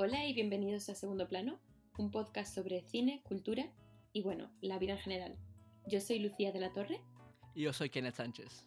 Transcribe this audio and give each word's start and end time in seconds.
Hola 0.00 0.24
y 0.28 0.32
bienvenidos 0.32 0.88
a 0.90 0.94
Segundo 0.94 1.26
Plano, 1.26 1.58
un 1.98 2.12
podcast 2.12 2.54
sobre 2.54 2.82
cine, 2.82 3.20
cultura 3.24 3.68
y 4.12 4.22
bueno, 4.22 4.48
la 4.60 4.78
vida 4.78 4.92
en 4.92 5.00
general. 5.00 5.36
Yo 5.88 6.00
soy 6.00 6.20
Lucía 6.20 6.52
de 6.52 6.60
la 6.60 6.72
Torre. 6.72 7.00
Y 7.56 7.62
yo 7.62 7.72
soy 7.72 7.90
Kenneth 7.90 8.14
Sánchez. 8.14 8.64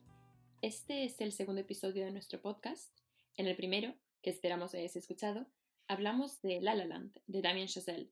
Este 0.61 1.05
es 1.05 1.21
el 1.21 1.31
segundo 1.31 1.61
episodio 1.61 2.03
de 2.03 2.11
nuestro 2.11 2.41
podcast. 2.41 2.99
En 3.37 3.47
el 3.47 3.55
primero, 3.55 3.95
que 4.21 4.29
esperamos 4.29 4.73
hayáis 4.73 4.97
escuchado, 4.97 5.47
hablamos 5.87 6.41
de 6.41 6.59
La 6.59 6.75
La 6.75 6.83
Land, 6.83 7.21
de 7.27 7.41
Damien 7.41 7.69
Chazelle. 7.69 8.11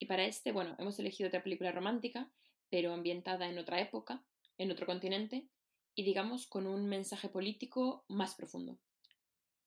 Y 0.00 0.06
para 0.06 0.24
este, 0.24 0.50
bueno, 0.50 0.74
hemos 0.80 0.98
elegido 0.98 1.28
otra 1.28 1.44
película 1.44 1.70
romántica, 1.70 2.32
pero 2.68 2.92
ambientada 2.92 3.48
en 3.48 3.58
otra 3.58 3.80
época, 3.80 4.24
en 4.58 4.72
otro 4.72 4.86
continente, 4.86 5.46
y 5.94 6.02
digamos 6.02 6.48
con 6.48 6.66
un 6.66 6.88
mensaje 6.88 7.28
político 7.28 8.04
más 8.08 8.34
profundo. 8.34 8.76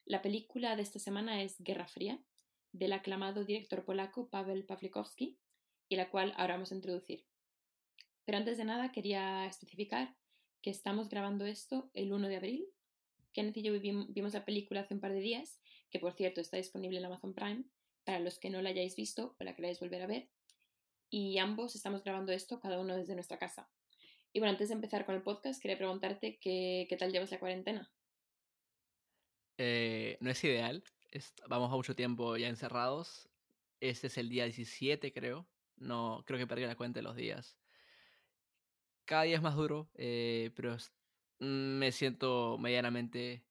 La 0.04 0.22
película 0.22 0.76
de 0.76 0.82
esta 0.82 1.00
semana 1.00 1.42
es 1.44 1.64
Guerra 1.64 1.88
Fría, 1.88 2.20
del 2.72 2.94
aclamado 2.94 3.44
director 3.44 3.86
polaco 3.86 4.30
Pavel 4.30 4.66
Pawlikowski, 4.66 5.38
y 5.90 5.96
la 5.96 6.10
cual 6.10 6.34
ahora 6.38 6.54
vamos 6.54 6.72
a 6.72 6.76
introducir. 6.76 7.26
Pero 8.26 8.38
antes 8.38 8.58
de 8.58 8.66
nada 8.66 8.92
quería 8.92 9.46
especificar 9.48 10.16
que 10.62 10.70
estamos 10.70 11.10
grabando 11.10 11.46
esto 11.46 11.90
el 11.94 12.14
1 12.14 12.28
de 12.28 12.36
abril. 12.36 12.68
Kenneth 13.34 13.58
y 13.58 13.64
yo 13.64 13.74
vimos 13.80 14.34
la 14.34 14.46
película 14.46 14.82
hace 14.82 14.94
un 14.94 15.00
par 15.00 15.14
de 15.14 15.20
días, 15.20 15.60
que 15.90 16.00
por 16.00 16.14
cierto 16.14 16.42
está 16.42 16.58
disponible 16.58 17.00
en 17.00 17.06
Amazon 17.06 17.34
Prime, 17.34 17.64
para 18.04 18.20
los 18.20 18.40
que 18.40 18.50
no 18.50 18.62
la 18.62 18.70
hayáis 18.70 18.96
visto 18.96 19.36
o 19.40 19.44
la 19.44 19.56
queráis 19.56 19.80
volver 19.80 20.02
a 20.02 20.08
ver. 20.08 20.30
Y 21.10 21.40
ambos 21.40 21.76
estamos 21.76 22.04
grabando 22.04 22.32
esto 22.32 22.60
cada 22.60 22.80
uno 22.80 22.96
desde 22.96 23.16
nuestra 23.16 23.40
casa. 23.40 23.70
Y 24.32 24.40
bueno, 24.40 24.52
antes 24.52 24.70
de 24.70 24.76
empezar 24.76 25.06
con 25.06 25.16
el 25.16 25.24
podcast, 25.24 25.60
quería 25.62 25.78
preguntarte 25.78 26.38
qué, 26.40 26.96
tal 27.00 27.12
llevas 27.12 27.32
la 27.32 27.40
cuarentena. 27.40 27.92
Eh, 29.58 30.18
no 30.22 30.30
es 30.30 30.44
ideal, 30.44 30.84
vamos 31.48 31.72
a 31.72 31.76
mucho 31.76 31.96
tiempo 31.96 32.38
ya 32.38 32.48
encerrados. 32.48 33.30
Este 33.80 34.08
es 34.08 34.18
el 34.18 34.30
día 34.30 34.46
17, 34.46 35.12
creo. 35.14 35.48
No, 35.78 36.24
creo 36.26 36.38
que 36.38 36.48
perdí 36.48 36.66
la 36.66 36.76
cuenta 36.76 37.00
de 37.00 37.04
los 37.04 37.16
días. 37.16 37.58
Cada 39.06 39.24
día 39.24 39.38
es 39.38 39.42
más 39.42 39.56
duro, 39.56 39.90
eh, 39.96 40.52
pero 40.56 40.76
mm, 41.40 41.78
me 41.78 41.92
siento 41.92 42.58
medianamente... 42.60 43.44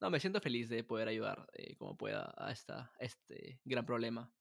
No, 0.00 0.08
me 0.08 0.20
siento 0.20 0.40
feliz 0.40 0.68
de 0.68 0.84
poder 0.84 1.08
ayudar 1.08 1.46
eh, 1.52 1.76
como 1.76 1.96
pueda 1.96 2.32
a, 2.36 2.52
esta, 2.52 2.92
este 2.98 3.60
gran 3.64 3.84
problema. 3.84 4.32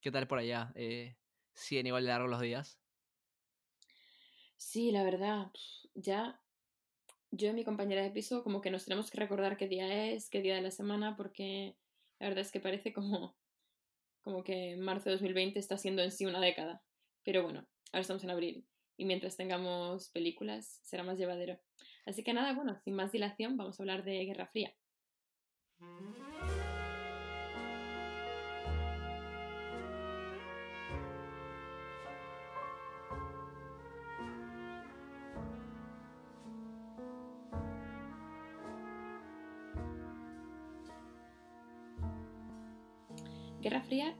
¿Qué 0.00 0.10
tal 0.10 0.26
por 0.26 0.38
allá? 0.38 0.72
Eh, 0.74 1.16
¿Siguen 1.54 1.86
igual 1.86 2.04
de 2.04 2.08
largos 2.08 2.30
los 2.30 2.40
días? 2.40 2.80
Sí, 4.56 4.90
la 4.90 5.04
verdad, 5.04 5.52
ya 5.94 6.40
yo 7.30 7.50
y 7.50 7.52
mi 7.52 7.64
compañera 7.64 8.02
de 8.02 8.10
piso 8.10 8.42
como 8.42 8.60
que 8.60 8.70
nos 8.70 8.84
tenemos 8.84 9.10
que 9.10 9.18
recordar 9.18 9.56
qué 9.56 9.68
día 9.68 10.10
es, 10.10 10.30
qué 10.30 10.40
día 10.40 10.54
de 10.54 10.62
la 10.62 10.70
semana, 10.70 11.16
porque 11.16 11.76
la 12.18 12.28
verdad 12.28 12.44
es 12.44 12.52
que 12.52 12.60
parece 12.60 12.92
como, 12.92 13.36
como 14.22 14.42
que 14.42 14.76
marzo 14.76 15.10
de 15.10 15.16
2020 15.16 15.58
está 15.58 15.78
siendo 15.78 16.02
en 16.02 16.12
sí 16.12 16.26
una 16.26 16.40
década. 16.40 16.82
Pero 17.24 17.42
bueno, 17.42 17.66
ahora 17.92 18.02
estamos 18.02 18.24
en 18.24 18.30
abril 18.30 18.66
y 18.96 19.04
mientras 19.04 19.36
tengamos 19.36 20.10
películas 20.10 20.80
será 20.82 21.02
más 21.02 21.18
llevadero. 21.18 21.58
Así 22.06 22.22
que 22.22 22.32
nada, 22.32 22.54
bueno, 22.54 22.78
sin 22.84 22.94
más 22.94 23.12
dilación 23.12 23.56
vamos 23.56 23.78
a 23.78 23.82
hablar 23.82 24.04
de 24.04 24.24
Guerra 24.24 24.46
Fría. 24.46 24.74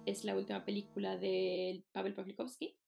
Es 0.07 0.25
la 0.25 0.35
última 0.35 0.65
película 0.65 1.19
de 1.19 1.85
Pavel 1.93 2.15
Pawlikowski. 2.15 2.79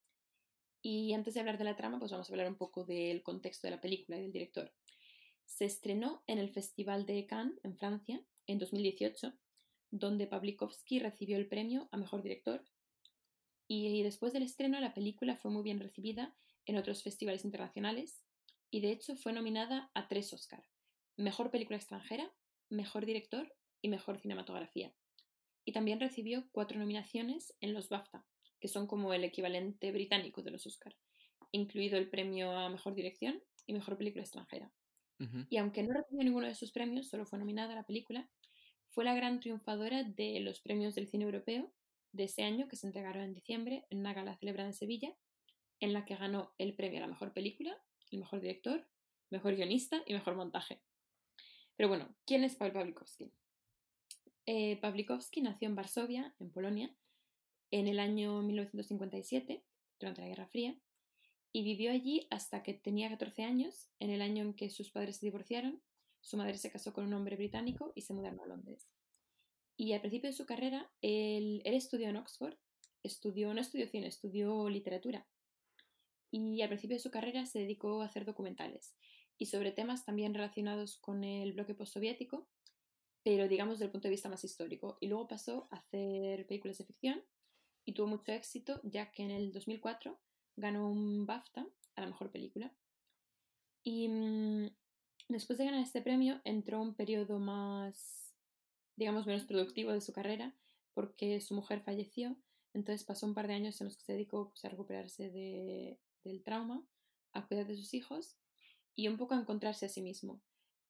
Y 0.80 1.12
antes 1.12 1.34
de 1.34 1.40
hablar 1.40 1.58
de 1.58 1.64
la 1.64 1.76
trama, 1.76 1.98
pues 1.98 2.12
vamos 2.12 2.30
a 2.30 2.32
hablar 2.32 2.48
un 2.48 2.56
poco 2.56 2.84
del 2.84 3.22
contexto 3.22 3.66
de 3.66 3.72
la 3.72 3.80
película 3.80 4.16
y 4.16 4.22
del 4.22 4.32
director. 4.32 4.72
Se 5.44 5.66
estrenó 5.66 6.22
en 6.26 6.38
el 6.38 6.48
Festival 6.48 7.04
de 7.04 7.26
Cannes, 7.26 7.60
en 7.62 7.76
Francia, 7.76 8.24
en 8.46 8.58
2018, 8.58 9.34
donde 9.90 10.26
Pawlikowski 10.28 10.98
recibió 10.98 11.36
el 11.36 11.46
premio 11.46 11.90
a 11.92 11.98
Mejor 11.98 12.22
Director. 12.22 12.64
Y 13.66 14.02
después 14.02 14.32
del 14.32 14.44
estreno, 14.44 14.80
la 14.80 14.94
película 14.94 15.36
fue 15.36 15.50
muy 15.50 15.64
bien 15.64 15.80
recibida 15.80 16.34
en 16.64 16.78
otros 16.78 17.02
festivales 17.02 17.44
internacionales 17.44 18.22
y 18.70 18.80
de 18.80 18.92
hecho 18.92 19.14
fue 19.14 19.34
nominada 19.34 19.90
a 19.92 20.08
tres 20.08 20.32
Oscar. 20.32 20.64
Mejor 21.18 21.50
Película 21.50 21.76
Extranjera, 21.76 22.32
Mejor 22.70 23.04
Director 23.04 23.54
y 23.82 23.90
Mejor 23.90 24.18
Cinematografía 24.18 24.94
y 25.68 25.72
también 25.72 26.00
recibió 26.00 26.48
cuatro 26.50 26.78
nominaciones 26.78 27.54
en 27.60 27.74
los 27.74 27.90
BAFTA, 27.90 28.24
que 28.58 28.68
son 28.68 28.86
como 28.86 29.12
el 29.12 29.22
equivalente 29.22 29.92
británico 29.92 30.40
de 30.40 30.50
los 30.50 30.66
Oscar, 30.66 30.96
incluido 31.52 31.98
el 31.98 32.08
premio 32.08 32.52
a 32.52 32.70
Mejor 32.70 32.94
Dirección 32.94 33.42
y 33.66 33.74
Mejor 33.74 33.98
Película 33.98 34.22
Extranjera. 34.22 34.72
Y 35.50 35.58
aunque 35.58 35.82
no 35.82 35.92
recibió 35.92 36.24
ninguno 36.24 36.46
de 36.46 36.52
esos 36.52 36.72
premios, 36.72 37.10
solo 37.10 37.26
fue 37.26 37.38
nominada 37.38 37.74
la 37.74 37.84
película, 37.84 38.30
fue 38.88 39.04
la 39.04 39.14
gran 39.14 39.40
triunfadora 39.40 40.04
de 40.04 40.40
los 40.40 40.62
premios 40.62 40.94
del 40.94 41.08
cine 41.08 41.24
europeo 41.24 41.70
de 42.12 42.24
ese 42.24 42.44
año 42.44 42.66
que 42.66 42.76
se 42.76 42.86
entregaron 42.86 43.24
en 43.24 43.34
diciembre 43.34 43.84
en 43.90 43.98
una 43.98 44.14
gala 44.14 44.38
celebrada 44.38 44.70
en 44.70 44.74
Sevilla, 44.74 45.14
en 45.80 45.92
la 45.92 46.06
que 46.06 46.16
ganó 46.16 46.54
el 46.56 46.76
premio 46.76 46.96
a 46.96 47.02
la 47.02 47.08
mejor 47.08 47.34
película, 47.34 47.76
el 48.10 48.20
mejor 48.20 48.40
director, 48.40 48.88
mejor 49.28 49.54
guionista 49.54 50.02
y 50.06 50.14
mejor 50.14 50.34
montaje. 50.34 50.80
Pero 51.76 51.90
bueno, 51.90 52.16
¿quién 52.24 52.42
es 52.42 52.56
Paul 52.56 52.72
Pawlikowski? 52.72 53.30
Eh, 54.50 54.78
Pawlikowski 54.80 55.42
nació 55.42 55.68
en 55.68 55.74
Varsovia, 55.74 56.34
en 56.40 56.50
Polonia, 56.50 56.90
en 57.70 57.86
el 57.86 58.00
año 58.00 58.40
1957, 58.40 59.62
durante 60.00 60.22
la 60.22 60.28
Guerra 60.28 60.46
Fría, 60.46 60.74
y 61.52 61.64
vivió 61.64 61.92
allí 61.92 62.26
hasta 62.30 62.62
que 62.62 62.72
tenía 62.72 63.10
14 63.10 63.42
años, 63.44 63.90
en 63.98 64.08
el 64.08 64.22
año 64.22 64.44
en 64.44 64.54
que 64.54 64.70
sus 64.70 64.90
padres 64.90 65.18
se 65.18 65.26
divorciaron, 65.26 65.82
su 66.22 66.38
madre 66.38 66.56
se 66.56 66.70
casó 66.70 66.94
con 66.94 67.04
un 67.04 67.12
hombre 67.12 67.36
británico 67.36 67.92
y 67.94 68.00
se 68.00 68.14
mudaron 68.14 68.40
a 68.40 68.46
Londres. 68.46 68.88
Y 69.76 69.92
al 69.92 70.00
principio 70.00 70.30
de 70.30 70.36
su 70.36 70.46
carrera, 70.46 70.90
él, 71.02 71.60
estudió 71.66 72.08
en 72.08 72.16
Oxford, 72.16 72.56
estudió, 73.02 73.52
no 73.52 73.60
estudió 73.60 73.86
cine, 73.86 74.06
estudió 74.06 74.70
literatura. 74.70 75.26
Y 76.30 76.62
al 76.62 76.70
principio 76.70 76.96
de 76.96 77.02
su 77.02 77.10
carrera 77.10 77.44
se 77.44 77.58
dedicó 77.58 78.00
a 78.00 78.06
hacer 78.06 78.24
documentales 78.24 78.96
y 79.36 79.44
sobre 79.44 79.72
temas 79.72 80.06
también 80.06 80.32
relacionados 80.32 80.96
con 80.96 81.22
el 81.22 81.52
bloque 81.52 81.74
postsoviético 81.74 82.48
pero 83.22 83.48
digamos 83.48 83.74
desde 83.74 83.86
el 83.86 83.90
punto 83.90 84.08
de 84.08 84.12
vista 84.12 84.28
más 84.28 84.44
histórico. 84.44 84.98
Y 85.00 85.08
luego 85.08 85.28
pasó 85.28 85.68
a 85.70 85.76
hacer 85.76 86.46
películas 86.46 86.78
de 86.78 86.84
ficción 86.84 87.22
y 87.84 87.92
tuvo 87.92 88.06
mucho 88.06 88.32
éxito, 88.32 88.80
ya 88.82 89.10
que 89.10 89.22
en 89.22 89.30
el 89.30 89.52
2004 89.52 90.18
ganó 90.56 90.90
un 90.90 91.26
BAFTA 91.26 91.66
a 91.96 92.00
la 92.00 92.06
mejor 92.06 92.30
película. 92.30 92.72
Y 93.82 94.08
mm, 94.08 94.70
después 95.28 95.58
de 95.58 95.64
ganar 95.64 95.82
este 95.82 96.02
premio 96.02 96.40
entró 96.44 96.80
un 96.80 96.94
periodo 96.94 97.38
más, 97.38 98.34
digamos, 98.96 99.26
menos 99.26 99.44
productivo 99.44 99.92
de 99.92 100.00
su 100.00 100.12
carrera, 100.12 100.54
porque 100.94 101.40
su 101.40 101.54
mujer 101.54 101.80
falleció, 101.80 102.36
entonces 102.74 103.04
pasó 103.04 103.26
un 103.26 103.34
par 103.34 103.46
de 103.46 103.54
años 103.54 103.80
en 103.80 103.86
los 103.86 103.96
que 103.96 104.04
se 104.04 104.12
dedicó 104.12 104.50
pues, 104.50 104.64
a 104.64 104.68
recuperarse 104.68 105.30
de, 105.30 105.98
del 106.24 106.42
trauma, 106.42 106.84
a 107.32 107.46
cuidar 107.46 107.66
de 107.66 107.76
sus 107.76 107.94
hijos 107.94 108.36
y 108.94 109.08
un 109.08 109.16
poco 109.16 109.34
a 109.34 109.38
encontrarse 109.38 109.86
a 109.86 109.88
sí 109.88 110.02
mismo 110.02 110.42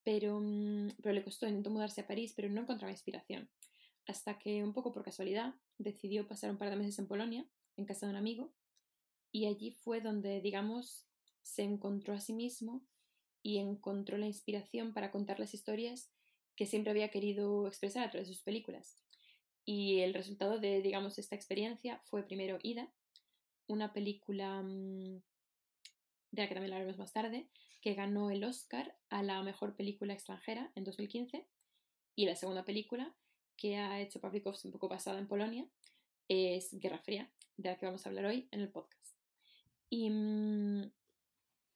pero, 0.09 0.41
mm, 0.41 0.89
pero 1.03 1.13
le 1.13 1.23
costó, 1.23 1.47
intentó 1.47 1.69
mudarse 1.69 2.01
a 2.01 2.07
París, 2.07 2.33
pero 2.35 2.49
no 2.49 2.63
encontraba 2.63 2.91
inspiración. 2.91 3.51
Hasta 4.07 4.39
que, 4.39 4.65
un 4.65 4.73
poco 4.73 4.91
por 4.95 5.05
casualidad, 5.05 5.55
decidió 5.77 6.27
pasar 6.27 6.51
un 6.51 6.57
par 6.57 6.71
de 6.71 6.77
meses 6.77 6.99
en 6.99 7.07
Polonia, 7.07 7.47
en 7.77 7.85
casa 7.85 8.07
de 8.07 8.13
un 8.13 8.17
amigo, 8.17 8.55
y 9.33 9.45
allí 9.45 9.71
fue 9.71 10.01
donde, 10.01 10.41
digamos, 10.41 11.07
se 11.43 11.63
encontró 11.63 12.15
a 12.15 12.21
sí 12.21 12.33
mismo 12.33 12.87
y 13.43 13.59
encontró 13.59 14.17
la 14.17 14.25
inspiración 14.25 14.95
para 14.95 15.11
contar 15.11 15.39
las 15.39 15.53
historias 15.53 16.11
que 16.57 16.65
siempre 16.65 16.91
había 16.91 17.11
querido 17.11 17.67
expresar 17.67 18.03
a 18.03 18.11
través 18.11 18.29
de 18.29 18.35
sus 18.35 18.43
películas. 18.43 18.97
Y 19.67 19.99
el 19.99 20.15
resultado 20.15 20.59
de, 20.59 20.81
digamos, 20.81 21.19
esta 21.19 21.37
experiencia 21.37 22.01
fue 22.05 22.27
primero 22.27 22.59
Ida, 22.63 22.91
una 23.67 23.93
película 23.93 24.63
mm, 24.63 25.21
de 26.31 26.43
la 26.43 26.49
que 26.49 26.55
también 26.55 26.73
hablaremos 26.73 26.97
más 26.97 27.13
tarde, 27.13 27.51
que 27.81 27.95
ganó 27.95 28.31
el 28.31 28.45
Oscar 28.45 28.97
a 29.09 29.23
la 29.23 29.43
mejor 29.43 29.77
película 29.77 30.15
extranjera 30.15 30.73
en 30.75 30.85
2015. 30.85 31.47
Y 32.15 32.27
la 32.27 32.37
segunda 32.37 32.65
película 32.65 33.15
que 33.57 33.77
ha 33.77 34.01
hecho 34.01 34.21
Pawlikowski 34.21 34.69
un 34.69 34.73
poco 34.73 34.89
basada 34.89 35.19
en 35.19 35.29
Polonia 35.29 35.69
es 36.29 36.71
Guerra 36.79 36.99
Fría, 36.99 37.31
de 37.57 37.71
la 37.71 37.79
que 37.79 37.87
vamos 37.87 38.05
a 38.05 38.09
hablar 38.09 38.27
hoy 38.27 38.49
en 38.51 38.61
el 38.61 38.71
podcast. 38.71 39.17
Y, 39.91 40.11
mm, 40.11 40.91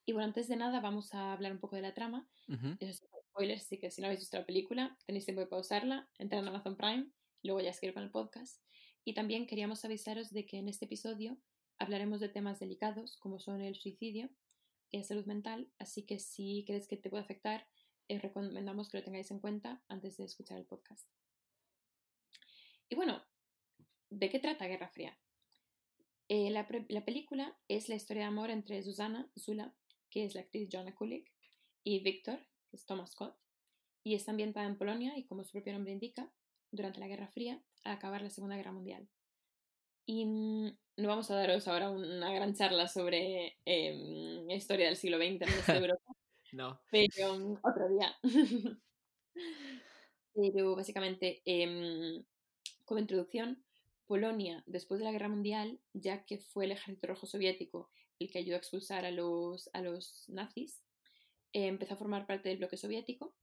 y 0.06 0.12
bueno, 0.12 0.26
antes 0.26 0.48
de 0.48 0.56
nada 0.56 0.80
vamos 0.80 1.14
a 1.14 1.32
hablar 1.32 1.52
un 1.52 1.58
poco 1.58 1.76
de 1.76 1.82
la 1.82 1.94
trama. 1.94 2.28
Eso 2.80 3.06
spoilers, 3.32 3.62
así 3.62 3.78
que 3.78 3.90
si 3.90 4.00
no 4.00 4.06
habéis 4.06 4.20
visto 4.20 4.36
la 4.36 4.46
película, 4.46 4.96
tenéis 5.06 5.24
tiempo 5.24 5.40
de 5.40 5.46
pausarla, 5.46 6.08
entrar 6.18 6.42
en 6.42 6.48
Amazon 6.48 6.76
Prime, 6.76 7.06
y 7.40 7.48
luego 7.48 7.60
ya 7.60 7.72
seguir 7.72 7.94
con 7.94 8.02
el 8.02 8.10
podcast. 8.10 8.62
Y 9.04 9.14
también 9.14 9.46
queríamos 9.46 9.84
avisaros 9.84 10.30
de 10.30 10.46
que 10.46 10.58
en 10.58 10.68
este 10.68 10.84
episodio 10.84 11.38
hablaremos 11.78 12.20
de 12.20 12.28
temas 12.28 12.60
delicados 12.60 13.16
como 13.16 13.40
son 13.40 13.62
el 13.62 13.74
suicidio 13.74 14.30
y 14.92 15.02
salud 15.04 15.24
mental, 15.24 15.70
así 15.78 16.04
que 16.04 16.18
si 16.18 16.64
crees 16.66 16.86
que 16.86 16.96
te 16.96 17.10
puede 17.10 17.24
afectar, 17.24 17.66
eh, 18.08 18.18
recomendamos 18.18 18.90
que 18.90 18.98
lo 18.98 19.04
tengáis 19.04 19.30
en 19.30 19.40
cuenta 19.40 19.82
antes 19.88 20.18
de 20.18 20.24
escuchar 20.24 20.58
el 20.58 20.66
podcast. 20.66 21.08
Y 22.88 22.94
bueno, 22.94 23.22
¿de 24.10 24.28
qué 24.28 24.38
trata 24.38 24.66
Guerra 24.66 24.88
Fría? 24.88 25.18
Eh, 26.28 26.50
la, 26.50 26.66
película 26.66 27.58
es 27.68 27.88
la 27.88 27.94
historia 27.94 28.22
de 28.22 28.28
amor 28.28 28.50
entre 28.50 28.82
Susana, 28.82 29.30
Zula, 29.38 29.74
que 30.10 30.24
es 30.24 30.34
la 30.34 30.42
actriz 30.42 30.68
Joanna 30.70 30.94
Kulik, 30.94 31.32
y 31.84 32.00
Victor, 32.00 32.38
que 32.68 32.76
es 32.76 32.84
Thomas 32.84 33.12
Scott, 33.12 33.36
y 34.04 34.14
está 34.14 34.30
ambientada 34.30 34.66
en 34.66 34.76
Polonia 34.76 35.16
y, 35.16 35.24
como 35.24 35.42
su 35.44 35.52
propio 35.52 35.72
nombre 35.72 35.92
indica, 35.92 36.30
durante 36.70 37.00
la 37.00 37.08
Guerra 37.08 37.28
Fría, 37.28 37.62
al 37.84 37.92
acabar 37.92 38.22
la 38.22 38.30
Segunda 38.30 38.56
Guerra 38.56 38.72
Mundial. 38.72 39.08
Y 40.06 40.26
mm, 40.26 40.76
no 40.96 41.08
vamos 41.08 41.30
a 41.30 41.36
daros 41.36 41.66
ahora 41.68 41.90
una 41.90 42.32
gran 42.32 42.54
charla 42.54 42.88
sobre 42.88 43.58
eh, 43.64 44.44
historia 44.50 44.86
del 44.86 44.96
siglo 44.96 45.18
XX 45.18 45.42
en 45.68 45.76
Europa. 45.76 46.12
no. 46.52 46.80
Pero 46.90 47.38
mm, 47.38 47.58
otro 47.62 47.88
día. 47.88 48.14
pero 50.34 50.76
básicamente, 50.76 51.42
em, 51.44 52.24
como 52.84 53.00
introducción, 53.00 53.64
Polonia, 54.06 54.62
después 54.66 54.98
de 54.98 55.04
la 55.04 55.12
Guerra 55.12 55.28
Mundial, 55.28 55.80
ya 55.94 56.24
que 56.24 56.38
fue 56.38 56.66
el 56.66 56.72
Ejército 56.72 57.06
Rojo 57.06 57.26
Soviético 57.26 57.90
el 58.18 58.30
que 58.30 58.38
ayudó 58.38 58.56
a 58.56 58.58
expulsar 58.58 59.04
a 59.04 59.10
los, 59.10 59.68
a 59.72 59.80
los 59.80 60.28
nazis, 60.28 60.84
eh, 61.52 61.66
empezó 61.66 61.94
a 61.94 61.96
formar 61.96 62.26
parte 62.26 62.48
del 62.48 62.58
bloque 62.58 62.76
soviético. 62.76 63.34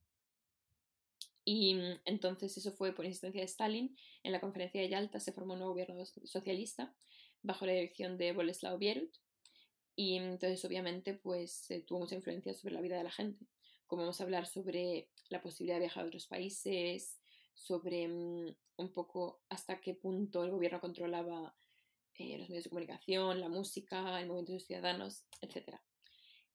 Y 1.44 1.80
entonces 2.06 2.56
eso 2.58 2.72
fue 2.72 2.94
por 2.94 3.06
insistencia 3.06 3.42
de 3.42 3.48
Stalin. 3.48 3.98
En 4.24 4.32
la 4.32 4.40
conferencia 4.40 4.80
de 4.80 4.90
Yalta 4.90 5.20
se 5.20 5.32
formó 5.32 5.54
un 5.54 5.60
nuevo 5.60 5.74
gobierno 5.74 6.06
socialista 6.06 6.94
bajo 7.42 7.66
la 7.66 7.74
dirección 7.74 8.18
de 8.18 8.34
Boleslav 8.34 8.78
Bierut. 8.78 9.14
Y 9.96 10.16
entonces 10.16 10.64
obviamente 10.66 11.14
pues 11.14 11.68
tuvo 11.86 12.00
mucha 12.00 12.16
influencia 12.16 12.54
sobre 12.54 12.74
la 12.74 12.82
vida 12.82 12.98
de 12.98 13.04
la 13.04 13.12
gente. 13.12 13.46
Como 13.88 14.04
vamos 14.04 14.22
a 14.22 14.24
hablar 14.24 14.48
sobre 14.48 15.10
la 15.30 15.42
posibilidad 15.42 15.76
de 15.76 15.82
viajar 15.82 16.04
a 16.04 16.08
otros 16.08 16.28
países, 16.28 17.20
sobre 17.54 18.08
mm, 18.08 18.56
un 18.78 18.94
poco 18.94 19.42
hasta 19.50 19.82
qué 19.82 19.94
punto 19.94 20.44
el 20.44 20.52
gobierno 20.52 20.80
controlaba 20.80 21.56
eh, 22.16 22.38
los 22.38 22.50
medios 22.50 22.66
de 22.66 22.70
comunicación, 22.70 23.40
la 23.40 23.50
música, 23.50 24.20
el 24.20 24.28
movimiento 24.28 24.52
de 24.52 24.58
los 24.58 24.66
ciudadanos, 24.66 25.26
etc. 25.42 25.78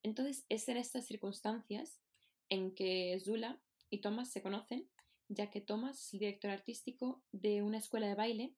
Entonces 0.02 0.44
es 0.48 0.68
en 0.68 0.76
estas 0.76 1.06
circunstancias 1.06 2.00
en 2.48 2.74
que 2.74 3.18
Zula 3.20 3.60
y 3.90 4.00
Thomas 4.00 4.30
se 4.30 4.42
conocen, 4.42 4.88
ya 5.28 5.50
que 5.50 5.60
Thomas 5.60 5.98
es 5.98 6.20
director 6.20 6.50
artístico 6.50 7.22
de 7.32 7.62
una 7.62 7.78
escuela 7.78 8.06
de 8.06 8.14
baile 8.14 8.54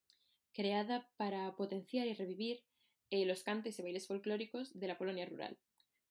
creada 0.56 1.06
para 1.18 1.54
potenciar 1.54 2.06
y 2.06 2.14
revivir 2.14 2.64
eh, 3.10 3.26
los 3.26 3.42
cantes 3.42 3.78
y 3.78 3.82
bailes 3.82 4.06
folclóricos 4.06 4.72
de 4.78 4.88
la 4.88 4.96
Polonia 4.96 5.26
rural, 5.26 5.58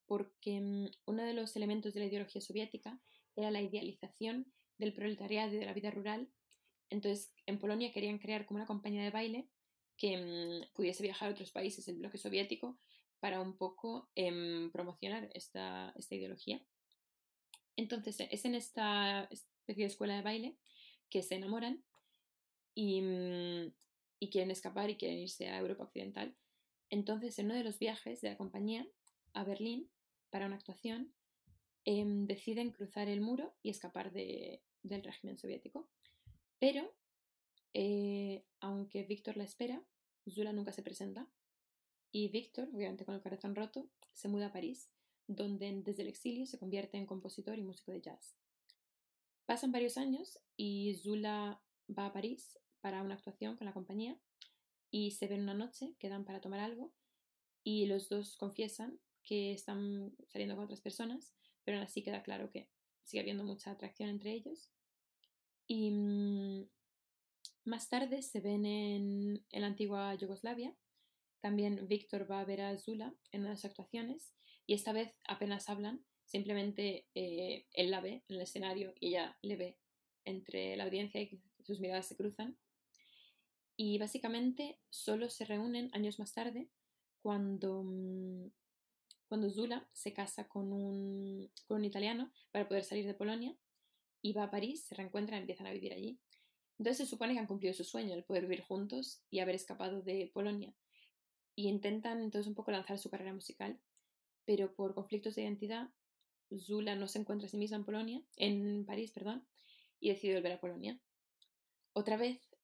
porque 0.05 0.61
mm, 0.61 0.85
uno 1.07 1.23
de 1.23 1.33
los 1.33 1.55
elementos 1.55 1.95
de 1.95 2.01
la 2.01 2.05
ideología 2.05 2.41
soviética 2.41 3.01
era 3.35 3.49
la 3.49 3.61
idealización 3.61 4.53
del 4.77 4.93
proletariado 4.93 5.53
y 5.53 5.57
de 5.57 5.65
la 5.65 5.73
vida 5.73 5.89
rural. 5.89 6.29
Entonces, 6.91 7.33
en 7.47 7.57
Polonia 7.57 7.91
querían 7.91 8.19
crear 8.19 8.45
como 8.45 8.57
una 8.57 8.67
compañía 8.67 9.03
de 9.03 9.09
baile 9.09 9.49
que 9.97 10.15
mm, 10.17 10.75
pudiese 10.75 11.01
viajar 11.01 11.29
a 11.29 11.31
otros 11.31 11.51
países 11.51 11.85
del 11.85 11.97
bloque 11.97 12.19
soviético 12.19 12.77
para 13.19 13.41
un 13.41 13.57
poco 13.57 14.11
em, 14.13 14.71
promocionar 14.71 15.27
esta, 15.33 15.91
ideología. 16.11 16.61
Entonces, 17.75 18.19
es 18.29 18.45
en 18.45 18.53
esta 18.53 19.27
especie 19.31 19.85
de 19.85 19.91
escuela 19.91 20.15
de 20.15 20.21
baile 20.21 20.57
que 21.09 21.23
se 21.23 21.35
enamoran 21.35 21.83
y, 22.75 23.01
mm, 23.01 23.73
y 24.19 24.29
quieren 24.29 24.51
escapar 24.51 24.89
y 24.89 24.97
quieren 24.97 25.19
irse 25.19 25.49
a 25.49 25.59
Europa 25.59 25.83
Occidental. 25.83 26.35
Entonces, 26.89 27.37
en 27.39 27.47
uno 27.47 27.55
de 27.55 27.63
los 27.63 27.79
viajes 27.79 28.21
de 28.21 28.29
la 28.29 28.37
compañía 28.37 28.87
a 29.33 29.43
Berlín 29.43 29.89
para 30.29 30.45
una 30.45 30.55
actuación, 30.55 31.13
Em, 31.85 32.25
deciden 32.25 32.71
cruzar 32.71 33.07
el 33.07 33.21
muro 33.21 33.53
y 33.61 33.69
escapar 33.69 34.11
del 34.11 35.03
régimen 35.03 35.37
soviético. 35.37 35.87
Pero, 36.59 36.91
eh, 37.75 38.43
aunque 38.59 39.03
Víctor 39.03 39.37
la 39.37 39.43
espera, 39.43 39.85
Zula 40.27 40.51
nunca 40.51 40.71
se 40.71 40.81
presenta. 40.81 41.29
Y 42.11 42.29
Víctor, 42.29 42.69
obviamente 42.73 43.05
con 43.05 43.13
el 43.13 43.21
corazón 43.21 43.53
roto, 43.53 43.87
se 44.13 44.27
muda 44.27 44.47
a 44.47 44.51
París, 44.51 44.89
donde 45.27 45.71
desde 45.83 46.01
el 46.01 46.07
exilio 46.07 46.47
se 46.47 46.57
convierte 46.57 46.97
en 46.97 47.05
compositor 47.05 47.59
y 47.59 47.61
músico 47.61 47.91
de 47.91 48.01
jazz. 48.01 48.35
Pasan 49.45 49.71
varios 49.71 49.97
años 49.97 50.39
y 50.57 50.95
Zula 50.95 51.61
va 51.87 52.07
a 52.07 52.13
París 52.13 52.57
para 52.85 53.01
una 53.01 53.15
actuación 53.15 53.57
con 53.57 53.65
la 53.65 53.73
compañía 53.73 54.15
y 54.91 55.11
se 55.17 55.25
ven 55.25 55.41
una 55.41 55.55
noche, 55.55 55.95
quedan 55.97 56.23
para 56.23 56.39
tomar 56.39 56.59
algo 56.59 56.93
y 57.63 57.87
los 57.87 58.09
dos 58.09 58.37
confiesan 58.37 58.99
que 59.23 59.53
están 59.53 60.15
saliendo 60.27 60.55
con 60.55 60.65
otras 60.65 60.81
personas 60.81 61.33
pero 61.65 61.77
aún 61.77 61.87
así 61.87 62.03
queda 62.03 62.23
claro 62.23 62.49
que 62.51 62.69
sigue 63.03 63.21
habiendo 63.21 63.43
mucha 63.43 63.71
atracción 63.71 64.09
entre 64.09 64.31
ellos. 64.31 64.69
Y 65.67 65.91
mm, 65.91 66.69
más 67.65 67.89
tarde 67.89 68.21
se 68.21 68.39
ven 68.39 68.65
en, 68.65 69.45
la 69.51 69.67
antigua 69.67 70.13
Yugoslavia. 70.15 70.73
También 71.41 71.87
Víctor 71.87 72.29
va 72.29 72.39
a 72.39 72.45
ver 72.45 72.61
a 72.61 72.77
Zula 72.77 73.13
en 73.31 73.41
una 73.41 73.49
de 73.49 73.55
las 73.55 73.65
actuaciones 73.65 74.33
y 74.65 74.73
esta 74.73 74.93
vez 74.93 75.15
apenas 75.27 75.69
hablan, 75.69 76.03
simplemente 76.25 77.07
eh, 77.13 77.67
él 77.71 77.91
la 77.91 78.01
ve 78.01 78.23
en 78.27 78.35
el 78.35 78.41
escenario 78.41 78.93
y 78.99 79.09
ella 79.09 79.37
le 79.41 79.55
ve 79.55 79.79
entre 80.23 80.75
la 80.75 80.85
audiencia 80.85 81.21
y 81.21 81.41
sus 81.63 81.79
miradas 81.79 82.07
se 82.07 82.15
cruzan. 82.15 82.57
Y 83.77 83.97
básicamente 83.97 84.79
solo 84.89 85.29
se 85.29 85.45
reúnen 85.45 85.89
años 85.93 86.19
más 86.19 86.33
tarde 86.33 86.69
cuando 87.21 87.83
mm, 87.83 88.47
cuando 89.27 89.49
Zula 89.49 89.87
se 89.91 90.13
casa 90.13 90.47
con 90.47 90.71
un, 90.71 91.51
con 91.67 91.77
un 91.77 91.85
italiano 91.85 92.31
para 92.51 92.67
poder 92.67 92.83
salir 92.83 93.05
de 93.05 93.13
Polonia 93.13 93.55
y 94.21 94.33
va 94.33 94.43
a 94.43 94.51
París, 94.51 94.85
se 94.85 94.95
reencuentran 94.95 95.41
empiezan 95.41 95.67
a 95.67 95.71
vivir 95.71 95.93
allí. 95.93 96.19
Entonces 96.77 97.05
se 97.05 97.09
supone 97.09 97.33
que 97.33 97.39
han 97.39 97.47
cumplido 97.47 97.73
su 97.73 97.83
sueño, 97.83 98.13
el 98.13 98.23
poder 98.23 98.43
vivir 98.43 98.61
juntos 98.61 99.21
y 99.29 99.39
haber 99.39 99.55
escapado 99.55 100.01
de 100.01 100.29
Polonia. 100.33 100.73
Y 101.55 101.67
intentan 101.67 102.21
entonces 102.21 102.47
un 102.47 102.55
poco 102.55 102.71
lanzar 102.71 102.99
su 102.99 103.09
carrera 103.09 103.33
musical, 103.33 103.79
pero 104.45 104.73
por 104.73 104.93
conflictos 104.93 105.35
de 105.35 105.43
identidad, 105.43 105.89
Zula 106.55 106.95
no 106.95 107.07
se 107.07 107.19
encuentra 107.19 107.47
a 107.47 107.49
sí 107.49 107.57
misma 107.57 107.77
en 107.77 107.85
Polonia, 107.85 108.21
en 108.35 108.85
París, 108.85 109.11
perdón, 109.11 109.47
y 109.99 110.09
decide 110.09 110.35
volver 110.35 110.53
a 110.53 110.59
Polonia. 110.59 110.99
Otra 111.93 112.17
vez, 112.17 112.54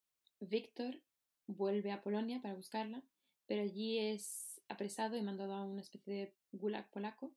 Víctor 0.41 1.01
vuelve 1.47 1.91
a 1.91 2.01
Polonia 2.01 2.41
para 2.41 2.55
buscarla, 2.55 3.03
pero 3.45 3.63
allí 3.63 3.99
es 3.99 4.61
apresado 4.67 5.17
y 5.17 5.21
mandado 5.21 5.53
a 5.53 5.65
una 5.65 5.81
especie 5.81 6.13
de 6.13 6.35
gulag 6.51 6.89
polaco 6.89 7.33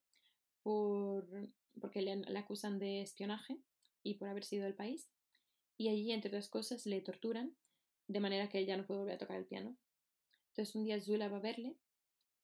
por, 0.63 1.27
porque 1.81 2.03
le, 2.03 2.39
acusan 2.39 2.79
de 2.79 3.03
espionaje 3.03 3.59
y 4.03 4.15
por 4.15 4.29
haber 4.29 4.45
sido 4.45 4.65
del 4.65 4.75
país. 4.75 5.11
Y 5.77 5.89
allí, 5.89 6.13
entre 6.13 6.29
otras 6.29 6.49
cosas, 6.49 6.87
le 6.87 7.01
torturan 7.01 7.57
de 8.07 8.21
manera 8.21 8.49
que 8.49 8.59
ella 8.59 8.77
no 8.77 8.87
puede 8.87 9.01
volver 9.01 9.17
a 9.17 9.19
tocar 9.19 9.39
el 9.39 9.47
piano. 9.47 9.77
Entonces 10.51 10.75
un 10.75 10.85
día 10.85 11.01
Zula 11.01 11.29
va 11.29 11.39
a 11.39 11.41
verle 11.41 11.77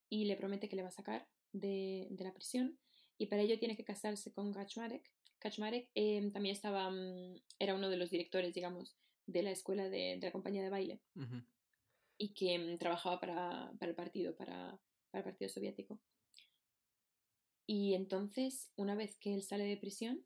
y 0.09 0.25
le 0.25 0.37
promete 0.37 0.69
que 0.69 0.77
le 0.77 0.83
va 0.83 0.89
a 0.89 0.93
sacar 0.93 1.29
de, 1.53 2.09
la 2.19 2.35
prisión 2.35 2.79
y 3.19 3.27
para 3.27 3.43
ello 3.43 3.59
tiene 3.59 3.77
que 3.77 3.85
casarse 3.85 4.33
con 4.33 4.53
Kaczmarek. 4.53 5.09
Kaczmarek 5.39 5.89
em, 5.95 6.33
también 6.33 6.55
estaba, 6.55 6.91
mm, 6.91 7.41
era 7.59 7.75
uno 7.75 7.89
de 7.89 7.97
los 7.97 8.11
directores, 8.11 8.53
digamos, 8.53 8.97
de 9.27 9.43
la 9.43 9.51
escuela 9.51 9.89
de, 9.89 10.19
la 10.21 10.33
compañía 10.33 10.63
de 10.63 10.71
baile 10.71 11.01
y 12.19 12.35
que 12.35 12.59
mm, 12.59 12.79
trabajaba 12.79 13.19
para, 13.19 13.73
el 13.81 13.95
partido, 13.95 14.37
para, 14.37 14.79
el 15.13 15.25
partido 15.25 15.49
soviético. 15.49 15.99
Y 17.67 17.95
entonces, 17.95 18.73
una 18.77 18.95
vez 18.95 19.17
que 19.17 19.33
él 19.33 19.43
sale 19.43 19.65
de 19.65 19.77
prisión, 19.77 20.25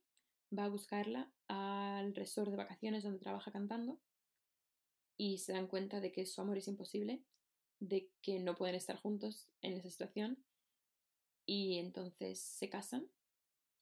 va 0.56 0.64
a 0.64 0.70
buscarla 0.70 1.30
al 1.46 2.14
resort 2.14 2.50
de 2.50 2.56
vacaciones 2.56 3.04
donde 3.04 3.18
trabaja 3.18 3.52
cantando 3.52 4.00
y 5.16 5.38
se 5.38 5.52
dan 5.52 5.68
cuenta 5.68 6.00
de 6.00 6.10
que 6.10 6.26
su 6.26 6.40
amor 6.40 6.58
es 6.58 6.68
imposible, 6.68 7.22
de 7.80 8.10
que 8.22 8.40
no 8.40 8.54
pueden 8.54 8.74
estar 8.74 8.96
juntos 8.96 9.50
en 9.62 9.74
esa 9.74 9.90
situación 9.90 10.42
y 11.46 11.78
entonces 11.78 12.40
se 12.40 12.68
casan 12.68 13.06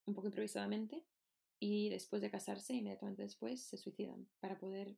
un 0.05 0.15
poco 0.15 0.27
improvisadamente 0.27 1.05
y 1.65 1.91
después 1.91 2.21
de 2.21 2.29
casarse, 2.29 2.75
inmediatamente 2.75 3.23
después, 3.23 3.63
se 3.63 3.77
suicidan 3.77 4.27
para 4.41 4.59
poder 4.59 4.97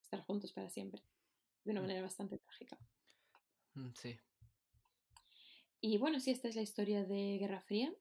estar 0.00 0.22
juntos 0.22 0.54
para 0.54 0.70
siempre 0.70 1.02
de 1.64 1.72
una 1.72 1.80
mm. 1.80 1.84
manera 1.84 2.00
bastante 2.00 2.38
trágica. 2.38 2.78
Mm, 3.74 3.90
sí. 3.94 4.18
Y 5.82 5.98
bueno, 5.98 6.18
sí, 6.18 6.30
esta 6.30 6.48
es 6.48 6.56
la 6.56 6.62
historia 6.62 7.04
de 7.04 7.36
Guerra 7.36 7.60
Fría. 7.60 7.94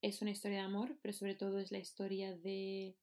Es 0.00 0.20
una 0.20 0.32
historia 0.32 0.58
de 0.58 0.64
amor, 0.64 0.98
pero 1.00 1.12
sobre 1.12 1.36
todo 1.36 1.60
es 1.60 1.70
la 1.70 1.78
historia 1.78 2.36
de, 2.36 2.96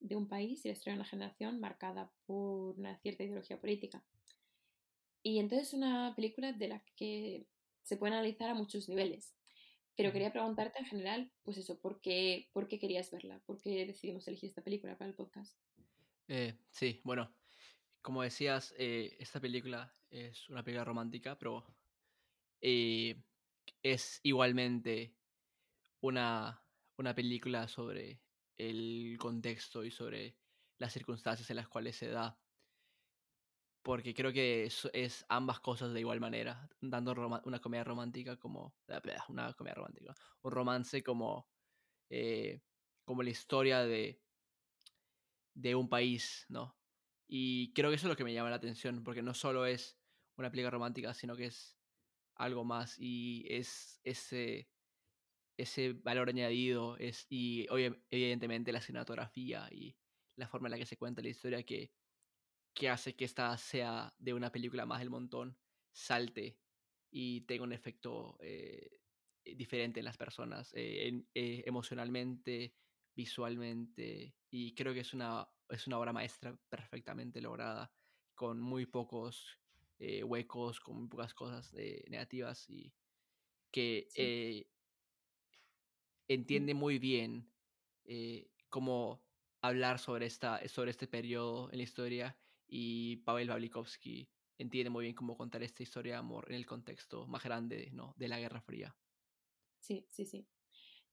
de 0.00 0.16
un 0.16 0.26
país 0.26 0.64
y 0.64 0.68
la 0.68 0.72
historia 0.72 0.94
de 0.94 1.00
una 1.02 1.08
generación 1.08 1.60
marcada 1.60 2.12
por 2.26 2.76
una 2.80 2.98
cierta 2.98 3.22
ideología 3.22 3.60
política. 3.60 4.02
Y 5.22 5.38
entonces 5.38 5.68
es 5.68 5.74
una 5.74 6.16
película 6.16 6.52
de 6.52 6.66
la 6.66 6.84
que 6.96 7.46
se 7.84 7.96
puede 7.96 8.14
analizar 8.14 8.50
a 8.50 8.54
muchos 8.54 8.88
niveles. 8.88 9.36
Pero 10.02 10.12
quería 10.12 10.32
preguntarte 10.32 10.80
en 10.80 10.86
general, 10.86 11.32
pues 11.44 11.58
eso, 11.58 11.78
¿por 11.78 12.00
qué, 12.00 12.50
por 12.52 12.66
qué 12.66 12.80
querías 12.80 13.12
verla? 13.12 13.38
¿Por 13.46 13.60
qué 13.60 13.86
decidimos 13.86 14.26
elegir 14.26 14.48
esta 14.48 14.60
película 14.60 14.98
para 14.98 15.08
el 15.08 15.14
podcast? 15.14 15.56
Eh, 16.26 16.58
sí, 16.72 17.00
bueno, 17.04 17.32
como 18.00 18.24
decías, 18.24 18.74
eh, 18.78 19.16
esta 19.20 19.38
película 19.38 19.94
es 20.10 20.48
una 20.48 20.64
película 20.64 20.82
romántica, 20.82 21.38
pero 21.38 21.64
eh, 22.60 23.22
es 23.80 24.18
igualmente 24.24 25.14
una, 26.00 26.60
una 26.96 27.14
película 27.14 27.68
sobre 27.68 28.24
el 28.58 29.16
contexto 29.20 29.84
y 29.84 29.92
sobre 29.92 30.36
las 30.78 30.92
circunstancias 30.92 31.48
en 31.48 31.56
las 31.58 31.68
cuales 31.68 31.94
se 31.94 32.08
da. 32.08 32.41
Porque 33.82 34.14
creo 34.14 34.32
que 34.32 34.64
es, 34.64 35.26
ambas 35.28 35.60
cosas 35.60 35.92
de 35.92 36.00
igual 36.00 36.20
manera, 36.20 36.68
dando 36.80 37.12
una 37.44 37.60
comedia 37.60 37.84
romántica 37.84 38.38
como, 38.38 38.74
una 39.28 39.52
comedia 39.54 39.74
romántica, 39.74 40.14
un 40.42 40.52
romance 40.52 41.02
como, 41.02 41.48
eh, 42.08 42.62
como 43.04 43.22
la 43.22 43.30
historia 43.30 43.80
de, 43.80 44.20
de 45.54 45.74
un 45.74 45.88
país, 45.88 46.46
¿no? 46.48 46.76
Y 47.28 47.72
creo 47.72 47.90
que 47.90 47.96
eso 47.96 48.06
es 48.06 48.10
lo 48.10 48.16
que 48.16 48.24
me 48.24 48.34
llama 48.34 48.50
la 48.50 48.56
atención, 48.56 49.02
porque 49.02 49.22
no 49.22 49.34
solo 49.34 49.66
es 49.66 49.98
una 50.36 50.50
película 50.50 50.70
romántica, 50.70 51.12
sino 51.14 51.36
que 51.36 51.46
es 51.46 51.76
algo 52.36 52.64
más 52.64 52.96
y 52.98 53.46
es 53.48 54.00
ese, 54.04 54.68
ese 55.56 55.92
valor 55.92 56.28
añadido 56.28 56.96
es, 56.98 57.26
y 57.28 57.66
evidentemente 58.10 58.72
la 58.72 58.80
cinematografía 58.80 59.68
y 59.70 59.96
la 60.36 60.48
forma 60.48 60.68
en 60.68 60.72
la 60.72 60.78
que 60.78 60.86
se 60.86 60.96
cuenta 60.96 61.22
la 61.22 61.28
historia 61.28 61.62
que, 61.62 61.92
que 62.74 62.88
hace 62.88 63.14
que 63.14 63.24
esta 63.24 63.56
sea 63.58 64.14
de 64.18 64.34
una 64.34 64.50
película 64.50 64.86
más 64.86 65.00
del 65.00 65.10
montón, 65.10 65.56
salte 65.92 66.58
y 67.10 67.42
tenga 67.42 67.64
un 67.64 67.72
efecto 67.72 68.38
eh, 68.40 69.00
diferente 69.44 70.00
en 70.00 70.06
las 70.06 70.16
personas, 70.16 70.72
eh, 70.74 71.22
eh, 71.34 71.62
emocionalmente, 71.66 72.74
visualmente, 73.14 74.34
y 74.50 74.74
creo 74.74 74.94
que 74.94 75.00
es 75.00 75.12
una, 75.12 75.46
es 75.68 75.86
una 75.86 75.98
obra 75.98 76.12
maestra 76.12 76.58
perfectamente 76.68 77.40
lograda, 77.40 77.92
con 78.34 78.60
muy 78.60 78.86
pocos 78.86 79.58
huecos, 80.24 80.80
con 80.80 80.96
muy 80.96 81.06
pocas 81.06 81.32
cosas 81.32 81.72
negativas 82.08 82.68
y 82.68 82.92
que 83.70 84.66
entiende 86.26 86.74
muy 86.74 86.98
bien 86.98 87.48
cómo 88.68 89.22
hablar 89.60 90.00
sobre, 90.00 90.26
esta, 90.26 90.66
sobre 90.66 90.90
este 90.90 91.06
periodo 91.06 91.70
en 91.70 91.76
la 91.78 91.84
historia 91.84 92.36
y 92.74 93.16
Pavel 93.18 93.48
Pawlikowski 93.48 94.30
entiende 94.56 94.88
muy 94.88 95.04
bien 95.04 95.14
cómo 95.14 95.36
contar 95.36 95.62
esta 95.62 95.82
historia 95.82 96.14
de 96.14 96.20
amor 96.20 96.46
en 96.48 96.54
el 96.54 96.64
contexto 96.64 97.26
más 97.26 97.44
grande 97.44 97.90
¿no? 97.92 98.14
de 98.16 98.28
la 98.28 98.40
Guerra 98.40 98.62
Fría. 98.62 98.96
Sí, 99.78 100.06
sí, 100.08 100.24
sí. 100.24 100.48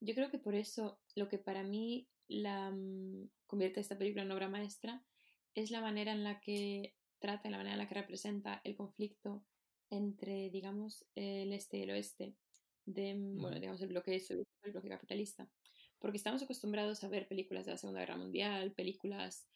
Yo 0.00 0.14
creo 0.14 0.30
que 0.30 0.38
por 0.38 0.54
eso 0.54 1.02
lo 1.16 1.28
que 1.28 1.36
para 1.36 1.62
mí 1.62 2.08
la 2.28 2.70
mm, 2.70 3.28
convierte 3.46 3.80
esta 3.80 3.98
película 3.98 4.22
en 4.22 4.32
obra 4.32 4.48
maestra 4.48 5.04
es 5.54 5.70
la 5.70 5.82
manera 5.82 6.12
en 6.12 6.24
la 6.24 6.40
que 6.40 6.94
trata, 7.18 7.50
la 7.50 7.58
manera 7.58 7.74
en 7.74 7.80
la 7.80 7.88
que 7.88 7.96
representa 7.96 8.62
el 8.64 8.74
conflicto 8.74 9.44
entre, 9.90 10.48
digamos, 10.48 11.04
el 11.14 11.52
este 11.52 11.76
y 11.76 11.82
el 11.82 11.90
oeste, 11.90 12.36
de, 12.86 13.14
mm, 13.14 13.38
bueno, 13.38 13.60
digamos, 13.60 13.82
el 13.82 13.88
bloque 13.88 14.18
soviético 14.18 14.60
y 14.64 14.68
el 14.68 14.72
bloque 14.72 14.88
capitalista. 14.88 15.46
Porque 15.98 16.16
estamos 16.16 16.42
acostumbrados 16.42 17.04
a 17.04 17.08
ver 17.08 17.28
películas 17.28 17.66
de 17.66 17.72
la 17.72 17.76
Segunda 17.76 18.00
Guerra 18.00 18.16
Mundial, 18.16 18.72
películas 18.72 19.46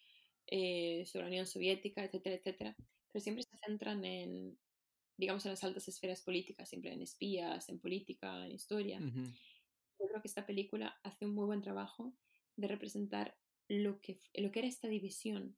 eh, 0.46 1.04
sobre 1.06 1.24
la 1.24 1.30
Unión 1.30 1.46
Soviética, 1.46 2.04
etcétera, 2.04 2.36
etcétera, 2.36 2.76
pero 3.12 3.22
siempre 3.22 3.44
se 3.44 3.56
centran 3.64 4.04
en, 4.04 4.58
digamos, 5.16 5.44
en 5.46 5.52
las 5.52 5.64
altas 5.64 5.88
esferas 5.88 6.22
políticas, 6.22 6.68
siempre 6.68 6.92
en 6.92 7.02
espías, 7.02 7.68
en 7.68 7.78
política, 7.78 8.44
en 8.44 8.52
historia. 8.52 8.98
Yo 9.00 10.08
creo 10.08 10.20
que 10.20 10.28
esta 10.28 10.46
película 10.46 10.98
hace 11.02 11.26
un 11.26 11.34
muy 11.34 11.46
buen 11.46 11.62
trabajo 11.62 12.14
de 12.56 12.68
representar 12.68 13.36
lo 13.68 14.00
que, 14.00 14.20
lo 14.34 14.50
que 14.52 14.58
era 14.60 14.68
esta 14.68 14.88
división 14.88 15.56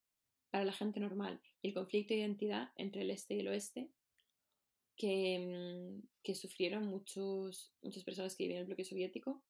para 0.50 0.64
la 0.64 0.72
gente 0.72 1.00
normal 1.00 1.40
y 1.62 1.68
el 1.68 1.74
conflicto 1.74 2.14
de 2.14 2.20
identidad 2.20 2.70
entre 2.76 3.02
el 3.02 3.10
este 3.10 3.34
y 3.34 3.40
el 3.40 3.48
oeste 3.48 3.90
que, 4.96 5.38
mm, 5.38 6.08
que 6.22 6.34
sufrieron 6.34 6.86
muchos, 6.86 7.72
muchas 7.82 8.04
personas 8.04 8.36
que 8.36 8.44
vivían 8.44 8.58
en 8.58 8.62
el 8.62 8.66
bloque 8.68 8.84
soviético, 8.84 9.42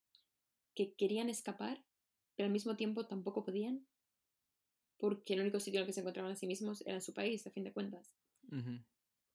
que 0.74 0.94
querían 0.94 1.28
escapar, 1.28 1.84
pero 2.36 2.46
al 2.46 2.52
mismo 2.52 2.76
tiempo 2.76 3.06
tampoco 3.06 3.44
podían, 3.44 3.86
porque 4.98 5.34
el 5.34 5.40
único 5.40 5.60
sitio 5.60 5.78
en 5.78 5.82
el 5.82 5.86
que 5.86 5.92
se 5.92 6.00
encontraban 6.00 6.32
a 6.32 6.36
sí 6.36 6.46
mismos 6.46 6.82
era 6.82 6.94
en 6.94 7.02
su 7.02 7.12
país, 7.12 7.46
a 7.46 7.50
fin 7.50 7.64
de 7.64 7.72
cuentas. 7.72 8.14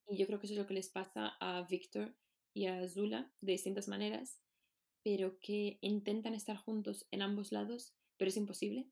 Y 0.07 0.17
yo 0.17 0.25
creo 0.25 0.39
que 0.39 0.47
eso 0.47 0.53
es 0.53 0.59
lo 0.59 0.67
que 0.67 0.73
les 0.73 0.89
pasa 0.89 1.35
a 1.39 1.61
Víctor 1.63 2.15
y 2.53 2.65
a 2.65 2.87
Zula 2.87 3.31
de 3.41 3.53
distintas 3.53 3.87
maneras, 3.87 4.41
pero 5.03 5.39
que 5.39 5.77
intentan 5.81 6.33
estar 6.33 6.57
juntos 6.57 7.07
en 7.11 7.21
ambos 7.21 7.51
lados, 7.51 7.93
pero 8.17 8.29
es 8.29 8.37
imposible. 8.37 8.89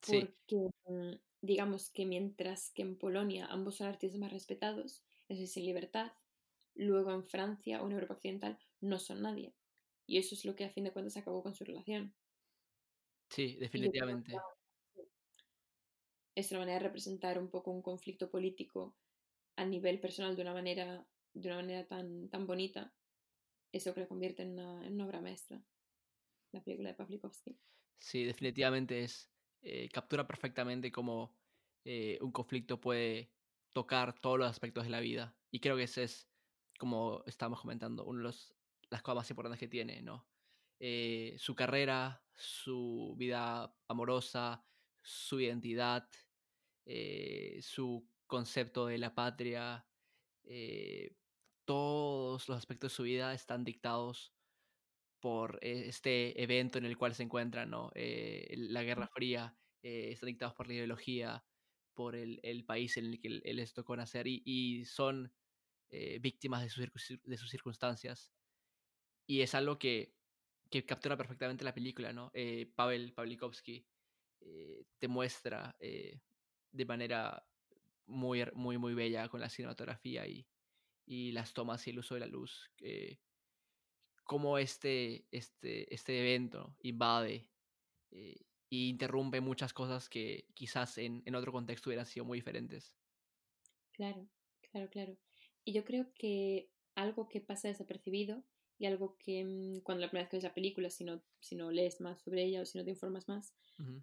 Porque 0.00 0.70
mm, 0.86 1.14
digamos 1.40 1.90
que 1.90 2.06
mientras 2.06 2.70
que 2.70 2.82
en 2.82 2.96
Polonia 2.96 3.46
ambos 3.46 3.76
son 3.76 3.88
artistas 3.88 4.20
más 4.20 4.32
respetados, 4.32 5.04
es 5.28 5.38
decir, 5.38 5.48
sin 5.48 5.64
libertad, 5.64 6.12
luego 6.74 7.12
en 7.12 7.24
Francia 7.24 7.82
o 7.82 7.86
en 7.86 7.92
Europa 7.92 8.14
Occidental 8.14 8.58
no 8.80 8.98
son 8.98 9.22
nadie. 9.22 9.54
Y 10.06 10.18
eso 10.18 10.34
es 10.34 10.44
lo 10.44 10.54
que 10.54 10.64
a 10.64 10.70
fin 10.70 10.84
de 10.84 10.92
cuentas 10.92 11.16
acabó 11.16 11.42
con 11.42 11.54
su 11.54 11.64
relación. 11.64 12.14
Sí, 13.28 13.56
definitivamente. 13.56 14.36
Es 16.36 16.52
una 16.52 16.60
manera 16.60 16.78
de 16.78 16.84
representar 16.84 17.38
un 17.38 17.50
poco 17.50 17.72
un 17.72 17.82
conflicto 17.82 18.30
político 18.30 18.96
a 19.56 19.64
nivel 19.64 19.98
personal 19.98 20.36
de 20.36 20.42
una 20.42 20.52
manera, 20.52 21.08
de 21.34 21.48
una 21.48 21.56
manera 21.56 21.86
tan, 21.86 22.28
tan 22.28 22.46
bonita. 22.46 22.94
Eso 23.72 23.92
que 23.92 24.00
lo 24.00 24.08
convierte 24.08 24.42
en 24.42 24.52
una, 24.52 24.86
en 24.86 24.94
una 24.94 25.06
obra 25.06 25.20
maestra, 25.20 25.60
la 26.52 26.62
película 26.62 26.90
de 26.90 26.94
Pavlikovsky. 26.94 27.58
Sí, 27.98 28.24
definitivamente 28.24 29.02
es. 29.02 29.30
Eh, 29.62 29.88
captura 29.88 30.28
perfectamente 30.28 30.92
cómo 30.92 31.34
eh, 31.84 32.18
un 32.20 32.30
conflicto 32.30 32.80
puede 32.80 33.32
tocar 33.72 34.18
todos 34.20 34.38
los 34.38 34.48
aspectos 34.48 34.84
de 34.84 34.90
la 34.90 35.00
vida. 35.00 35.36
Y 35.50 35.60
creo 35.60 35.76
que 35.76 35.84
ese 35.84 36.04
es, 36.04 36.28
como 36.78 37.24
estábamos 37.26 37.62
comentando, 37.62 38.04
una 38.04 38.18
de 38.18 38.24
los, 38.24 38.54
las 38.90 39.02
cosas 39.02 39.16
más 39.16 39.30
importantes 39.30 39.58
que 39.58 39.68
tiene, 39.68 40.02
¿no? 40.02 40.28
Eh, 40.78 41.34
su 41.38 41.54
carrera, 41.54 42.22
su 42.34 43.14
vida 43.16 43.74
amorosa, 43.88 44.64
su 45.02 45.40
identidad, 45.40 46.08
su 47.60 48.08
concepto 48.26 48.86
de 48.86 48.98
la 48.98 49.14
patria, 49.14 49.86
todos 51.64 52.48
los 52.48 52.58
aspectos 52.58 52.92
de 52.92 52.96
su 52.96 53.02
vida 53.02 53.34
están 53.34 53.64
dictados 53.64 54.32
por 55.20 55.58
este 55.62 56.40
evento 56.42 56.78
en 56.78 56.84
el 56.84 56.96
cual 56.96 57.14
se 57.14 57.24
encuentran, 57.24 57.70
¿no? 57.70 57.90
la 57.94 58.82
Guerra 58.82 59.08
Fría, 59.08 59.56
están 59.82 60.28
dictados 60.28 60.54
por 60.54 60.68
la 60.68 60.74
ideología, 60.74 61.44
por 61.96 62.14
el, 62.14 62.38
el 62.42 62.64
país 62.64 62.96
en 62.98 63.06
el 63.06 63.20
que 63.20 63.30
les 63.30 63.72
tocó 63.72 63.96
nacer 63.96 64.26
y, 64.28 64.84
son 64.84 65.32
eh, 65.88 66.18
víctimas 66.20 66.62
de, 66.62 66.90
de, 67.24 67.36
sus 67.36 67.50
circunstancias. 67.50 68.30
Y 69.26 69.40
es 69.40 69.54
algo 69.54 69.78
que, 69.78 70.14
que 70.70 70.84
captura 70.84 71.16
perfectamente 71.16 71.64
la 71.64 71.74
película, 71.74 72.12
¿no? 72.12 72.30
Eh, 72.34 72.70
Pavel 72.76 73.14
Pawlikowski 73.14 73.84
eh, 74.40 74.84
te 74.98 75.08
muestra 75.08 75.74
de 76.76 76.84
manera 76.84 77.46
muy, 78.06 78.44
muy, 78.54 78.78
muy 78.78 78.94
bella 78.94 79.28
con 79.28 79.40
la 79.40 79.48
cinematografía 79.48 80.26
y, 80.26 80.46
y 81.06 81.32
las 81.32 81.54
tomas 81.54 81.86
y 81.86 81.90
el 81.90 81.98
uso 81.98 82.14
de 82.14 82.20
la 82.20 82.26
luz, 82.26 82.70
cómo 84.24 84.58
este, 84.58 85.26
este, 85.30 85.92
este 85.94 86.18
evento 86.20 86.76
invade 86.82 87.48
y 88.68 88.88
interrumpe 88.88 89.40
muchas 89.40 89.72
cosas 89.72 90.08
que 90.08 90.48
quizás 90.54 90.98
en, 90.98 91.22
en 91.26 91.34
otro 91.34 91.52
contexto 91.52 91.88
hubieran 91.90 92.06
sido 92.06 92.24
muy 92.24 92.38
diferentes. 92.38 92.94
Claro, 93.92 94.28
claro, 94.70 94.88
claro. 94.90 95.16
Y 95.64 95.72
yo 95.72 95.84
creo 95.84 96.12
que 96.14 96.70
algo 96.94 97.28
que 97.28 97.40
pasa 97.40 97.68
desapercibido 97.68 98.44
y 98.78 98.86
algo 98.86 99.16
que 99.18 99.44
mm, 99.44 99.80
cuando 99.80 100.02
la 100.02 100.08
primera 100.10 100.24
vez 100.24 100.30
que 100.30 100.36
ves 100.36 100.44
la 100.44 100.54
película, 100.54 100.90
si 100.90 101.04
no, 101.04 101.22
si 101.40 101.56
no 101.56 101.70
lees 101.70 102.00
más 102.00 102.20
sobre 102.22 102.44
ella 102.44 102.62
o 102.62 102.66
si 102.66 102.78
no 102.78 102.84
te 102.84 102.90
informas 102.90 103.28
más, 103.28 103.54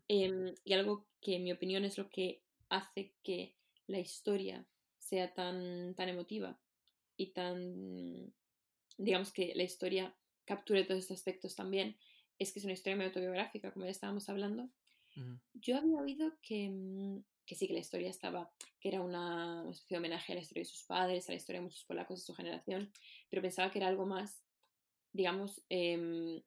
em, 0.07 0.53
y 0.63 0.73
algo 0.73 1.07
que 1.21 1.35
en 1.35 1.43
mi 1.43 1.51
opinión 1.51 1.85
es 1.85 1.97
lo 1.97 2.09
que 2.09 2.43
hace 2.73 3.13
que 3.23 3.55
la 3.87 3.99
historia 3.99 4.65
sea 4.97 5.33
tan, 5.33 5.93
tan 5.95 6.09
emotiva 6.09 6.59
y 7.15 7.27
tan, 7.33 8.33
digamos 8.97 9.31
que 9.31 9.53
la 9.55 9.63
historia 9.63 10.15
capture 10.45 10.83
todos 10.83 11.01
estos 11.01 11.17
aspectos 11.17 11.55
también, 11.55 11.97
es 12.39 12.51
que 12.51 12.59
es 12.59 12.65
una 12.65 12.73
historia 12.73 12.95
muy 12.95 13.05
autobiográfica, 13.05 13.71
como 13.71 13.85
ya 13.85 13.91
estábamos 13.91 14.27
hablando. 14.29 14.69
Yo 15.53 15.77
había 15.77 16.01
oído 16.01 16.33
que, 16.41 16.69
mm, 16.69 17.23
que, 17.45 17.55
sí, 17.55 17.67
que 17.67 17.73
la 17.73 17.79
historia 17.79 18.09
estaba, 18.09 18.51
que 18.79 18.89
era 18.89 19.01
una, 19.01 19.63
especie 19.69 19.95
de 19.95 19.99
homenaje 19.99 20.33
a 20.33 20.35
la 20.35 20.41
historia 20.41 20.61
de 20.61 20.69
sus 20.69 20.83
padres, 20.85 21.29
a 21.29 21.33
la 21.33 21.37
historia 21.37 21.59
de 21.59 21.65
muchos 21.65 21.85
polacos 21.85 22.19
de 22.19 22.25
su 22.25 22.33
generación, 22.33 22.91
pero 23.29 23.43
pensaba 23.43 23.69
que 23.71 23.77
era 23.77 23.87
algo 23.87 24.07
más, 24.07 24.43
digamos, 25.11 25.61
em, 25.69 26.41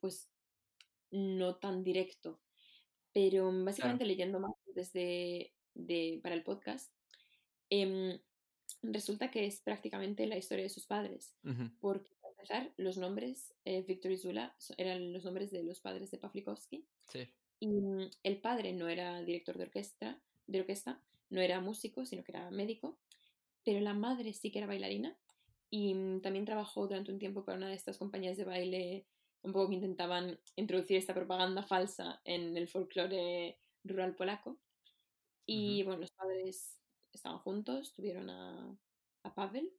pues 0.00 0.30
no 1.10 1.56
tan 1.56 1.82
directo. 1.82 2.38
Pero 3.14 3.50
básicamente 3.64 4.04
leyendo 4.04 4.38
más 4.38 4.52
desde 4.76 5.52
de, 5.74 6.20
para 6.22 6.34
el 6.34 6.44
podcast, 6.44 6.92
em, 7.70 8.18
resulta 8.82 9.30
que 9.30 9.46
es 9.46 9.60
prácticamente 9.60 10.26
la 10.26 10.36
historia 10.36 10.64
de 10.64 10.70
sus 10.70 10.86
padres, 10.86 11.34
porque 11.80 12.10
los 12.76 12.96
nombres, 12.96 13.54
eh, 13.64 13.82
Víctor 13.82 14.12
y 14.12 14.18
Zula, 14.18 14.54
eran 14.76 15.12
los 15.12 15.24
nombres 15.24 15.50
de 15.50 15.64
los 15.64 15.80
padres 15.80 16.10
de 16.10 16.18
Pavlikovsky. 16.18 16.86
Y 17.58 17.68
mm, 17.68 18.10
el 18.22 18.40
padre 18.40 18.72
no 18.72 18.88
era 18.88 19.20
director 19.22 19.56
de 19.56 19.64
orquesta, 19.64 20.20
de 20.46 20.60
orquesta, 20.60 21.00
no 21.30 21.40
era 21.40 21.60
músico, 21.60 22.06
sino 22.06 22.22
que 22.22 22.32
era 22.32 22.50
médico, 22.50 22.98
pero 23.64 23.80
la 23.80 23.94
madre 23.94 24.32
sí 24.32 24.52
que 24.52 24.58
era 24.58 24.68
bailarina 24.68 25.16
y 25.70 25.94
mm, 25.94 26.20
también 26.20 26.44
trabajó 26.44 26.86
durante 26.86 27.10
un 27.10 27.18
tiempo 27.18 27.44
para 27.44 27.58
una 27.58 27.68
de 27.68 27.74
estas 27.74 27.98
compañías 27.98 28.36
de 28.36 28.44
baile 28.44 29.06
un 29.42 29.52
poco 29.52 29.68
que 29.68 29.76
intentaban 29.76 30.38
introducir 30.56 30.96
esta 30.96 31.14
propaganda 31.14 31.62
falsa 31.62 32.20
en 32.24 32.56
el 32.56 32.68
folclore 32.68 33.58
rural 33.84 34.14
polaco. 34.14 34.58
Y 35.46 35.82
bueno, 35.84 36.00
los 36.00 36.10
padres 36.12 36.76
estaban 37.12 37.38
juntos, 37.38 37.94
tuvieron 37.94 38.28
a, 38.30 38.76
a 39.22 39.34
Pavel, 39.34 39.70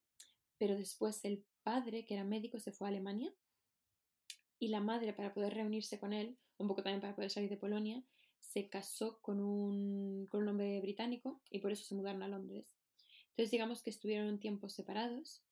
pero 0.57 0.75
después 0.75 1.23
el 1.25 1.45
padre, 1.63 2.05
que 2.05 2.13
era 2.15 2.23
médico, 2.23 2.59
se 2.59 2.71
fue 2.71 2.87
a 2.87 2.89
Alemania 2.89 3.33
y 4.59 4.69
la 4.69 4.79
madre, 4.79 5.13
para 5.13 5.33
poder 5.33 5.53
reunirse 5.53 5.99
con 5.99 6.13
él, 6.13 6.37
un 6.57 6.67
poco 6.67 6.81
también 6.81 7.01
para 7.01 7.15
poder 7.15 7.29
salir 7.29 7.49
de 7.49 7.57
Polonia, 7.57 8.03
se 8.39 8.69
casó 8.69 9.19
con 9.21 9.39
un, 9.39 10.27
con 10.27 10.41
un 10.41 10.47
hombre 10.49 10.79
británico 10.81 11.41
y 11.51 11.59
por 11.59 11.71
eso 11.71 11.83
se 11.83 11.95
mudaron 11.95 12.23
a 12.23 12.27
Londres. 12.27 12.75
Entonces 13.29 13.51
digamos 13.51 13.83
que 13.83 13.91
estuvieron 13.91 14.27
un 14.27 14.39
tiempo 14.39 14.69
separados, 14.69 15.43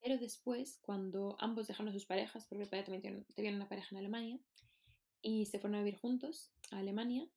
pero 0.00 0.16
después, 0.18 0.78
cuando 0.80 1.36
ambos 1.40 1.66
dejaron 1.66 1.90
a 1.90 1.92
sus 1.92 2.06
parejas, 2.06 2.46
porque 2.46 2.64
el 2.64 2.70
padre 2.70 2.84
también 2.84 3.26
tenía 3.34 3.52
una 3.54 3.68
pareja 3.68 3.88
en 3.90 3.98
Alemania, 3.98 4.38
y 5.20 5.46
se 5.46 5.58
fueron 5.58 5.76
a 5.76 5.82
vivir 5.82 5.98
juntos 5.98 6.52
a 6.70 6.78
Alemania, 6.78 7.28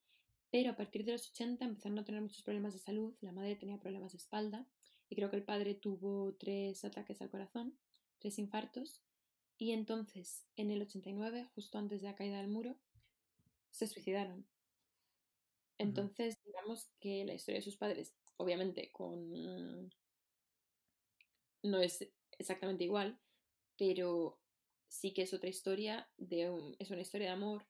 pero 0.51 0.71
a 0.71 0.75
partir 0.75 1.05
de 1.05 1.13
los 1.13 1.29
80 1.29 1.65
empezaron 1.65 1.99
a 1.99 2.05
tener 2.05 2.21
muchos 2.21 2.43
problemas 2.43 2.73
de 2.73 2.79
salud, 2.79 3.13
la 3.21 3.31
madre 3.31 3.55
tenía 3.55 3.79
problemas 3.79 4.13
de 4.13 4.17
espalda, 4.17 4.65
y 5.09 5.15
creo 5.15 5.29
que 5.29 5.37
el 5.37 5.43
padre 5.43 5.75
tuvo 5.75 6.33
tres 6.35 6.83
ataques 6.85 7.21
al 7.21 7.29
corazón, 7.29 7.77
tres 8.19 8.39
infartos, 8.39 9.01
y 9.57 9.71
entonces 9.71 10.45
en 10.55 10.71
el 10.71 10.81
89, 10.81 11.49
justo 11.55 11.77
antes 11.77 12.01
de 12.01 12.07
la 12.07 12.15
caída 12.15 12.37
del 12.37 12.47
muro, 12.47 12.77
se 13.71 13.87
suicidaron. 13.87 14.45
Entonces, 15.77 16.37
digamos 16.45 16.89
que 16.99 17.25
la 17.25 17.33
historia 17.33 17.59
de 17.59 17.65
sus 17.65 17.77
padres, 17.77 18.13
obviamente, 18.37 18.91
con 18.91 19.89
no 21.63 21.81
es 21.81 22.07
exactamente 22.37 22.83
igual, 22.83 23.19
pero 23.77 24.39
sí 24.87 25.13
que 25.13 25.23
es 25.23 25.33
otra 25.33 25.49
historia, 25.49 26.09
de 26.17 26.51
es 26.79 26.89
una 26.89 27.01
historia 27.01 27.27
de 27.27 27.33
amor 27.33 27.65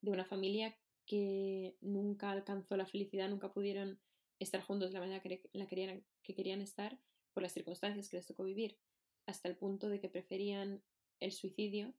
de 0.00 0.10
una 0.10 0.24
familia 0.24 0.76
que 1.10 1.76
nunca 1.80 2.30
alcanzó 2.30 2.76
la 2.76 2.86
felicidad, 2.86 3.28
nunca 3.28 3.52
pudieron 3.52 3.98
estar 4.38 4.62
juntos 4.62 4.90
de 4.90 4.94
la 4.94 5.00
manera 5.00 5.20
que, 5.20 5.42
la 5.52 5.66
querían, 5.66 6.04
que 6.22 6.36
querían 6.36 6.60
estar 6.60 7.00
por 7.32 7.42
las 7.42 7.52
circunstancias 7.52 8.08
que 8.08 8.16
les 8.16 8.28
tocó 8.28 8.44
vivir, 8.44 8.78
hasta 9.26 9.48
el 9.48 9.56
punto 9.56 9.88
de 9.88 9.98
que 9.98 10.08
preferían 10.08 10.84
el 11.18 11.32
suicidio 11.32 11.92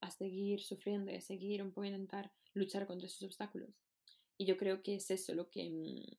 a 0.00 0.10
seguir 0.10 0.60
sufriendo 0.60 1.12
y 1.12 1.14
a 1.14 1.20
seguir 1.20 1.62
un 1.62 1.70
poco 1.70 1.84
intentar 1.84 2.32
luchar 2.52 2.88
contra 2.88 3.06
esos 3.06 3.22
obstáculos. 3.22 3.70
Y 4.36 4.44
yo 4.44 4.56
creo 4.56 4.82
que 4.82 4.96
es 4.96 5.08
eso 5.12 5.36
lo 5.36 5.48
que, 5.50 5.70
mm, 5.70 6.16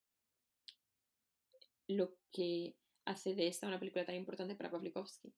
lo 1.88 2.16
que 2.32 2.78
hace 3.04 3.36
de 3.36 3.48
esta 3.48 3.68
una 3.68 3.80
película 3.80 4.06
tan 4.06 4.16
importante 4.16 4.56
para 4.56 4.72
Pavlikovsky. 4.72 5.34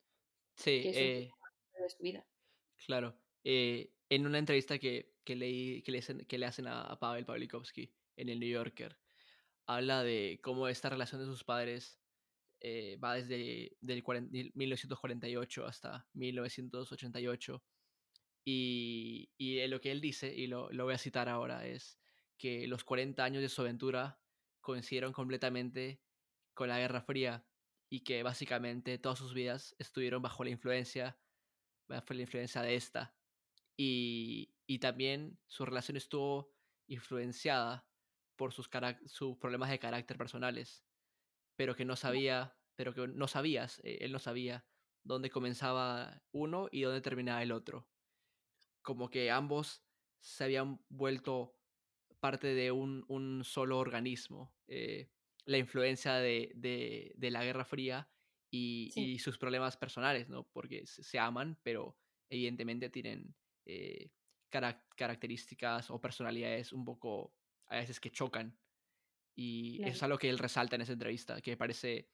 Sí, 0.55 0.83
que 0.83 0.89
es 0.91 0.97
eh, 0.97 1.31
de 1.79 1.89
su 1.89 2.03
vida. 2.03 2.27
claro. 2.85 3.17
Eh, 3.43 3.91
en 4.11 4.27
una 4.27 4.39
entrevista 4.39 4.77
que, 4.77 5.13
que 5.23 5.37
leí, 5.37 5.81
que 5.83 5.91
le 5.93 5.99
hacen, 5.99 6.25
que 6.25 6.37
le 6.37 6.45
hacen 6.45 6.67
a, 6.67 6.99
Pavel 6.99 7.25
Pavlikovsky 7.25 7.93
en 8.17 8.27
el 8.27 8.41
New 8.41 8.49
Yorker, 8.49 8.97
habla 9.65 10.03
de 10.03 10.41
cómo 10.43 10.67
esta 10.67 10.89
relación 10.89 11.21
de 11.21 11.27
sus 11.27 11.45
padres 11.45 11.97
eh, 12.59 12.97
va 13.01 13.15
desde 13.15 13.77
del 13.79 14.03
1948 14.53 15.65
hasta 15.65 16.09
1988. 16.13 17.63
Y, 18.43 19.29
y, 19.37 19.65
lo 19.67 19.79
que 19.79 19.91
él 19.91 20.01
dice, 20.01 20.33
y 20.35 20.47
lo, 20.47 20.69
lo 20.71 20.83
voy 20.83 20.95
a 20.95 20.97
citar 20.97 21.29
ahora, 21.29 21.65
es 21.65 21.97
que 22.37 22.67
los 22.67 22.83
40 22.83 23.23
años 23.23 23.41
de 23.41 23.47
su 23.47 23.61
aventura 23.61 24.19
coincidieron 24.59 25.13
completamente 25.13 26.01
con 26.53 26.67
la 26.67 26.79
Guerra 26.79 27.01
Fría 27.01 27.45
y 27.89 28.01
que 28.01 28.23
básicamente 28.23 28.97
todas 28.97 29.19
sus 29.19 29.33
vidas 29.33 29.73
estuvieron 29.79 30.21
bajo 30.21 30.43
la 30.43 30.49
influencia, 30.49 31.17
bajo 31.87 32.13
la 32.13 32.21
influencia 32.21 32.61
de 32.61 32.75
esta. 32.75 33.15
Y, 33.77 34.53
y 34.67 34.79
también 34.79 35.39
su 35.47 35.65
relación 35.65 35.97
estuvo 35.97 36.53
influenciada 36.87 37.87
por 38.35 38.53
sus, 38.53 38.69
sus 39.05 39.37
problemas 39.37 39.69
de 39.69 39.79
carácter 39.79 40.17
personales, 40.17 40.83
pero 41.55 41.75
que 41.75 41.85
no 41.85 41.95
sabía, 41.95 42.57
pero 42.75 42.93
que 42.93 43.07
no 43.07 43.27
sabías, 43.27 43.79
eh, 43.83 43.99
él 44.01 44.11
no 44.11 44.19
sabía 44.19 44.65
dónde 45.03 45.29
comenzaba 45.29 46.23
uno 46.31 46.67
y 46.71 46.81
dónde 46.81 47.01
terminaba 47.01 47.43
el 47.43 47.51
otro. 47.51 47.87
Como 48.81 49.09
que 49.09 49.31
ambos 49.31 49.83
se 50.19 50.43
habían 50.43 50.79
vuelto 50.89 51.55
parte 52.19 52.53
de 52.53 52.71
un, 52.71 53.03
un 53.07 53.43
solo 53.43 53.79
organismo. 53.79 54.53
Eh, 54.67 55.09
la 55.45 55.57
influencia 55.57 56.15
de, 56.15 56.51
de, 56.55 57.13
de, 57.15 57.31
la 57.31 57.43
Guerra 57.43 57.65
Fría 57.65 58.09
y, 58.51 58.91
y, 58.95 59.19
sus 59.19 59.37
problemas 59.37 59.75
personales, 59.75 60.29
¿no? 60.29 60.47
Porque 60.53 60.85
se, 60.85 61.19
aman, 61.19 61.59
pero 61.63 61.97
evidentemente 62.29 62.89
tienen 62.89 63.35
eh, 63.65 64.11
características 64.49 65.89
o 65.89 66.01
personalidades 66.01 66.73
un 66.73 66.85
poco 66.85 67.35
a 67.67 67.77
veces 67.77 67.99
que 67.99 68.11
chocan. 68.11 68.59
Y 69.35 69.81
eso 69.83 69.95
es 69.95 70.03
algo 70.03 70.17
que 70.17 70.29
él 70.29 70.37
resalta 70.37 70.75
en 70.75 70.81
esa 70.81 70.93
entrevista, 70.93 71.41
que 71.41 71.55
parece 71.55 72.11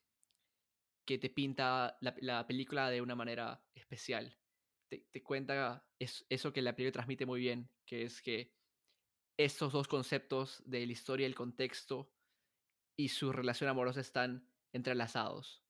que 1.06 1.18
te 1.18 1.30
pinta 1.30 1.98
la, 2.02 2.16
la 2.20 2.46
película 2.46 2.90
de 2.90 3.02
una 3.02 3.16
manera 3.16 3.66
especial. 3.74 4.38
Te, 4.90 5.08
te 5.12 5.24
cuenta 5.24 5.86
es, 6.00 6.26
eso 6.30 6.54
que 6.54 6.62
la 6.62 6.76
película 6.76 6.94
transmite 6.94 7.26
muy 7.26 7.40
bien, 7.40 7.70
que 7.86 8.04
es 8.04 8.22
que 8.22 8.54
estos 9.38 9.74
dos 9.74 9.88
conceptos 9.88 10.64
de 10.66 10.86
la 10.86 10.92
historia, 10.92 11.28
el 11.28 11.36
contexto 11.36 12.12
y 12.98 13.10
su 13.10 13.32
relación 13.32 13.70
amorosa 13.70 14.02
están 14.02 14.52
entrelazados. 14.74 15.64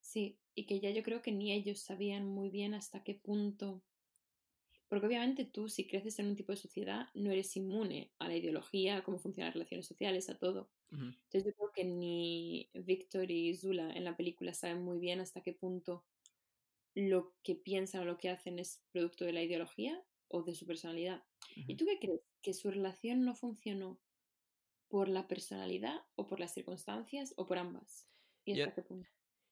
Sí, 0.00 0.40
y 0.54 0.66
que 0.66 0.80
ya 0.80 0.90
yo 0.90 1.02
creo 1.02 1.22
que 1.22 1.32
ni 1.32 1.52
ellos 1.52 1.80
sabían 1.80 2.26
muy 2.26 2.50
bien 2.50 2.74
hasta 2.74 3.02
qué 3.02 3.14
punto. 3.14 3.84
Porque 4.88 5.06
obviamente 5.06 5.44
tú, 5.44 5.68
si 5.68 5.86
creces 5.86 6.18
en 6.18 6.26
un 6.26 6.36
tipo 6.36 6.52
de 6.52 6.56
sociedad, 6.56 7.08
no 7.14 7.30
eres 7.30 7.54
inmune 7.56 8.10
a 8.18 8.28
la 8.28 8.36
ideología, 8.36 8.96
a 8.96 9.04
cómo 9.04 9.18
funcionan 9.18 9.48
las 9.48 9.54
relaciones 9.54 9.86
sociales, 9.86 10.30
a 10.30 10.38
todo. 10.38 10.70
Entonces 10.90 11.44
yo 11.44 11.52
creo 11.52 11.72
que 11.74 11.84
ni 11.84 12.70
Víctor 12.72 13.30
y 13.30 13.54
Zula 13.54 13.90
en 13.90 14.04
la 14.04 14.16
película 14.16 14.54
saben 14.54 14.82
muy 14.82 14.98
bien 14.98 15.20
hasta 15.20 15.42
qué 15.42 15.52
punto 15.52 16.06
lo 16.94 17.34
que 17.42 17.54
piensan 17.54 18.00
o 18.00 18.04
lo 18.06 18.16
que 18.16 18.30
hacen 18.30 18.58
es 18.58 18.82
producto 18.90 19.26
de 19.26 19.32
la 19.32 19.42
ideología 19.42 20.02
o 20.28 20.42
de 20.42 20.54
su 20.54 20.66
personalidad. 20.66 21.22
¿Y 21.54 21.76
tú 21.76 21.84
qué 21.84 21.98
crees? 21.98 22.20
¿Que 22.42 22.54
su 22.54 22.70
relación 22.70 23.24
no 23.24 23.34
funcionó 23.34 24.00
por 24.88 25.08
la 25.08 25.28
personalidad 25.28 26.00
o 26.16 26.26
por 26.26 26.40
las 26.40 26.54
circunstancias 26.54 27.34
o 27.36 27.46
por 27.46 27.58
ambas? 27.58 28.08
¿Y 28.44 28.56
yo, 28.56 28.64
hasta 28.64 28.74
qué 28.74 28.82
punto? 28.82 29.10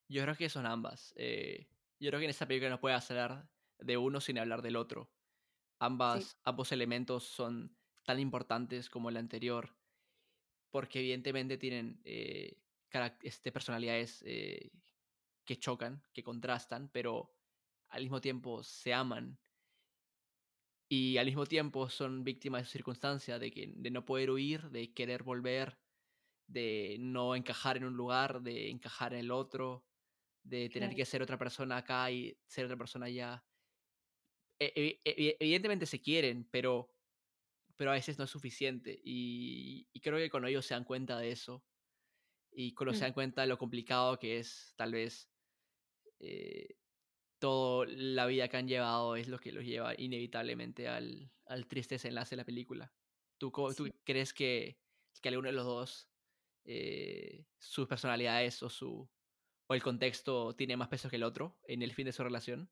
Yo 0.08 0.22
creo 0.22 0.34
que 0.34 0.48
son 0.48 0.66
ambas. 0.66 1.12
Eh, 1.16 1.68
yo 2.00 2.08
creo 2.10 2.20
que 2.20 2.24
en 2.24 2.30
esta 2.30 2.46
película 2.46 2.70
no 2.70 2.80
puede 2.80 2.94
hablar 2.94 3.48
de 3.78 3.96
uno 3.96 4.20
sin 4.20 4.38
hablar 4.38 4.62
del 4.62 4.76
otro. 4.76 5.10
Ambas, 5.78 6.24
sí. 6.24 6.36
Ambos 6.44 6.72
elementos 6.72 7.24
son 7.24 7.76
tan 8.04 8.20
importantes 8.20 8.88
como 8.88 9.08
el 9.10 9.16
anterior, 9.16 9.76
porque 10.70 11.00
evidentemente 11.00 11.58
tienen 11.58 12.00
eh, 12.04 12.62
este, 13.22 13.52
personalidades 13.52 14.22
eh, 14.26 14.70
que 15.44 15.58
chocan, 15.58 16.02
que 16.12 16.22
contrastan, 16.22 16.88
pero 16.92 17.36
al 17.88 18.02
mismo 18.02 18.20
tiempo 18.20 18.62
se 18.62 18.94
aman 18.94 19.38
y 20.88 21.16
al 21.18 21.26
mismo 21.26 21.46
tiempo 21.46 21.88
son 21.88 22.22
víctimas 22.24 22.62
de 22.62 22.66
su 22.66 22.72
circunstancia, 22.72 23.38
de, 23.38 23.50
que, 23.50 23.72
de 23.74 23.90
no 23.90 24.04
poder 24.04 24.30
huir, 24.30 24.70
de 24.70 24.94
querer 24.94 25.22
volver, 25.22 25.80
de 26.46 26.96
no 27.00 27.34
encajar 27.34 27.76
en 27.76 27.84
un 27.84 27.96
lugar, 27.96 28.42
de 28.42 28.70
encajar 28.70 29.12
en 29.12 29.20
el 29.20 29.30
otro, 29.32 29.84
de 30.44 30.68
tener 30.68 30.90
claro. 30.90 30.96
que 30.96 31.04
ser 31.04 31.22
otra 31.22 31.38
persona 31.38 31.78
acá 31.78 32.10
y 32.10 32.38
ser 32.46 32.66
otra 32.66 32.76
persona 32.76 33.06
allá. 33.06 33.44
E, 34.58 35.00
evidentemente 35.04 35.86
se 35.86 36.00
quieren, 36.00 36.48
pero, 36.50 36.92
pero 37.76 37.90
a 37.90 37.94
veces 37.94 38.18
no 38.18 38.24
es 38.24 38.30
suficiente. 38.30 39.00
Y, 39.04 39.88
y, 39.92 40.00
creo 40.00 40.18
que 40.18 40.30
cuando 40.30 40.48
ellos 40.48 40.64
se 40.64 40.74
dan 40.74 40.84
cuenta 40.84 41.18
de 41.18 41.30
eso, 41.30 41.64
y 42.52 42.72
cuando 42.74 42.92
mm. 42.92 42.96
se 42.96 43.04
dan 43.04 43.12
cuenta 43.12 43.42
de 43.42 43.48
lo 43.48 43.58
complicado 43.58 44.18
que 44.18 44.38
es 44.38 44.72
tal 44.76 44.92
vez 44.92 45.30
eh, 46.20 46.76
toda 47.38 47.86
la 47.88 48.26
vida 48.26 48.48
que 48.48 48.56
han 48.56 48.66
llevado 48.68 49.16
es 49.16 49.28
lo 49.28 49.38
que 49.38 49.52
los 49.52 49.64
lleva 49.64 49.94
inevitablemente 49.98 50.88
al, 50.88 51.30
al 51.46 51.66
triste 51.66 51.96
desenlace 51.96 52.30
de 52.30 52.38
la 52.38 52.46
película. 52.46 52.92
¿Tú, 53.38 53.52
sí. 53.68 53.76
¿tú 53.76 53.90
crees 54.04 54.32
que, 54.32 54.78
que 55.20 55.28
alguno 55.28 55.48
de 55.48 55.54
los 55.54 55.66
dos, 55.66 56.08
eh, 56.64 57.44
sus 57.58 57.86
personalidades 57.86 58.62
o, 58.62 58.70
su, 58.70 59.08
o 59.66 59.74
el 59.74 59.82
contexto 59.82 60.54
tiene 60.56 60.76
más 60.76 60.88
peso 60.88 61.10
que 61.10 61.16
el 61.16 61.24
otro 61.24 61.58
en 61.64 61.82
el 61.82 61.92
fin 61.92 62.06
de 62.06 62.12
su 62.12 62.24
relación? 62.24 62.70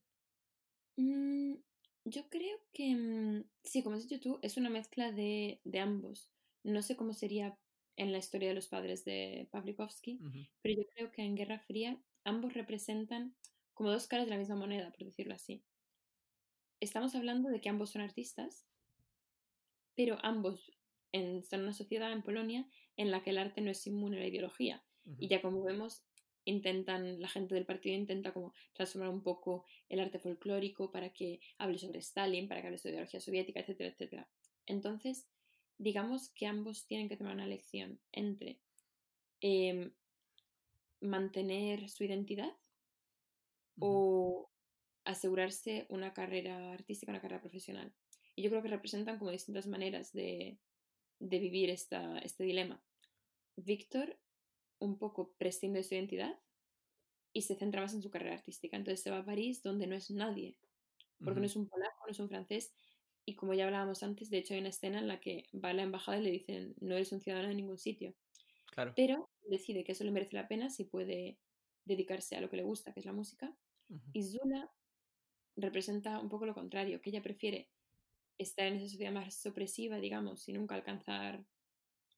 Mm, 0.96 1.56
yo 2.04 2.28
creo 2.28 2.58
que, 2.72 2.94
mm, 2.94 3.44
sí, 3.62 3.82
como 3.82 3.96
has 3.96 4.06
dicho 4.08 4.20
tú, 4.20 4.38
es 4.42 4.56
una 4.56 4.70
mezcla 4.70 5.12
de, 5.12 5.60
de 5.64 5.80
ambos. 5.80 6.30
No 6.62 6.82
sé 6.82 6.96
cómo 6.96 7.12
sería 7.12 7.58
en 7.96 8.12
la 8.12 8.18
historia 8.18 8.48
de 8.48 8.54
los 8.54 8.68
padres 8.68 9.04
de 9.04 9.48
Pavlikovsky, 9.52 10.18
uh 10.20 10.24
-huh. 10.26 10.48
pero 10.62 10.74
yo 10.82 10.88
creo 10.94 11.12
que 11.12 11.22
en 11.22 11.36
Guerra 11.36 11.60
Fría 11.60 12.00
ambos 12.24 12.54
representan 12.54 13.34
como 13.72 13.90
dos 13.90 14.06
caras 14.06 14.26
de 14.26 14.30
la 14.32 14.38
misma 14.38 14.56
moneda, 14.56 14.90
por 14.90 15.04
decirlo 15.04 15.34
así. 15.34 15.62
Estamos 16.80 17.14
hablando 17.14 17.50
de 17.50 17.60
que 17.60 17.68
ambos 17.68 17.90
son 17.90 18.02
artistas, 18.02 18.66
pero 19.94 20.18
ambos 20.22 20.72
están 21.12 21.60
en 21.60 21.66
una 21.66 21.72
sociedad 21.72 22.12
en 22.12 22.22
Polonia 22.22 22.66
en 22.96 23.10
la 23.10 23.22
que 23.22 23.30
el 23.30 23.38
arte 23.38 23.60
no 23.60 23.70
es 23.70 23.86
inmune 23.86 24.16
a 24.16 24.20
la 24.20 24.26
ideología. 24.26 24.84
Uh 25.04 25.10
-huh. 25.10 25.16
Y 25.20 25.28
ya 25.28 25.40
como 25.40 25.62
vemos, 25.62 26.02
intentan, 26.44 27.20
la 27.20 27.28
gente 27.28 27.54
del 27.54 27.66
partido 27.66 27.96
intenta 27.96 28.32
como 28.32 28.52
transformar 28.72 29.10
un 29.10 29.22
poco 29.22 29.64
el 29.88 30.00
arte 30.00 30.18
folclórico 30.18 30.90
para 30.90 31.10
que 31.12 31.40
hable 31.58 31.78
sobre 31.78 32.00
Stalin, 32.00 32.48
para 32.48 32.60
que 32.60 32.68
hable 32.68 32.78
sobre 32.78 32.94
ideología 32.94 33.20
soviética, 33.20 33.60
etcétera, 33.60 33.90
etcétera. 33.90 34.28
Entonces, 34.66 35.26
digamos 35.78 36.30
que 36.30 36.46
ambos 36.46 36.86
tienen 36.86 37.08
que 37.08 37.16
tomar 37.16 37.34
una 37.34 37.46
lección 37.46 37.98
entre 38.12 38.58
eh, 39.40 39.90
mantener 41.00 41.88
su 41.88 42.04
identidad 42.04 42.52
o 43.78 44.50
asegurarse 45.04 45.86
una 45.88 46.14
carrera 46.14 46.72
artística, 46.72 47.12
una 47.12 47.20
carrera 47.20 47.40
profesional. 47.40 47.92
Y 48.36 48.42
yo 48.42 48.50
creo 48.50 48.62
que 48.62 48.68
representan 48.68 49.18
como 49.18 49.30
distintas 49.30 49.66
maneras 49.66 50.12
de, 50.12 50.58
de 51.18 51.38
vivir 51.38 51.70
esta, 51.70 52.18
este 52.18 52.44
dilema. 52.44 52.82
Víctor 53.56 54.18
un 54.86 54.98
poco 54.98 55.34
prescinde 55.38 55.78
de 55.78 55.84
su 55.84 55.94
identidad 55.94 56.38
y 57.32 57.42
se 57.42 57.56
centra 57.56 57.80
más 57.80 57.94
en 57.94 58.02
su 58.02 58.10
carrera 58.10 58.34
artística. 58.34 58.76
Entonces 58.76 59.02
se 59.02 59.10
va 59.10 59.18
a 59.18 59.24
París 59.24 59.62
donde 59.62 59.86
no 59.86 59.96
es 59.96 60.10
nadie, 60.10 60.56
porque 61.22 61.40
no 61.40 61.46
es 61.46 61.56
un 61.56 61.68
polaco, 61.68 62.04
no 62.06 62.10
es 62.10 62.20
un 62.20 62.28
francés. 62.28 62.72
Y 63.26 63.34
como 63.34 63.54
ya 63.54 63.64
hablábamos 63.64 64.02
antes, 64.02 64.30
de 64.30 64.38
hecho 64.38 64.54
hay 64.54 64.60
una 64.60 64.68
escena 64.68 64.98
en 64.98 65.08
la 65.08 65.20
que 65.20 65.48
va 65.52 65.70
a 65.70 65.72
la 65.74 65.82
embajada 65.82 66.18
y 66.18 66.22
le 66.22 66.30
dicen, 66.30 66.74
no 66.80 66.94
eres 66.94 67.12
un 67.12 67.20
ciudadano 67.20 67.48
de 67.48 67.54
ningún 67.54 67.78
sitio. 67.78 68.14
Claro. 68.70 68.92
Pero 68.94 69.30
decide 69.48 69.84
que 69.84 69.92
eso 69.92 70.04
le 70.04 70.10
merece 70.10 70.36
la 70.36 70.48
pena 70.48 70.68
si 70.68 70.84
puede 70.84 71.38
dedicarse 71.84 72.36
a 72.36 72.40
lo 72.40 72.50
que 72.50 72.56
le 72.56 72.62
gusta, 72.62 72.92
que 72.92 73.00
es 73.00 73.06
la 73.06 73.12
música. 73.12 73.56
Y 74.12 74.22
Zula 74.22 74.70
representa 75.56 76.18
un 76.18 76.28
poco 76.28 76.46
lo 76.46 76.54
contrario, 76.54 77.00
que 77.00 77.10
ella 77.10 77.22
prefiere 77.22 77.70
estar 78.38 78.66
en 78.66 78.74
esa 78.74 78.88
sociedad 78.88 79.12
más 79.12 79.44
opresiva, 79.46 79.98
digamos, 79.98 80.48
y 80.48 80.52
nunca 80.52 80.74
alcanzar 80.74 81.44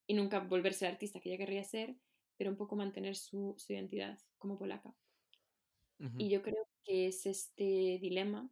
y 0.07 0.15
nunca 0.15 0.41
volverse 0.41 0.85
la 0.85 0.93
artista 0.93 1.21
que 1.21 1.31
ella 1.31 1.39
querría 1.39 1.65
ser, 1.65 1.97
pero 2.37 2.51
un 2.51 2.57
poco 2.57 2.77
mantener 2.77 3.17
su, 3.17 3.55
su 3.59 3.73
identidad 3.73 4.19
como 4.39 4.59
polaca. 4.59 4.95
Y 6.19 6.29
yo 6.29 6.43
creo 6.43 6.69
que 6.85 7.07
es 7.07 7.25
este 7.25 7.99
dilema 8.03 8.51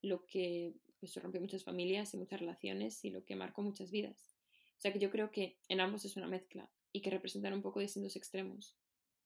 lo 0.00 0.24
que 0.24 0.74
pues, 0.98 1.14
rompe 1.16 1.40
muchas 1.40 1.62
familias 1.62 2.14
y 2.14 2.16
muchas 2.16 2.40
relaciones 2.40 3.04
y 3.04 3.10
lo 3.10 3.22
que 3.24 3.36
marcó 3.36 3.60
muchas 3.60 3.90
vidas. 3.90 4.34
O 4.78 4.80
sea 4.80 4.92
que 4.92 4.98
yo 4.98 5.10
creo 5.10 5.30
que 5.30 5.58
en 5.68 5.80
ambos 5.80 6.06
es 6.06 6.16
una 6.16 6.26
mezcla 6.26 6.70
y 6.92 7.02
que 7.02 7.10
representan 7.10 7.52
un 7.52 7.62
poco 7.62 7.80
distintos 7.80 8.16
extremos 8.16 8.78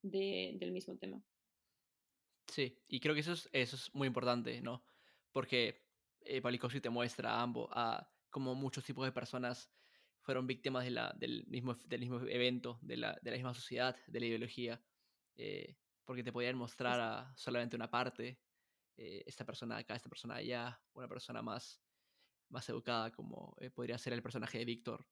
de, 0.03 0.57
del 0.59 0.73
mismo 0.73 0.97
tema. 0.97 1.25
Sí, 2.49 2.77
y 2.89 2.99
creo 2.99 3.15
que 3.15 3.21
eso 3.21 3.33
es, 3.33 3.49
eso 3.53 3.77
es 3.77 3.95
muy 3.95 4.09
importante, 4.09 4.61
¿no? 4.61 4.83
Porque 5.31 5.87
eh, 6.23 6.43
te 6.83 6.91
muestra 6.91 7.35
a 7.35 7.43
ambos, 7.43 7.69
a 7.73 8.13
como 8.31 8.55
muchos 8.55 8.85
tipos 8.85 9.05
de 9.05 9.13
personas 9.13 9.71
fueron 10.31 10.47
víctimas 10.47 10.85
de 10.85 10.93
la, 10.93 11.13
del, 11.19 11.45
mismo, 11.49 11.75
del 11.87 11.99
mismo 11.99 12.21
evento, 12.21 12.79
de 12.83 12.97
la, 12.97 13.19
de 13.21 13.33
la 13.33 13.37
misma 13.37 13.53
sociedad, 13.53 13.97
de 14.07 14.21
la 14.21 14.27
ideología, 14.27 14.81
eh, 15.37 15.77
porque 16.05 16.23
te 16.23 16.31
podían 16.31 16.57
mostrar 16.57 17.01
a 17.01 17.35
solamente 17.35 17.75
una 17.75 17.91
parte, 17.91 18.41
eh, 18.97 19.25
esta 19.27 19.45
persona 19.45 19.79
acá, 19.79 19.97
esta 19.97 20.09
persona 20.09 20.37
allá, 20.37 20.81
una 20.93 21.09
persona 21.09 21.43
más, 21.43 21.83
más 22.49 22.69
educada 22.69 23.11
como 23.11 23.57
eh, 23.59 23.71
podría 23.71 23.99
ser 23.99 24.13
el 24.13 24.23
personaje 24.23 24.59
de 24.59 24.65
Víctor, 24.65 25.05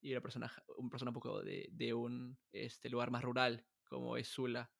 y 0.00 0.10
una 0.10 0.20
persona, 0.20 0.52
un 0.76 0.90
persona 0.90 1.10
un 1.10 1.14
poco 1.14 1.40
de, 1.40 1.68
de, 1.70 1.94
un 1.94 2.36
este, 2.50 2.88
lugar 2.90 3.12
más 3.12 3.22
rural 3.22 3.64
como 3.84 4.16
es 4.16 4.26
Zula, 4.26 4.72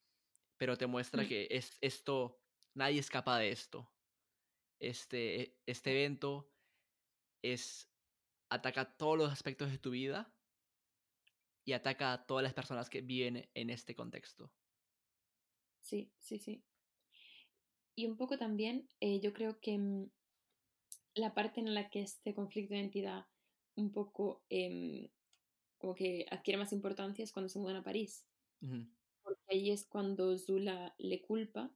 pero 0.56 0.76
te 0.76 0.88
muestra 0.88 1.22
mm. 1.22 1.28
que 1.28 1.46
es, 1.52 1.78
esto, 1.80 2.42
nadie 2.74 2.98
escapa 2.98 3.38
de 3.38 3.52
esto. 3.52 3.94
Este, 4.80 5.56
este 5.66 5.92
evento 5.92 6.52
es 7.44 7.93
ataca 8.54 8.96
todos 8.96 9.18
los 9.18 9.32
aspectos 9.32 9.70
de 9.70 9.78
tu 9.78 9.90
vida 9.90 10.32
y 11.64 11.72
ataca 11.72 12.12
a 12.12 12.26
todas 12.26 12.42
las 12.42 12.54
personas 12.54 12.90
que 12.90 13.00
viven 13.00 13.48
en 13.54 13.70
este 13.70 13.94
contexto. 13.94 14.52
Sí, 15.80 16.10
sí, 16.18 16.38
sí. 16.38 16.64
Y 17.96 18.06
un 18.06 18.16
poco 18.16 18.38
también, 18.38 18.88
eh, 19.00 19.20
yo 19.20 19.32
creo 19.32 19.60
que 19.60 19.78
mm, 19.78 20.10
la 21.14 21.34
parte 21.34 21.60
en 21.60 21.74
la 21.74 21.88
que 21.90 22.02
este 22.02 22.34
conflicto 22.34 22.74
de 22.74 22.80
identidad 22.80 23.26
un 23.76 23.92
poco 23.92 24.44
em, 24.48 25.08
como 25.78 25.94
que 25.94 26.26
adquiere 26.30 26.58
más 26.58 26.72
importancia 26.72 27.22
es 27.22 27.32
cuando 27.32 27.48
se 27.48 27.58
mudan 27.58 27.76
a 27.76 27.84
París. 27.84 28.26
Porque 29.22 29.42
ahí 29.50 29.70
es 29.70 29.84
cuando 29.84 30.38
Zula 30.38 30.94
le 30.98 31.20
culpa 31.20 31.70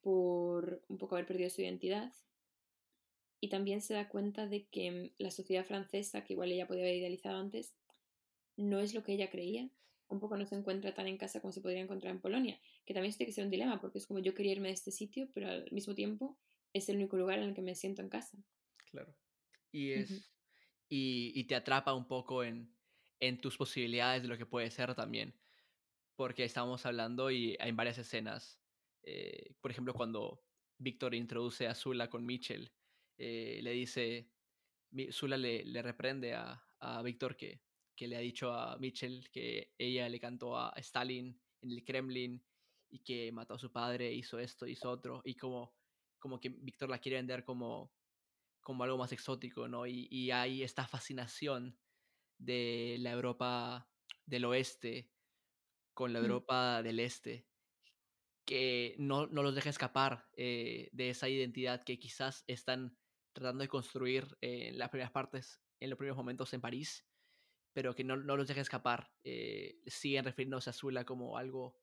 por 0.00 0.82
un 0.88 0.96
poco 0.96 1.16
haber 1.16 1.26
perdido 1.26 1.50
su 1.50 1.60
identidad 1.60 2.12
y 3.44 3.48
también 3.48 3.82
se 3.82 3.92
da 3.92 4.08
cuenta 4.08 4.46
de 4.46 4.64
que 4.68 5.12
la 5.18 5.30
sociedad 5.30 5.66
francesa, 5.66 6.24
que 6.24 6.32
igual 6.32 6.50
ella 6.50 6.66
podía 6.66 6.84
haber 6.84 6.96
idealizado 6.96 7.38
antes, 7.38 7.74
no 8.56 8.80
es 8.80 8.94
lo 8.94 9.02
que 9.02 9.12
ella 9.12 9.28
creía. 9.28 9.68
Un 10.08 10.18
poco 10.18 10.38
no 10.38 10.46
se 10.46 10.54
encuentra 10.54 10.94
tan 10.94 11.08
en 11.08 11.18
casa 11.18 11.42
como 11.42 11.52
se 11.52 11.60
podría 11.60 11.82
encontrar 11.82 12.14
en 12.14 12.22
Polonia, 12.22 12.58
que 12.86 12.94
también 12.94 13.14
tiene 13.14 13.28
que 13.28 13.34
ser 13.34 13.44
un 13.44 13.50
dilema, 13.50 13.82
porque 13.82 13.98
es 13.98 14.06
como 14.06 14.20
yo 14.20 14.32
quería 14.34 14.52
irme 14.52 14.68
de 14.68 14.74
este 14.74 14.90
sitio, 14.90 15.28
pero 15.34 15.50
al 15.50 15.70
mismo 15.72 15.94
tiempo 15.94 16.38
es 16.72 16.88
el 16.88 16.96
único 16.96 17.18
lugar 17.18 17.38
en 17.38 17.50
el 17.50 17.54
que 17.54 17.60
me 17.60 17.74
siento 17.74 18.00
en 18.00 18.08
casa. 18.08 18.38
Claro. 18.90 19.14
Y, 19.70 19.90
es, 19.90 20.32
y, 20.88 21.44
te 21.44 21.54
atrapa 21.54 21.92
un 21.92 22.08
poco 22.08 22.44
en, 22.44 22.74
en 23.20 23.38
tus 23.42 23.58
posibilidades 23.58 24.22
de 24.22 24.28
lo 24.28 24.38
que 24.38 24.46
puede 24.46 24.70
ser 24.70 24.94
también, 24.94 25.34
porque 26.16 26.44
estamos 26.44 26.86
hablando 26.86 27.30
y 27.30 27.58
hay 27.60 27.72
varias 27.72 27.98
escenas, 27.98 28.58
eh, 29.02 29.52
por 29.60 29.70
ejemplo, 29.70 29.92
cuando 29.92 30.42
Víctor 30.78 31.14
introduce 31.14 31.66
a 31.66 31.74
Zula 31.74 32.08
con 32.08 32.24
Mitchell, 32.24 32.72
eh, 33.16 33.60
le 33.62 33.70
dice, 33.72 34.30
Zula 35.10 35.36
le, 35.36 35.64
le 35.64 35.82
reprende 35.82 36.34
a, 36.34 36.62
a 36.80 37.02
Víctor 37.02 37.36
que, 37.36 37.62
que 37.94 38.08
le 38.08 38.16
ha 38.16 38.20
dicho 38.20 38.52
a 38.52 38.76
Mitchell 38.78 39.30
que 39.30 39.74
ella 39.78 40.08
le 40.08 40.20
cantó 40.20 40.56
a 40.58 40.72
Stalin 40.76 41.40
en 41.62 41.70
el 41.70 41.84
Kremlin 41.84 42.44
y 42.90 43.00
que 43.00 43.32
mató 43.32 43.54
a 43.54 43.58
su 43.58 43.72
padre, 43.72 44.12
hizo 44.12 44.38
esto, 44.38 44.66
hizo 44.66 44.90
otro, 44.90 45.22
y 45.24 45.34
como, 45.34 45.74
como 46.18 46.40
que 46.40 46.48
Víctor 46.48 46.90
la 46.90 46.98
quiere 46.98 47.16
vender 47.16 47.44
como, 47.44 47.92
como 48.60 48.84
algo 48.84 48.98
más 48.98 49.12
exótico, 49.12 49.66
¿no? 49.68 49.86
Y, 49.86 50.06
y 50.10 50.30
hay 50.30 50.62
esta 50.62 50.86
fascinación 50.86 51.78
de 52.38 52.96
la 53.00 53.12
Europa 53.12 53.88
del 54.26 54.44
oeste 54.44 55.10
con 55.92 56.12
la 56.12 56.18
Europa 56.18 56.82
del 56.82 57.00
este 57.00 57.46
que 58.44 58.94
no, 58.98 59.26
no 59.26 59.42
los 59.42 59.54
deja 59.54 59.70
escapar 59.70 60.28
eh, 60.36 60.90
de 60.92 61.10
esa 61.10 61.28
identidad 61.28 61.82
que 61.84 61.98
quizás 61.98 62.44
están 62.46 62.96
tratando 63.34 63.62
de 63.62 63.68
construir 63.68 64.38
eh, 64.40 64.72
las 64.72 64.88
primeras 64.88 65.12
partes, 65.12 65.60
en 65.80 65.90
los 65.90 65.98
primeros 65.98 66.16
momentos 66.16 66.54
en 66.54 66.62
París, 66.62 67.06
pero 67.74 67.94
que 67.94 68.04
no, 68.04 68.16
no 68.16 68.36
los 68.36 68.48
deja 68.48 68.60
escapar. 68.60 69.12
Eh, 69.24 69.82
siguen 69.86 70.24
refiriéndose 70.24 70.70
a 70.70 70.72
Zula 70.72 71.04
como 71.04 71.36
algo 71.36 71.78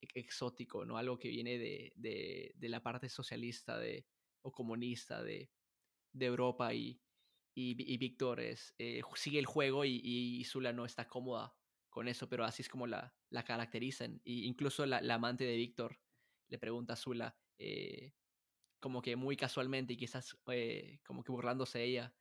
exótico, 0.00 0.84
¿no? 0.84 0.96
Algo 0.96 1.18
que 1.18 1.28
viene 1.28 1.58
de, 1.58 1.92
de, 1.94 2.52
de 2.56 2.68
la 2.68 2.82
parte 2.82 3.08
socialista 3.08 3.78
de, 3.78 4.06
o 4.42 4.50
comunista 4.50 5.22
de, 5.22 5.52
de 6.12 6.26
Europa 6.26 6.72
y, 6.74 7.00
y, 7.54 7.98
Víctor 7.98 8.40
es, 8.40 8.74
eh, 8.78 9.02
sigue 9.14 9.38
el 9.38 9.46
juego 9.46 9.84
y, 9.84 10.00
y, 10.02 10.44
Zula 10.44 10.72
no 10.72 10.86
está 10.86 11.08
cómoda 11.08 11.54
con 11.90 12.08
eso, 12.08 12.28
pero 12.28 12.44
así 12.44 12.62
es 12.62 12.68
como 12.68 12.86
la, 12.86 13.14
la 13.30 13.44
caracterizan. 13.44 14.20
Y 14.24 14.46
incluso 14.46 14.86
la, 14.86 15.00
la 15.02 15.14
amante 15.14 15.44
de 15.44 15.56
Víctor 15.56 16.00
le 16.48 16.58
pregunta 16.58 16.94
a 16.94 16.96
Zula, 16.96 17.36
eh, 17.58 18.14
como 18.80 19.02
que 19.02 19.14
muy 19.14 19.36
casualmente 19.36 19.92
y 19.92 19.96
quizás 19.96 20.36
eh, 20.48 20.98
como 21.04 21.22
que 21.22 21.30
burlándose 21.30 21.78
de 21.78 21.84
ella, 21.84 22.14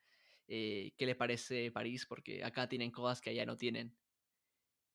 eh, 0.47 0.93
qué 0.97 1.05
le 1.05 1.15
parece 1.15 1.71
París, 1.71 2.05
porque 2.05 2.43
acá 2.43 2.67
tienen 2.67 2.91
cosas 2.91 3.21
que 3.21 3.31
allá 3.31 3.45
no 3.45 3.57
tienen. 3.57 3.97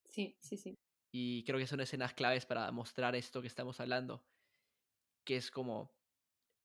Sí, 0.04 0.36
sí, 0.40 0.56
sí. 0.56 0.78
Y 1.10 1.44
creo 1.44 1.58
que 1.58 1.66
son 1.66 1.80
escenas 1.80 2.12
claves 2.12 2.44
para 2.44 2.70
mostrar 2.70 3.16
esto 3.16 3.40
que 3.40 3.48
estamos 3.48 3.80
hablando, 3.80 4.26
que 5.24 5.36
es 5.36 5.50
como 5.50 5.96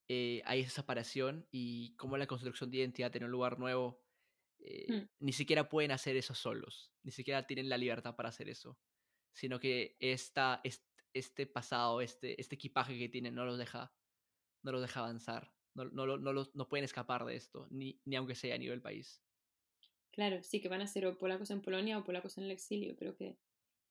eh, 0.07 0.41
hay 0.45 0.62
esa 0.62 0.81
separación 0.81 1.47
y 1.51 1.95
cómo 1.95 2.17
la 2.17 2.27
construcción 2.27 2.69
de 2.69 2.77
identidad 2.77 3.15
en 3.15 3.23
un 3.23 3.31
lugar 3.31 3.59
nuevo, 3.59 4.03
mm. 4.59 5.03
ni 5.19 5.33
siquiera 5.33 5.69
pueden 5.69 5.91
hacer 5.91 6.15
eso 6.17 6.33
solos, 6.33 6.91
ni 7.03 7.12
siquiera 7.12 7.47
tienen 7.47 7.69
la 7.69 7.77
libertad 7.77 8.15
para 8.15 8.29
hacer 8.29 8.49
eso, 8.49 8.79
sino 9.33 9.59
que 9.59 9.95
esta, 9.99 10.62
este 11.13 11.45
pasado, 11.45 12.01
este, 12.01 12.41
este 12.41 12.55
equipaje 12.55 12.97
que 12.97 13.07
tienen 13.07 13.35
no 13.35 13.45
los 13.45 13.57
deja 13.57 13.93
no 14.63 14.72
los 14.72 14.82
deja 14.82 15.00
avanzar. 15.02 15.54
No, 15.74 15.86
no, 15.86 16.17
no, 16.17 16.34
los, 16.34 16.56
no 16.56 16.67
pueden 16.67 16.84
escapar 16.84 17.26
de 17.26 17.36
esto, 17.36 17.67
ni, 17.69 18.02
ni 18.06 18.15
aunque 18.15 18.36
sea 18.36 18.56
a 18.56 18.58
nivel 18.58 18.82
país. 18.82 19.24
Claro, 20.12 20.43
sí 20.43 20.60
que 20.62 20.67
van 20.67 20.82
a 20.82 20.88
ser 20.88 21.06
o 21.06 21.17
polacos 21.17 21.52
en 21.52 21.62
Polonia 21.62 21.98
o 21.98 22.04
polacos 22.04 22.38
en 22.38 22.45
el 22.45 22.52
exilio, 22.52 22.95
pero 22.98 23.15
que 23.15 23.38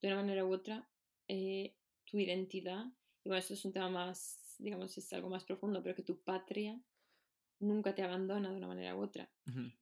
de 0.02 0.08
una 0.08 0.16
manera 0.16 0.44
u 0.44 0.52
otra 0.52 0.88
eh, 1.28 1.76
tu 2.04 2.18
identidad, 2.18 2.86
y 3.24 3.28
bueno, 3.28 3.38
eso 3.38 3.54
es 3.54 3.64
un 3.64 3.72
tema 3.72 3.88
más, 3.88 4.56
digamos, 4.58 4.96
es 4.98 5.12
algo 5.12 5.28
más 5.28 5.44
profundo, 5.44 5.82
pero 5.82 5.94
que 5.94 6.02
tu 6.02 6.20
patria 6.22 6.80
nunca 7.60 7.94
te 7.94 8.02
abandona 8.02 8.50
de 8.50 8.56
una 8.56 8.68
manera 8.68 8.96
u 8.96 9.02
otra. 9.02 9.30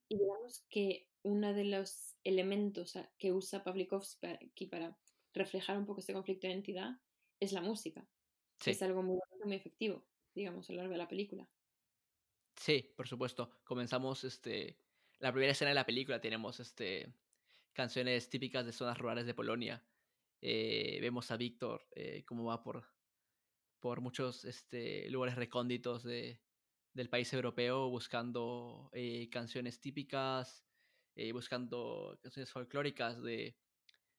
Y 0.09 0.17
digamos 0.17 0.65
que 0.69 1.09
uno 1.23 1.53
de 1.53 1.65
los 1.65 2.17
elementos 2.25 2.95
que 3.19 3.33
usa 3.33 3.65
Pavlikovsky 3.65 4.19
para, 4.21 4.39
para 4.71 4.99
reflejar 5.35 5.77
un 5.77 5.87
poco 5.87 6.01
este 6.01 6.13
conflicto 6.13 6.47
de 6.47 6.53
identidad 6.53 7.01
es 7.41 7.53
la 7.53 7.61
música. 7.61 8.07
Es 8.65 8.81
algo 8.83 9.03
muy, 9.03 9.19
muy 9.45 9.57
efectivo 9.57 10.07
digamos, 10.37 10.69
a 10.69 10.75
lo 10.75 10.79
largo 10.79 10.93
de 10.93 10.99
la 10.99 11.09
película. 11.09 11.49
Sí, 12.55 12.93
por 12.95 13.09
supuesto. 13.09 13.59
Comenzamos, 13.65 14.23
este, 14.23 14.79
la 15.19 15.33
primera 15.33 15.53
escena 15.53 15.71
de 15.71 15.75
la 15.75 15.87
película 15.87 16.21
tenemos, 16.21 16.61
este, 16.61 17.13
canciones 17.73 18.29
típicas 18.29 18.67
de 18.67 18.73
zonas 18.73 18.99
rurales 18.99 19.27
de 19.27 19.35
Polonia. 19.35 19.83
Eh, 20.43 20.99
vemos 21.01 21.31
a 21.31 21.37
Víctor 21.39 21.89
eh, 21.95 22.23
cómo 22.27 22.45
va 22.45 22.63
por, 22.63 22.85
por 23.81 24.03
muchos 24.03 24.45
este, 24.45 25.09
lugares 25.11 25.37
recónditos 25.37 26.05
de, 26.05 26.41
del 26.93 27.09
país 27.09 27.33
europeo 27.33 27.89
buscando 27.89 28.91
eh, 28.93 29.29
canciones 29.31 29.81
típicas, 29.81 30.65
buscando 31.33 32.19
canciones 32.23 32.53
folclóricas 32.53 33.23
de, 33.23 33.57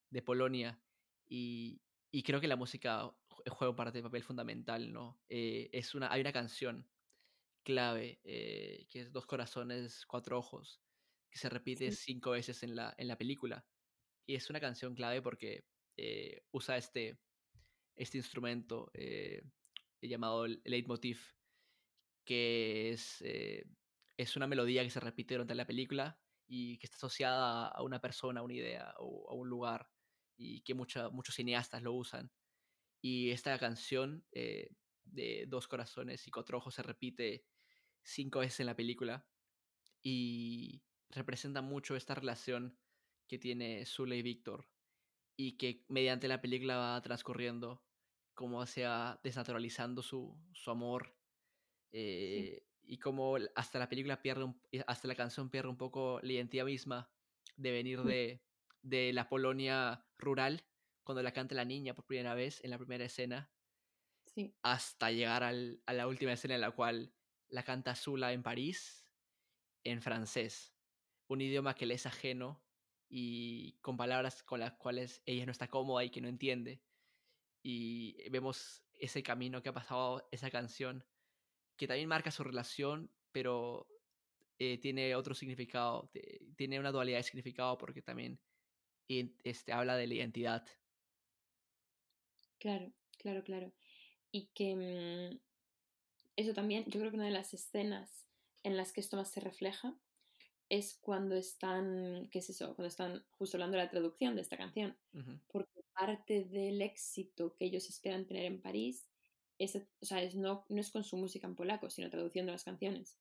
de 0.09 0.21
Polonia. 0.23 0.81
Y, 1.27 1.79
y, 2.09 2.23
creo 2.23 2.41
que 2.41 2.47
la 2.47 2.55
música 2.55 3.15
juega 3.49 3.75
parte 3.75 3.99
de 3.99 4.03
papel 4.03 4.23
fundamental, 4.23 4.91
¿no? 4.93 5.21
Eh, 5.29 5.69
es 5.73 5.95
una, 5.95 6.11
hay 6.11 6.21
una 6.21 6.33
canción 6.33 6.89
clave, 7.63 8.21
eh, 8.23 8.87
que 8.89 9.01
es 9.01 9.11
Dos 9.13 9.25
corazones, 9.25 10.05
cuatro 10.05 10.37
ojos, 10.37 10.83
que 11.31 11.39
se 11.39 11.49
repite 11.49 11.91
cinco 11.91 12.31
veces 12.31 12.63
en 12.63 12.75
la, 12.75 12.93
en 12.97 13.07
la 13.07 13.17
película. 13.17 13.67
Y 14.27 14.35
es 14.35 14.49
una 14.49 14.59
canción 14.59 14.95
clave 14.95 15.21
porque 15.21 15.67
eh, 15.97 16.45
usa 16.51 16.77
este, 16.77 17.19
este 17.95 18.17
instrumento 18.17 18.91
llamado 20.01 20.47
leitmotiv, 20.47 21.35
que 22.25 22.91
es, 22.91 23.21
es 23.21 24.35
una 24.35 24.47
melodía 24.47 24.83
que 24.83 24.89
se 24.89 24.99
repite 24.99 25.35
durante 25.35 25.55
la 25.55 25.67
película 25.67 26.21
y 26.47 26.77
que 26.79 26.87
está 26.87 26.97
asociada 26.97 27.67
a 27.67 27.83
una 27.83 27.99
persona, 28.01 28.39
a 28.41 28.43
una 28.43 28.53
idea 28.53 28.93
o 28.99 29.29
a 29.29 29.35
un 29.35 29.49
lugar 29.49 29.89
y 30.37 30.61
que 30.61 30.73
mucha, 30.73 31.09
muchos 31.09 31.35
cineastas 31.35 31.81
lo 31.81 31.93
usan. 31.93 32.31
Y 33.01 33.31
esta 33.31 33.57
canción 33.59 34.25
eh, 34.31 34.75
de 35.05 35.45
Dos 35.47 35.67
Corazones 35.67 36.27
y 36.27 36.31
Cuatro 36.31 36.57
Ojos 36.57 36.75
se 36.75 36.83
repite 36.83 37.45
cinco 38.03 38.39
veces 38.39 38.61
en 38.61 38.65
la 38.67 38.75
película 38.75 39.27
y 40.01 40.81
representa 41.09 41.61
mucho 41.61 41.95
esta 41.95 42.15
relación 42.15 42.77
que 43.27 43.37
tiene 43.37 43.85
Zule 43.85 44.17
y 44.17 44.21
Víctor 44.21 44.69
y 45.35 45.57
que 45.57 45.85
mediante 45.89 46.27
la 46.27 46.41
película 46.41 46.77
va 46.77 47.01
transcurriendo 47.01 47.83
cómo 48.33 48.65
se 48.65 48.85
va 48.85 49.19
desnaturalizando 49.23 50.01
su, 50.01 50.37
su 50.53 50.71
amor 50.71 51.15
eh, 51.91 52.63
y 52.83 52.97
cómo 52.99 53.37
hasta 53.55 53.79
la 53.79 53.89
película 53.89 54.21
pierde, 54.21 54.53
eh, 54.71 54.83
hasta 54.87 55.07
la 55.07 55.15
canción 55.15 55.49
pierde 55.49 55.69
un 55.69 55.77
poco 55.77 56.19
la 56.21 56.33
identidad 56.33 56.65
misma 56.65 57.11
de 57.55 57.71
venir 57.71 57.99
mm. 57.99 58.05
de, 58.05 58.41
de 58.81 59.13
la 59.13 59.27
Polonia 59.27 60.05
rural 60.17 60.65
cuando 61.07 61.23
la 61.23 61.31
canta 61.31 61.55
la 61.55 61.63
niña 61.63 61.93
por 61.93 62.05
primera 62.05 62.35
vez 62.35 62.61
en 62.65 62.69
la 62.69 62.77
primera 62.77 63.05
escena. 63.05 63.49
Hasta 64.61 65.09
llegar 65.09 65.41
al, 65.41 65.81
a 65.85 65.93
la 65.93 66.05
última 66.05 66.33
escena 66.33 66.55
en 66.55 66.61
la 66.61 66.71
cual 66.71 67.15
la 67.47 67.63
canta 67.63 67.95
Zula 67.95 68.33
en 68.33 68.43
París 68.43 69.09
en 69.85 70.01
francés. 70.01 70.75
Un 71.27 71.39
idioma 71.39 71.75
que 71.75 71.85
le 71.85 71.93
es 71.93 72.05
ajeno 72.05 72.61
y 73.07 73.77
con 73.79 73.95
palabras 73.95 74.43
con 74.43 74.59
las 74.59 74.73
cuales 74.73 75.23
ella 75.25 75.45
no 75.45 75.53
está 75.53 75.69
cómoda 75.69 76.03
y 76.03 76.09
que 76.09 76.19
no 76.19 76.27
entiende. 76.27 76.83
Y 77.63 78.29
vemos 78.29 78.83
ese 78.91 79.23
camino 79.23 79.63
que 79.63 79.69
ha 79.69 79.73
pasado 79.73 80.27
esa 80.33 80.51
canción, 80.51 81.05
que 81.77 81.87
también 81.87 82.09
marca 82.09 82.31
su 82.31 82.43
relación, 82.43 83.13
pero 83.31 83.87
eh, 84.59 84.77
tiene 84.79 85.15
otro 85.15 85.33
significado, 85.33 86.11
tiene 86.57 86.81
una 86.81 86.91
dualidad 86.91 87.19
de 87.19 87.23
significado 87.23 87.77
porque 87.77 88.01
también 88.01 88.41
este, 89.07 89.71
habla 89.71 89.95
de 89.95 90.07
la 90.07 90.15
identidad 90.15 90.67
Claro, 92.59 92.91
claro, 93.19 93.43
claro. 93.43 93.71
Y 94.31 94.47
que 94.53 94.75
mm, 94.75 95.39
eso 96.35 96.53
también, 96.53 96.85
yo 96.87 96.99
creo 96.99 97.11
que 97.11 97.17
una 97.17 97.25
de 97.25 97.31
las 97.31 97.53
escenas 97.53 98.27
en 98.63 98.77
las 98.77 98.91
que 98.93 99.01
esto 99.01 99.17
más 99.17 99.31
se 99.31 99.39
refleja 99.41 99.97
es 100.69 100.95
cuando 101.01 101.35
están, 101.35 102.29
¿qué 102.31 102.39
es 102.39 102.49
eso? 102.49 102.75
Cuando 102.75 102.87
están 102.89 103.25
justo 103.31 103.57
hablando 103.57 103.77
de 103.77 103.83
la 103.83 103.89
traducción 103.91 104.35
de 104.35 104.41
esta 104.41 104.57
canción. 104.57 104.97
Porque 105.47 105.81
parte 105.93 106.45
del 106.45 106.81
éxito 106.81 107.55
que 107.55 107.65
ellos 107.65 107.89
esperan 107.89 108.27
tener 108.27 108.45
en 108.45 108.61
París 108.61 109.07
es, 109.59 109.75
o 110.01 110.05
sea, 110.05 110.23
es 110.23 110.35
no, 110.35 110.65
no 110.69 110.81
es 110.81 110.91
con 110.91 111.03
su 111.03 111.17
música 111.17 111.47
en 111.47 111.55
polaco, 111.55 111.89
sino 111.89 112.09
traduciendo 112.09 112.51
las 112.53 112.63
canciones. 112.65 113.19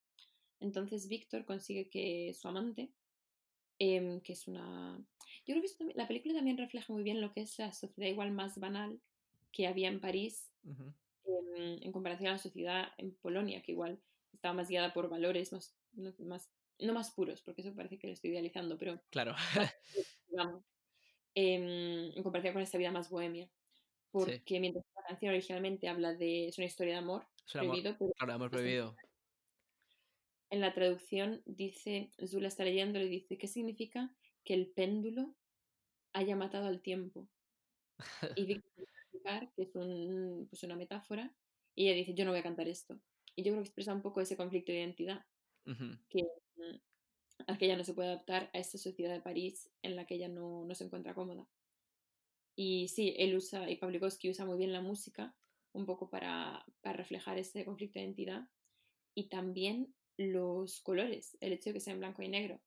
Entonces 0.60 1.08
Víctor 1.08 1.46
consigue 1.46 1.90
que 1.90 2.34
su 2.34 2.48
amante, 2.48 2.92
em, 3.78 4.20
que 4.20 4.32
es 4.34 4.48
una... 4.48 4.98
Yo 5.46 5.54
creo 5.54 5.62
que 5.62 5.94
la 5.94 6.08
película 6.08 6.34
también 6.34 6.58
refleja 6.58 6.92
muy 6.92 7.02
bien 7.02 7.20
lo 7.20 7.32
que 7.32 7.42
es 7.42 7.58
la 7.58 7.72
sociedad 7.72 8.08
igual 8.10 8.32
más 8.32 8.58
banal 8.58 9.00
que 9.56 9.66
había 9.66 9.88
en 9.88 10.00
París 10.00 10.52
en, 11.56 11.90
comparación 11.90 12.28
a 12.28 12.32
la 12.32 12.38
sociedad 12.38 12.88
en 12.98 13.14
Polonia, 13.14 13.62
que 13.62 13.72
igual 13.72 13.98
estaba 14.34 14.52
más 14.52 14.68
guiada 14.68 14.92
por 14.92 15.08
valores 15.08 15.50
más, 15.50 15.74
no, 15.94 16.12
más, 16.18 16.50
no 16.78 16.92
más 16.92 17.10
puros, 17.12 17.40
porque 17.40 17.62
eso 17.62 17.74
parece 17.74 17.98
que 17.98 18.06
lo 18.06 18.12
estoy 18.12 18.32
idealizando, 18.32 18.76
pero... 18.76 19.00
Claro. 19.10 19.34
Em, 21.38 22.16
en 22.16 22.22
comparación 22.22 22.54
con 22.54 22.62
esta 22.62 22.78
vida 22.78 22.90
más 22.90 23.10
bohemia. 23.10 23.50
Porque 24.10 24.58
mientras 24.58 24.86
la 24.94 25.02
canción 25.02 25.34
originalmente 25.34 25.86
habla 25.86 26.14
de... 26.14 26.48
Es 26.48 26.56
una 26.56 26.66
historia 26.66 26.94
de 26.94 26.98
amor. 27.00 27.26
prohibido, 27.52 27.94
claro, 28.16 28.32
amor 28.32 28.50
prohibido. 28.50 28.96
En 30.48 30.62
la 30.62 30.72
traducción 30.72 31.42
dice, 31.44 32.10
Zula 32.26 32.48
está 32.48 32.64
leyendo 32.64 32.98
y 32.98 33.08
dice, 33.10 33.36
¿qué 33.36 33.48
significa 33.48 34.14
que 34.44 34.54
el 34.54 34.68
péndulo 34.68 35.34
haya 36.14 36.36
matado 36.36 36.68
al 36.68 36.80
tiempo? 36.80 37.28
Y 38.34 38.62
que 39.54 39.62
es 39.62 39.74
un, 39.74 40.46
pues 40.48 40.62
una 40.62 40.76
metáfora, 40.76 41.34
y 41.74 41.86
ella 41.86 41.96
dice, 41.96 42.14
yo 42.14 42.24
no 42.24 42.30
voy 42.30 42.40
a 42.40 42.44
cantar 42.44 42.68
esto. 42.68 43.00
Y 43.34 43.42
yo 43.42 43.52
creo 43.52 43.62
que 43.62 43.68
expresa 43.68 43.94
un 43.94 44.02
poco 44.02 44.20
ese 44.20 44.36
conflicto 44.36 44.72
de 44.72 44.78
identidad, 44.78 45.24
que, 46.08 46.22
mm, 46.56 46.76
a 47.48 47.58
que 47.58 47.66
ella 47.66 47.76
no 47.76 47.84
se 47.84 47.94
puede 47.94 48.10
adaptar 48.10 48.50
a 48.54 48.58
esta 48.58 48.78
sociedad 48.78 49.12
de 49.12 49.20
París 49.20 49.70
en 49.82 49.96
la 49.96 50.06
que 50.06 50.14
ella 50.16 50.28
no, 50.28 50.64
no 50.64 50.74
se 50.74 50.84
encuentra 50.84 51.14
cómoda. 51.14 51.46
Y 52.56 52.88
sí, 52.88 53.14
él 53.18 53.36
usa, 53.36 53.70
y 53.70 53.76
Pawlikowski 53.76 54.30
usa 54.30 54.46
muy 54.46 54.56
bien 54.58 54.72
la 54.72 54.80
música, 54.80 55.34
un 55.72 55.84
poco 55.84 56.08
para, 56.08 56.64
para 56.80 56.96
reflejar 56.96 57.38
ese 57.38 57.64
conflicto 57.64 57.98
de 57.98 58.06
identidad, 58.06 58.48
y 59.14 59.28
también 59.28 59.94
los 60.16 60.80
colores, 60.80 61.36
el 61.40 61.52
hecho 61.52 61.70
de 61.70 61.74
que 61.74 61.80
sea 61.80 61.92
en 61.92 61.98
blanco 62.00 62.22
y 62.22 62.28
negro, 62.28 62.60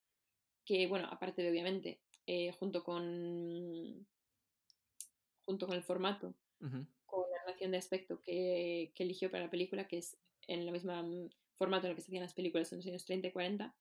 que 0.66 0.88
bueno, 0.88 1.08
aparte 1.10 1.42
de 1.42 1.50
obviamente, 1.50 2.02
eh, 2.28 2.52
junto 2.52 2.84
con 2.84 4.06
junto 5.46 5.66
con 5.66 5.76
el 5.76 5.84
formato, 5.84 6.36
con 7.06 7.30
la 7.32 7.38
relación 7.46 7.72
de 7.72 7.78
aspecto 7.78 8.22
que, 8.22 8.92
eligió 8.98 9.32
para 9.32 9.46
la 9.46 9.50
película, 9.50 9.88
que 9.88 10.00
es 10.00 10.18
en 10.48 10.62
el 10.62 10.72
mismo 10.72 10.94
mm, 10.94 11.30
formato 11.56 11.88
en 11.88 11.92
el 11.92 11.96
que 11.96 12.02
se 12.02 12.08
hacían 12.08 12.24
las 12.24 12.34
películas 12.34 12.72
en 12.72 12.80
los 12.80 12.88
años 12.88 13.06
30 13.06 13.28
y 13.28 13.32
40, 13.32 13.76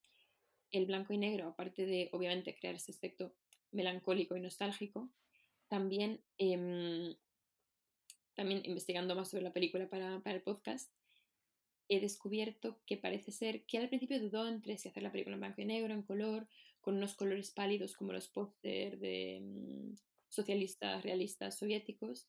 el 0.71 0.87
blanco 0.87 1.13
y 1.13 1.19
negro, 1.19 1.49
aparte 1.49 1.87
de 1.87 2.09
obviamente 2.13 2.55
crear 2.55 2.75
ese 2.75 2.93
aspecto 2.93 3.35
melancólico 3.73 4.37
y 4.37 4.41
nostálgico, 4.41 5.09
también, 5.69 6.21
eh, 6.39 7.17
también 8.35 8.63
investigando 8.65 9.15
más 9.15 9.29
sobre 9.29 9.45
la 9.45 9.53
película 9.53 9.89
para, 9.89 10.21
para, 10.21 10.37
el 10.37 10.43
podcast, 10.43 10.91
he 11.89 12.01
descubierto 12.01 12.81
que 12.87 12.97
parece 12.97 13.33
ser 13.33 13.65
que 13.65 13.79
al 13.79 13.89
principio 13.89 14.21
dudó 14.21 14.47
entre 14.47 14.77
si 14.77 14.89
hacer 14.89 15.03
la 15.03 15.11
película 15.11 15.35
en 15.35 15.41
blanco 15.41 15.63
y 15.63 15.65
negro, 15.65 15.95
en 15.95 16.03
color, 16.03 16.47
con 16.81 16.97
unos 16.97 17.15
colores 17.15 17.51
pálidos 17.51 17.97
como 17.97 18.13
los 18.13 18.29
póster 18.29 18.99
de, 18.99 19.41
mm, 19.43 19.95
socialistas, 20.29 21.03
realistas, 21.03 21.59
soviéticos. 21.59 22.29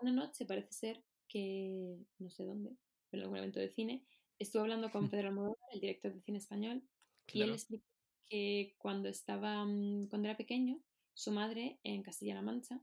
Una 0.00 0.12
noche 0.12 0.44
parece 0.44 0.72
ser 0.72 1.04
que, 1.28 1.98
no 2.18 2.30
sé 2.30 2.44
dónde, 2.44 2.76
en 3.12 3.20
algún 3.20 3.38
evento 3.38 3.60
de 3.60 3.70
cine, 3.70 4.04
estuvo 4.38 4.62
hablando 4.62 4.90
con 4.90 5.00
Pedro 5.10 5.28
Almodóvar, 5.28 5.56
el 5.72 5.80
director 5.80 6.12
de 6.12 6.20
cine 6.20 6.38
español, 6.38 6.82
y 7.32 7.42
él 7.42 7.52
explicó 7.52 7.84
que 8.28 8.74
cuando 8.78 9.08
estaba, 9.08 9.64
mm, 9.64 10.08
cuando 10.08 10.28
era 10.28 10.36
pequeño, 10.36 10.80
su 11.14 11.32
madre 11.32 11.78
en 11.82 12.02
Castilla-La 12.02 12.42
Mancha 12.42 12.80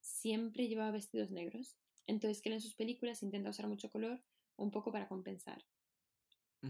siempre 0.00 0.68
llevaba 0.68 0.90
vestidos 0.90 1.30
negros. 1.30 1.76
Entonces 2.06 2.42
que 2.42 2.48
él 2.48 2.54
en 2.54 2.60
sus 2.60 2.74
películas 2.74 3.22
intenta 3.22 3.50
usar 3.50 3.68
mucho 3.68 3.90
color 3.90 4.22
un 4.56 4.70
poco 4.70 4.92
para 4.92 5.08
compensar. 5.08 5.64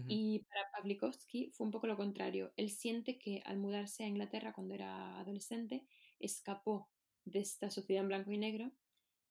Y 0.07 0.45
para 0.49 0.69
Pawlikowski 0.73 1.49
fue 1.53 1.65
un 1.65 1.71
poco 1.71 1.87
lo 1.87 1.97
contrario. 1.97 2.53
Él 2.55 2.69
siente 2.69 3.17
que 3.17 3.41
al 3.45 3.57
mudarse 3.57 4.03
a 4.03 4.07
Inglaterra 4.07 4.53
cuando 4.53 4.75
era 4.75 5.17
adolescente, 5.19 5.87
escapó 6.19 6.91
de 7.27 7.39
esta 7.39 7.69
sociedad 7.69 8.03
en 8.03 8.07
blanco 8.07 8.31
y 8.31 8.37
negro, 8.37 8.71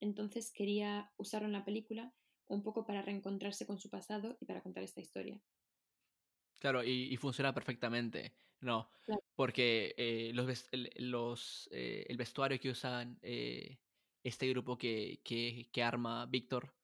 entonces 0.00 0.52
quería 0.52 1.12
usarlo 1.16 1.46
en 1.46 1.52
la 1.52 1.64
película 1.64 2.12
un 2.48 2.62
poco 2.62 2.86
para 2.86 3.02
reencontrarse 3.02 3.66
con 3.66 3.78
su 3.78 3.90
pasado 3.90 4.36
y 4.40 4.46
para 4.46 4.62
contar 4.62 4.82
esta 4.84 5.00
historia. 5.00 5.40
Claro, 6.58 6.82
y, 6.84 7.14
funciona 7.16 7.52
perfectamente, 7.52 8.34
¿no? 8.60 8.90
Porque 9.34 9.94
eh, 9.98 10.30
los, 10.34 10.68
el, 10.72 10.90
los, 10.96 11.68
eh, 11.72 12.06
el 12.08 12.16
vestuario 12.16 12.58
que 12.58 12.70
usan 12.70 13.18
eh, 13.22 13.78
este 14.22 14.48
grupo 14.48 14.78
que, 14.78 15.20
que, 15.22 15.82
arma 15.82 16.26
Víctor 16.26 16.74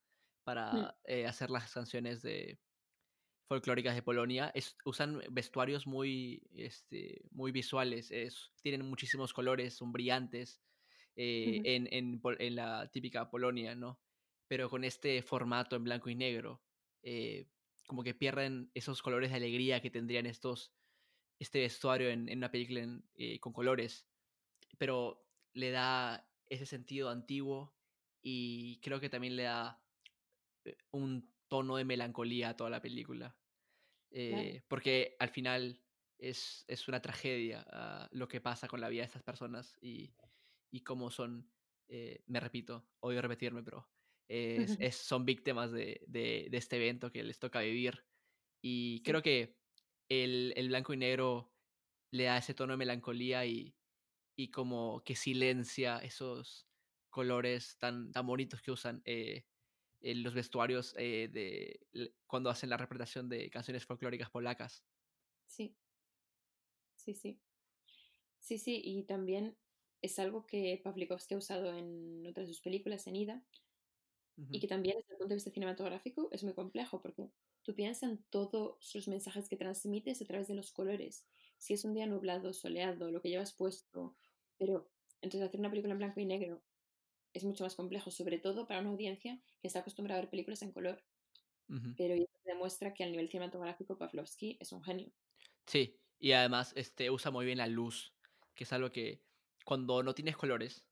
para 0.43 0.95
mm. 1.07 1.25
hacer 1.27 1.49
las 1.49 1.71
canciones 1.73 2.21
de 2.21 2.59
folclóricas 3.45 3.95
de 3.95 4.03
Polonia 4.03 4.51
es, 4.53 4.77
usan 4.85 5.21
vestuarios 5.31 5.87
muy, 5.87 6.43
este, 6.55 7.21
muy 7.31 7.51
visuales, 7.51 8.11
es, 8.11 8.51
tienen 8.61 8.87
muchísimos 8.87 9.33
colores, 9.33 9.75
son 9.75 9.91
brillantes, 9.91 10.61
eh, 11.15 11.61
en, 11.63 11.87
en, 11.91 12.21
en, 12.39 12.55
la 12.55 12.89
típica 12.91 13.29
Polonia, 13.29 13.75
¿no? 13.75 13.99
Pero 14.47 14.69
con 14.69 14.83
este 14.83 15.21
formato 15.21 15.75
en 15.75 15.83
blanco 15.83 16.09
y 16.09 16.15
negro, 16.15 16.63
eh, 17.03 17.47
como 17.85 18.03
que 18.03 18.15
pierden 18.15 18.71
esos 18.73 19.01
colores 19.01 19.29
de 19.29 19.37
alegría 19.37 19.81
que 19.81 19.91
tendrían 19.91 20.25
estos, 20.25 20.73
este 21.39 21.59
vestuario 21.59 22.09
en, 22.09 22.29
en 22.29 22.39
una 22.39 22.49
película 22.49 22.99
eh, 23.15 23.39
con 23.39 23.53
colores, 23.53 24.07
pero 24.79 25.23
le 25.53 25.69
da 25.69 26.27
ese 26.47 26.65
sentido 26.65 27.09
antiguo 27.09 27.75
y 28.21 28.79
creo 28.81 28.99
que 28.99 29.09
también 29.09 29.35
le 29.35 29.43
da 29.43 29.83
un 30.91 31.31
tono 31.47 31.75
de 31.75 31.85
melancolía 31.85 32.49
a 32.49 32.55
toda 32.55 32.69
la 32.69 32.81
película. 32.81 33.35
Porque 34.67 35.15
al 35.19 35.29
final 35.29 35.81
es, 36.17 36.65
es 36.67 36.87
una 36.87 37.01
tragedia 37.01 37.65
ah, 37.71 38.07
lo 38.11 38.27
que 38.27 38.41
pasa 38.41 38.67
con 38.67 38.79
la 38.79 38.89
vida 38.89 39.01
de 39.01 39.07
estas 39.07 39.23
personas 39.23 39.77
y, 39.81 40.13
y 40.73 40.81
cómo 40.81 41.11
son, 41.11 41.47
eh, 41.87 42.23
me 42.25 42.39
repito, 42.39 42.83
odio 42.99 43.21
repetirme, 43.21 43.61
pero 43.61 43.87
es, 44.27 44.75
es, 44.79 44.95
son 44.95 45.23
víctimas 45.23 45.71
de, 45.71 46.03
de, 46.07 46.47
de, 46.49 46.57
este 46.57 46.77
evento 46.77 47.11
que 47.11 47.21
les 47.21 47.37
toca 47.37 47.59
vivir. 47.59 48.03
Y 48.59 48.97
sí. 48.97 49.03
creo 49.03 49.21
que 49.21 49.55
el, 50.09 50.51
el, 50.55 50.69
blanco 50.69 50.91
y 50.91 50.97
negro 50.97 51.53
le 52.09 52.23
da 52.23 52.39
ese 52.39 52.55
tono 52.55 52.73
de 52.73 52.77
melancolía 52.77 53.45
y, 53.45 53.75
y 54.35 54.49
como 54.49 55.03
que 55.03 55.15
silencia 55.15 55.99
esos 55.99 56.67
colores 57.11 57.77
tan, 57.77 58.11
tan 58.11 58.25
bonitos 58.25 58.63
que 58.63 58.71
usan 58.71 59.03
eh, 59.05 59.45
en 60.01 60.23
los 60.23 60.33
vestuarios 60.33 60.95
eh, 60.97 61.29
de 61.31 62.09
cuando 62.25 62.49
hacen 62.49 62.71
la 62.71 62.77
representación 62.77 63.29
de 63.29 63.51
canciones 63.51 63.85
folclóricas 63.85 64.31
polacas. 64.31 64.83
Sí, 65.45 65.77
sí, 66.95 67.13
sí. 67.13 67.39
Sí, 68.39 68.57
sí, 68.57 68.81
y 68.83 69.03
también 69.03 69.55
es 70.03 70.19
algo 70.19 70.45
que 70.45 70.79
Pawlikowski 70.83 71.33
ha 71.33 71.37
usado 71.37 71.75
en 71.75 72.27
otras 72.27 72.47
de 72.47 72.53
sus 72.53 72.61
películas, 72.61 73.07
en 73.07 73.15
Ida, 73.15 73.41
uh 74.37 74.41
-huh. 74.41 74.47
y 74.51 74.59
que 74.59 74.67
también 74.67 74.97
desde 74.97 75.13
el 75.13 75.17
punto 75.17 75.29
de 75.29 75.35
vista 75.35 75.51
cinematográfico 75.51 76.29
es 76.31 76.43
muy 76.43 76.53
complejo, 76.53 77.01
porque 77.01 77.31
tú 77.63 77.73
piensas 77.73 78.09
en 78.09 78.17
todos 78.29 78.93
los 78.93 79.07
mensajes 79.07 79.47
que 79.47 79.55
transmites 79.55 80.21
a 80.21 80.25
través 80.25 80.47
de 80.47 80.55
los 80.55 80.71
colores. 80.71 81.25
Si 81.57 81.73
es 81.73 81.85
un 81.85 81.93
día 81.93 82.05
nublado, 82.05 82.51
soleado, 82.53 83.11
lo 83.11 83.21
que 83.21 83.29
llevas 83.29 83.53
puesto, 83.53 84.15
pero 84.57 84.91
entonces 85.21 85.47
hacer 85.47 85.59
una 85.61 85.69
película 85.69 85.93
en 85.93 85.99
blanco 85.99 86.19
y 86.19 86.25
negro 86.25 86.61
es 87.33 87.45
mucho 87.45 87.63
más 87.63 87.75
complejo, 87.75 88.11
sobre 88.11 88.37
todo 88.37 88.67
para 88.67 88.81
una 88.81 88.89
audiencia 88.89 89.41
que 89.61 89.67
está 89.67 89.79
acostumbrada 89.79 90.19
a 90.19 90.21
ver 90.23 90.29
películas 90.29 90.61
en 90.61 90.73
color. 90.73 91.01
Uh 91.69 91.75
-huh. 91.75 91.95
Pero 91.97 92.13
eso 92.13 92.37
demuestra 92.43 92.93
que 92.93 93.05
al 93.05 93.11
nivel 93.11 93.29
cinematográfico 93.29 93.97
Pavlovsky 93.97 94.57
es 94.59 94.73
un 94.73 94.83
genio. 94.83 95.11
Sí, 95.65 95.97
y 96.19 96.33
además 96.33 96.73
este, 96.75 97.09
usa 97.09 97.31
muy 97.31 97.45
bien 97.45 97.57
la 97.57 97.67
luz, 97.67 98.13
que 98.53 98.65
es 98.65 98.73
algo 98.73 98.91
que 98.91 99.23
cuando 99.63 100.03
no 100.03 100.13
tienes 100.13 100.37
colores, 100.37 100.85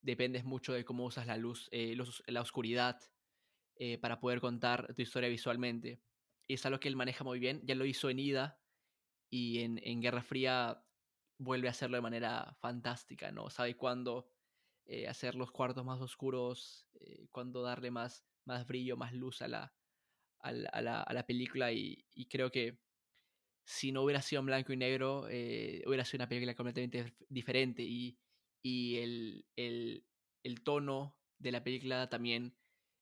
dependes 0.00 0.44
mucho 0.44 0.72
de 0.72 0.84
cómo 0.84 1.04
usas 1.04 1.26
la 1.26 1.36
luz, 1.36 1.68
eh, 1.72 1.96
la 2.26 2.40
oscuridad, 2.40 3.00
eh, 3.76 3.98
para 3.98 4.20
poder 4.20 4.40
contar 4.40 4.94
tu 4.94 5.02
historia 5.02 5.28
visualmente. 5.28 6.00
Y 6.46 6.54
es 6.54 6.66
algo 6.66 6.78
que 6.78 6.88
él 6.88 6.96
maneja 6.96 7.24
muy 7.24 7.38
bien, 7.38 7.60
ya 7.64 7.74
lo 7.74 7.84
hizo 7.84 8.10
en 8.10 8.18
Ida 8.18 8.60
y 9.30 9.60
en, 9.60 10.00
Guerra 10.00 10.22
Fría 10.22 10.84
vuelve 11.38 11.68
a 11.68 11.70
hacerlo 11.70 11.96
de 11.96 12.02
manera 12.02 12.54
fantástica, 12.60 13.32
¿no? 13.32 13.48
Sabe 13.48 13.76
cuándo 13.76 14.28
eh, 14.84 15.08
hacer 15.08 15.34
los 15.34 15.50
cuartos 15.50 15.84
más 15.84 16.00
oscuros, 16.00 16.86
eh, 17.00 17.26
cuándo 17.30 17.62
darle 17.62 17.90
más, 17.90 18.24
brillo, 18.66 18.96
más 18.96 19.14
luz 19.14 19.40
a 19.40 19.48
la, 19.48 21.24
película 21.26 21.72
y, 21.72 22.04
creo 22.28 22.50
que 22.50 22.78
si 23.64 23.92
no 23.92 24.02
hubiera 24.02 24.22
sido 24.22 24.40
en 24.40 24.46
blanco 24.46 24.72
y 24.72 24.76
negro, 24.76 25.28
eh, 25.28 25.82
hubiera 25.86 26.04
sido 26.04 26.22
una 26.22 26.28
película 26.28 26.54
completamente 26.54 27.14
diferente 27.28 27.82
y, 27.82 28.18
y 28.62 28.96
el, 28.98 29.46
el, 29.56 30.04
el, 30.42 30.62
tono 30.62 31.16
de 31.38 31.52
la 31.52 31.62
película 31.62 32.08
también 32.08 32.56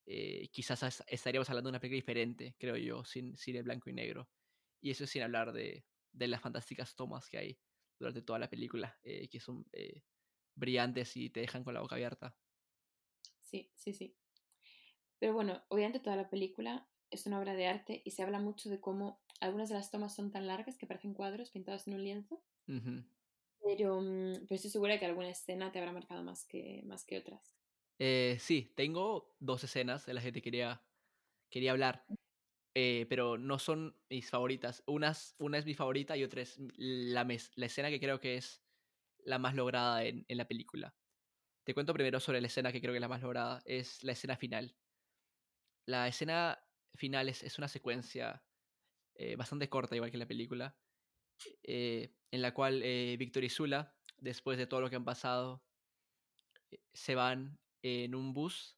eh, 0.07 0.49
quizás 0.53 1.03
estaríamos 1.07 1.49
hablando 1.49 1.68
de 1.68 1.73
una 1.73 1.81
película 1.81 1.96
diferente, 1.96 2.57
creo 2.59 2.77
yo, 2.77 3.05
sin, 3.05 3.37
sin 3.37 3.57
el 3.57 3.62
blanco 3.62 3.90
y 3.90 3.94
negro. 3.94 4.29
Y 4.83 4.90
eso 4.90 5.07
sin 5.07 5.23
hablar 5.23 5.53
de, 5.53 5.85
de 6.12 6.29
las 6.29 6.40
fantásticas 6.40 6.94
tomas 6.96 7.29
que 7.29 7.38
hay 7.38 7.59
durante 7.99 8.23
toda 8.23 8.38
la 8.38 8.49
película, 8.49 8.99
eh, 9.03 9.29
que 9.29 9.40
son 9.40 9.66
brillantes 10.55 11.16
y 11.16 11.31
te 11.31 11.40
dejan 11.40 11.64
con 11.64 11.75
la 11.75 11.81
boca 11.81 11.96
abierta. 11.96 12.35
Sí, 13.40 13.70
sí, 13.75 13.92
sí. 13.92 14.16
Pero 15.18 15.35
bueno, 15.35 15.62
obviamente 15.68 16.01
toda 16.01 16.16
la 16.16 16.31
película 16.31 16.89
es 17.11 17.27
una 17.27 17.38
obra 17.40 17.55
de 17.55 17.66
arte 17.66 18.03
y 18.05 18.11
se 18.12 18.23
habla 18.23 18.40
mucho 18.40 18.70
de 18.70 18.81
cómo 18.81 19.23
algunas 19.40 19.68
de 19.68 19.75
las 19.77 19.90
tomas 19.90 20.14
son 20.14 20.31
tan 20.31 20.46
largas 20.46 20.77
que 20.79 20.87
parecen 20.87 21.14
cuadros 21.14 21.51
pintados 21.51 21.87
en 21.87 21.94
un 21.94 22.05
lienzo. 22.05 22.42
Uh 22.68 22.73
-huh. 22.73 23.05
pero, 23.62 24.01
mm, 24.01 24.46
pero 24.46 24.55
estoy 24.57 24.70
segura 24.70 24.99
que 24.99 25.07
alguna 25.07 25.31
escena 25.31 25.73
te 25.73 25.79
habrá 25.79 25.92
marcado 25.92 26.23
más 26.23 26.44
que, 26.46 26.83
más 26.85 27.05
que 27.05 27.18
otras. 27.18 27.57
Eh, 27.99 28.38
sí, 28.40 28.73
tengo 28.77 29.37
dos 29.40 29.62
escenas 29.64 30.07
de 30.07 30.14
las 30.14 30.25
que 30.25 30.33
te 30.33 30.42
quería, 30.42 30.83
quería 31.51 31.73
hablar, 31.73 32.05
eh, 32.75 33.07
pero 33.09 33.38
no 33.38 33.59
son 33.59 34.01
mis 34.11 34.31
favoritas. 34.31 34.83
Unas, 34.87 35.35
una 35.38 35.59
es 35.59 35.66
mi 35.66 35.75
favorita 35.75 36.16
y 36.16 36.25
otra 36.25 36.42
es 36.42 36.57
la, 36.77 37.25
mes, 37.25 37.53
la 37.57 37.66
escena 37.66 37.90
que 37.90 38.01
creo 38.01 38.20
que 38.20 38.37
es 38.37 38.64
la 39.18 39.38
más 39.38 39.55
lograda 39.55 40.05
en, 40.05 40.25
en 40.29 40.38
la 40.38 40.49
película. 40.49 40.96
Te 41.64 41.75
cuento 41.75 41.94
primero 41.94 42.20
sobre 42.20 42.40
la 42.40 42.46
escena 42.49 42.73
que 42.73 42.81
creo 42.81 42.92
que 42.92 42.99
es 42.99 43.03
la 43.03 43.09
más 43.09 43.23
lograda, 43.23 43.62
es 43.66 44.03
la 44.05 44.12
escena 44.12 44.37
final. 44.37 44.77
La 45.87 46.09
escena 46.09 46.70
final 46.96 47.29
es, 47.29 47.59
una 47.59 47.68
secuencia 47.68 48.42
eh, 49.14 49.37
bastante 49.37 49.68
corta, 49.68 49.96
igual 49.96 50.11
que 50.11 50.18
la 50.18 50.26
película, 50.26 50.76
eh, 51.62 52.14
en 52.31 52.42
la 52.42 52.55
cual 52.55 52.83
eh, 52.83 53.16
Víctor 53.18 53.44
y 53.44 53.48
Zula, 53.48 53.94
después 54.18 54.59
de 54.59 54.66
todo 54.66 54.81
lo 54.81 54.90
que 54.90 54.96
han 54.96 55.05
pasado, 55.05 55.62
se 56.92 57.14
van 57.14 57.59
en 57.83 58.14
un 58.14 58.33
bus 58.33 58.76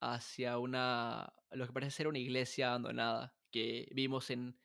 hacia 0.00 0.58
una, 0.58 1.32
lo 1.50 1.66
que 1.66 1.72
parece 1.72 1.96
ser 1.96 2.08
una 2.08 2.18
iglesia 2.18 2.68
abandonada, 2.68 3.34
que 3.50 3.88
vimos 3.92 4.30
en 4.30 4.58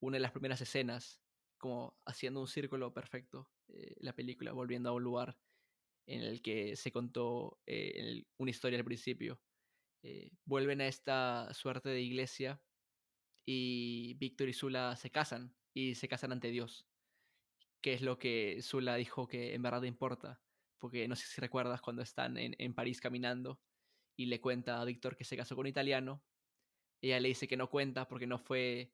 una 0.00 0.16
de 0.16 0.20
las 0.20 0.32
primeras 0.32 0.60
escenas, 0.60 1.20
como 1.58 1.98
haciendo 2.04 2.40
un 2.40 2.48
círculo 2.48 2.92
perfecto, 2.92 3.50
la 3.96 4.14
película, 4.14 4.52
volviendo 4.52 4.90
a 4.90 4.92
un 4.92 5.02
lugar 5.02 5.38
en 6.06 6.20
el 6.20 6.42
que 6.42 6.76
se 6.76 6.92
contó 6.92 7.58
una 8.36 8.50
historia 8.50 8.78
al 8.78 8.84
principio. 8.84 9.40
Eh, 10.06 10.30
vuelven 10.44 10.82
a 10.82 10.86
esta 10.86 11.48
suerte 11.54 11.88
de 11.88 12.02
iglesia 12.02 12.62
y 13.46 14.12
Víctor 14.18 14.50
y 14.50 14.52
Zula 14.52 14.96
se 14.96 15.10
casan 15.10 15.56
y 15.72 15.94
se 15.94 16.08
casan 16.08 16.30
ante 16.30 16.50
Dios, 16.50 16.86
que 17.80 17.94
es 17.94 18.02
lo 18.02 18.18
que 18.18 18.60
Zula 18.60 18.96
dijo 18.96 19.26
que 19.26 19.54
en 19.54 19.62
verdad 19.62 19.84
importa, 19.84 20.42
porque 20.78 21.08
no 21.08 21.16
sé 21.16 21.26
si 21.26 21.40
recuerdas 21.40 21.80
cuando 21.80 22.02
están 22.02 22.36
en, 22.36 22.54
en 22.58 22.74
París 22.74 23.00
caminando 23.00 23.62
y 24.14 24.26
le 24.26 24.42
cuenta 24.42 24.78
a 24.78 24.84
Víctor 24.84 25.16
que 25.16 25.24
se 25.24 25.38
casó 25.38 25.56
con 25.56 25.62
un 25.62 25.68
italiano, 25.68 26.22
ella 27.00 27.18
le 27.18 27.28
dice 27.28 27.48
que 27.48 27.56
no 27.56 27.70
cuenta 27.70 28.06
porque 28.06 28.26
no 28.26 28.38
fue 28.38 28.92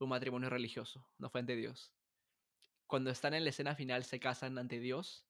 un 0.00 0.08
matrimonio 0.08 0.50
religioso, 0.50 1.06
no 1.18 1.30
fue 1.30 1.42
ante 1.42 1.54
Dios. 1.54 1.94
Cuando 2.88 3.10
están 3.10 3.34
en 3.34 3.44
la 3.44 3.50
escena 3.50 3.76
final 3.76 4.02
se 4.02 4.18
casan 4.18 4.58
ante 4.58 4.80
Dios 4.80 5.28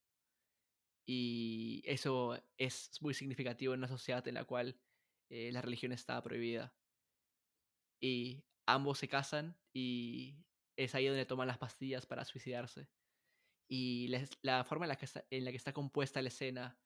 y 1.04 1.82
eso 1.84 2.42
es 2.56 2.90
muy 3.02 3.12
significativo 3.12 3.74
en 3.74 3.80
una 3.80 3.88
sociedad 3.88 4.26
en 4.26 4.34
la 4.34 4.44
cual 4.44 4.80
eh, 5.30 5.50
la 5.52 5.62
religión 5.62 5.92
está 5.92 6.20
prohibida. 6.22 6.74
Y 8.02 8.44
ambos 8.66 8.98
se 8.98 9.08
casan 9.08 9.56
y 9.72 10.36
es 10.76 10.94
ahí 10.94 11.06
donde 11.06 11.26
toman 11.26 11.48
las 11.48 11.58
pastillas 11.58 12.06
para 12.06 12.24
suicidarse. 12.24 12.88
Y 13.68 14.08
la, 14.42 14.64
forma 14.64 14.84
en 14.86 14.88
la, 14.88 14.96
que 14.96 15.04
está, 15.04 15.24
en 15.30 15.44
la 15.44 15.50
que 15.52 15.56
está 15.56 15.72
compuesta 15.72 16.20
la 16.20 16.28
escena, 16.28 16.78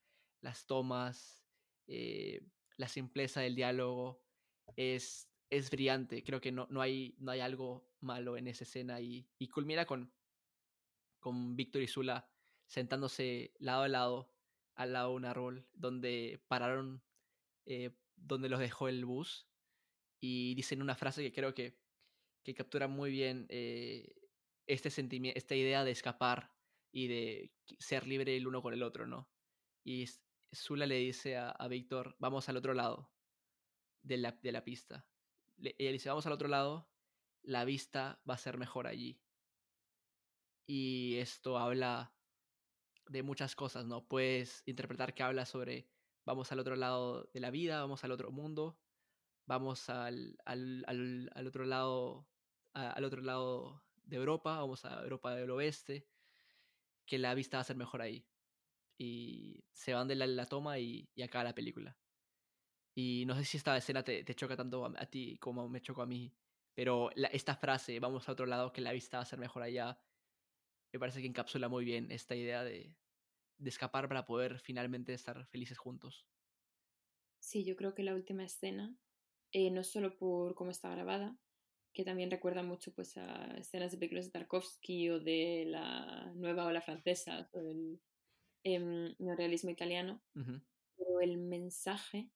las 0.42 0.66
tomas, 0.66 1.44
eh, 1.86 2.46
la 2.76 2.88
simpleza 2.88 3.40
del 3.40 3.54
diálogo, 3.54 4.22
es, 4.76 5.30
es 5.50 5.70
brillante. 5.70 6.22
Creo 6.22 6.40
que 6.40 6.52
no, 6.52 6.66
no, 6.70 6.82
hay, 6.82 7.16
no 7.18 7.30
hay 7.30 7.40
algo 7.40 7.88
malo 8.00 8.36
en 8.36 8.48
esa 8.48 8.64
escena 8.64 9.00
y, 9.00 9.26
y 9.38 9.48
culmina 9.48 9.86
con, 9.86 10.12
con 11.20 11.56
Víctor 11.56 11.82
y 11.82 11.88
Zula 11.88 12.30
sentándose 12.66 13.54
lado 13.58 13.82
a 13.82 13.88
lado 13.88 14.34
al 14.74 14.92
lado 14.92 15.10
de 15.10 15.16
un 15.16 15.24
árbol 15.24 15.68
donde 15.72 16.42
pararon 16.48 17.02
eh, 17.66 17.96
donde 18.16 18.48
los 18.48 18.60
dejó 18.60 18.88
el 18.88 19.04
bus 19.04 19.48
y 20.20 20.54
dicen 20.54 20.82
una 20.82 20.94
frase 20.94 21.22
que 21.22 21.32
creo 21.32 21.54
que, 21.54 21.78
que 22.42 22.54
captura 22.54 22.88
muy 22.88 23.10
bien 23.10 23.46
eh, 23.48 24.14
este 24.66 24.90
sentimiento, 24.90 25.38
esta 25.38 25.54
idea 25.54 25.84
de 25.84 25.90
escapar 25.90 26.54
y 26.92 27.08
de 27.08 27.52
ser 27.78 28.06
libre 28.06 28.36
el 28.36 28.46
uno 28.46 28.62
con 28.62 28.72
el 28.72 28.82
otro, 28.82 29.06
¿no? 29.06 29.30
Y 29.84 30.06
Zula 30.54 30.86
le 30.86 30.96
dice 30.96 31.36
a, 31.36 31.50
a 31.50 31.68
Víctor, 31.68 32.16
vamos 32.18 32.48
al 32.48 32.56
otro 32.56 32.72
lado 32.72 33.12
de 34.02 34.16
la, 34.16 34.32
de 34.32 34.52
la 34.52 34.64
pista. 34.64 35.06
Le, 35.56 35.74
ella 35.78 35.92
dice, 35.92 36.08
vamos 36.08 36.26
al 36.26 36.32
otro 36.32 36.48
lado, 36.48 36.88
la 37.42 37.64
vista 37.64 38.22
va 38.28 38.34
a 38.34 38.38
ser 38.38 38.56
mejor 38.58 38.86
allí. 38.86 39.20
Y 40.66 41.16
esto 41.18 41.58
habla 41.58 42.14
de 43.08 43.22
muchas 43.22 43.54
cosas, 43.54 43.84
¿no? 43.84 44.06
Puedes 44.06 44.62
interpretar 44.66 45.14
que 45.14 45.22
habla 45.22 45.44
sobre 45.44 45.90
vamos 46.24 46.50
al 46.52 46.58
otro 46.58 46.76
lado 46.76 47.28
de 47.32 47.40
la 47.40 47.50
vida, 47.50 47.80
vamos 47.80 48.04
al 48.04 48.12
otro 48.12 48.30
mundo, 48.30 48.78
vamos 49.46 49.88
al, 49.90 50.38
al, 50.44 50.84
al, 50.86 51.30
al 51.34 51.46
otro 51.46 51.64
lado, 51.64 52.28
al 52.72 53.04
otro 53.04 53.20
lado 53.20 53.84
de 54.04 54.16
Europa, 54.16 54.58
vamos 54.58 54.84
a 54.84 55.02
Europa 55.02 55.34
del 55.34 55.50
Oeste, 55.50 56.06
que 57.06 57.18
la 57.18 57.34
vista 57.34 57.58
va 57.58 57.62
a 57.62 57.64
ser 57.64 57.76
mejor 57.76 58.02
ahí. 58.02 58.26
Y 58.96 59.64
se 59.72 59.92
van 59.92 60.08
de 60.08 60.14
la, 60.14 60.46
toma 60.46 60.78
y, 60.78 61.08
y, 61.14 61.22
acaba 61.22 61.44
la 61.44 61.54
película. 61.54 61.98
Y 62.94 63.24
no 63.26 63.34
sé 63.34 63.44
si 63.44 63.56
esta 63.56 63.76
escena 63.76 64.04
te, 64.04 64.22
te 64.22 64.34
choca 64.34 64.56
tanto 64.56 64.84
a, 64.86 65.06
ti 65.06 65.36
como 65.38 65.68
me 65.68 65.80
chocó 65.80 66.02
a 66.02 66.06
mí, 66.06 66.32
pero 66.74 67.10
esta 67.32 67.56
frase, 67.56 67.98
vamos 67.98 68.28
a 68.28 68.32
otro 68.32 68.46
lado, 68.46 68.72
que 68.72 68.80
la 68.80 68.92
vista 68.92 69.18
va 69.18 69.24
a 69.24 69.26
ser 69.26 69.38
mejor 69.38 69.62
allá, 69.62 69.98
me 70.92 71.00
parece 71.00 71.20
que 71.20 71.26
encapsula 71.26 71.68
muy 71.68 71.84
bien 71.84 72.12
esta 72.12 72.36
idea 72.36 72.62
de, 72.62 72.96
de 73.58 73.70
escapar 73.70 74.08
para 74.08 74.26
poder 74.26 74.60
finalmente 74.60 75.12
estar 75.14 75.46
felices 75.46 75.78
juntos. 75.78 76.26
Sí, 77.38 77.64
yo 77.64 77.76
creo 77.76 77.94
que 77.94 78.02
la 78.02 78.14
última 78.14 78.44
escena, 78.44 78.96
eh, 79.52 79.70
no 79.70 79.84
solo 79.84 80.16
por 80.16 80.54
cómo 80.54 80.70
está 80.70 80.90
grabada, 80.90 81.36
que 81.92 82.04
también 82.04 82.30
recuerda 82.30 82.62
mucho 82.62 82.92
pues, 82.92 83.16
a 83.16 83.56
escenas 83.56 83.92
de 83.92 83.98
películas 83.98 84.26
de 84.26 84.32
Tarkovsky 84.32 85.10
o 85.10 85.20
de 85.20 85.64
la 85.66 86.32
nueva 86.34 86.66
ola 86.66 86.80
francesa 86.80 87.48
o 87.52 87.60
del 87.60 88.00
eh, 88.64 89.14
neorealismo 89.18 89.70
italiano, 89.70 90.22
uh 90.34 90.40
-huh. 90.40 90.62
pero 90.96 91.20
el 91.20 91.36
mensaje 91.36 92.30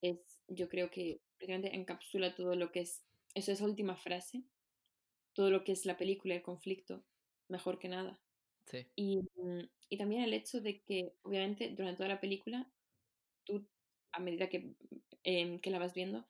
es, 0.00 0.42
yo 0.48 0.68
creo 0.68 0.90
que 0.90 1.20
prácticamente 1.36 1.74
encapsula 1.74 2.34
todo 2.34 2.54
lo 2.54 2.72
que 2.72 2.80
es, 2.80 3.04
eso 3.34 3.52
es 3.52 3.60
última 3.60 3.96
frase, 3.96 4.44
todo 5.34 5.50
lo 5.50 5.64
que 5.64 5.72
es 5.72 5.84
la 5.84 5.96
película, 5.96 6.34
el 6.34 6.42
conflicto, 6.42 7.04
mejor 7.48 7.78
que 7.78 7.88
nada. 7.88 8.20
Sí. 8.66 8.86
Y, 8.96 9.18
mm, 9.36 9.68
y 9.88 9.98
también 9.98 10.22
el 10.22 10.34
hecho 10.34 10.60
de 10.60 10.82
que, 10.82 11.12
obviamente, 11.22 11.70
durante 11.70 11.96
toda 11.98 12.08
la 12.08 12.20
película, 12.20 12.72
tú, 13.44 13.68
a 14.12 14.20
medida 14.20 14.48
que, 14.48 14.74
em, 15.24 15.60
que 15.60 15.70
la 15.70 15.78
vas 15.78 15.94
viendo, 15.94 16.26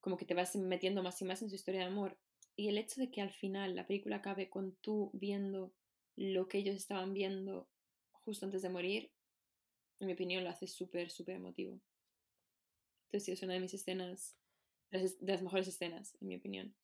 como 0.00 0.16
que 0.16 0.26
te 0.26 0.34
vas 0.34 0.56
metiendo 0.56 1.02
más 1.02 1.20
y 1.22 1.24
más 1.26 1.42
en 1.42 1.50
su 1.50 1.56
historia 1.56 1.80
de 1.82 1.86
amor. 1.88 2.18
Y 2.56 2.68
el 2.68 2.78
hecho 2.78 3.00
de 3.00 3.10
que 3.10 3.22
al 3.22 3.32
final 3.32 3.76
la 3.76 3.86
película 3.86 4.16
acabe 4.16 4.50
con 4.50 4.76
tú 4.76 5.10
viendo 5.14 5.74
lo 6.16 6.48
que 6.48 6.58
ellos 6.58 6.76
estaban 6.76 7.14
viendo 7.14 7.70
justo 8.12 8.46
antes 8.46 8.62
de 8.62 8.70
morir, 8.70 9.12
en 10.00 10.08
mi 10.08 10.14
opinión, 10.14 10.44
lo 10.44 10.50
hace 10.50 10.66
súper, 10.66 11.10
súper 11.10 11.36
emotivo. 11.36 11.82
Entonces, 13.08 13.24
sí, 13.26 13.32
es 13.32 13.42
una 13.42 13.54
de 13.54 13.60
mis 13.60 13.74
escenas, 13.74 14.36
de 14.90 14.98
las, 15.00 15.18
de 15.20 15.32
las 15.32 15.42
mejores 15.42 15.68
escenas, 15.68 16.16
en 16.20 16.28
mi 16.28 16.36
opinión. 16.36 16.76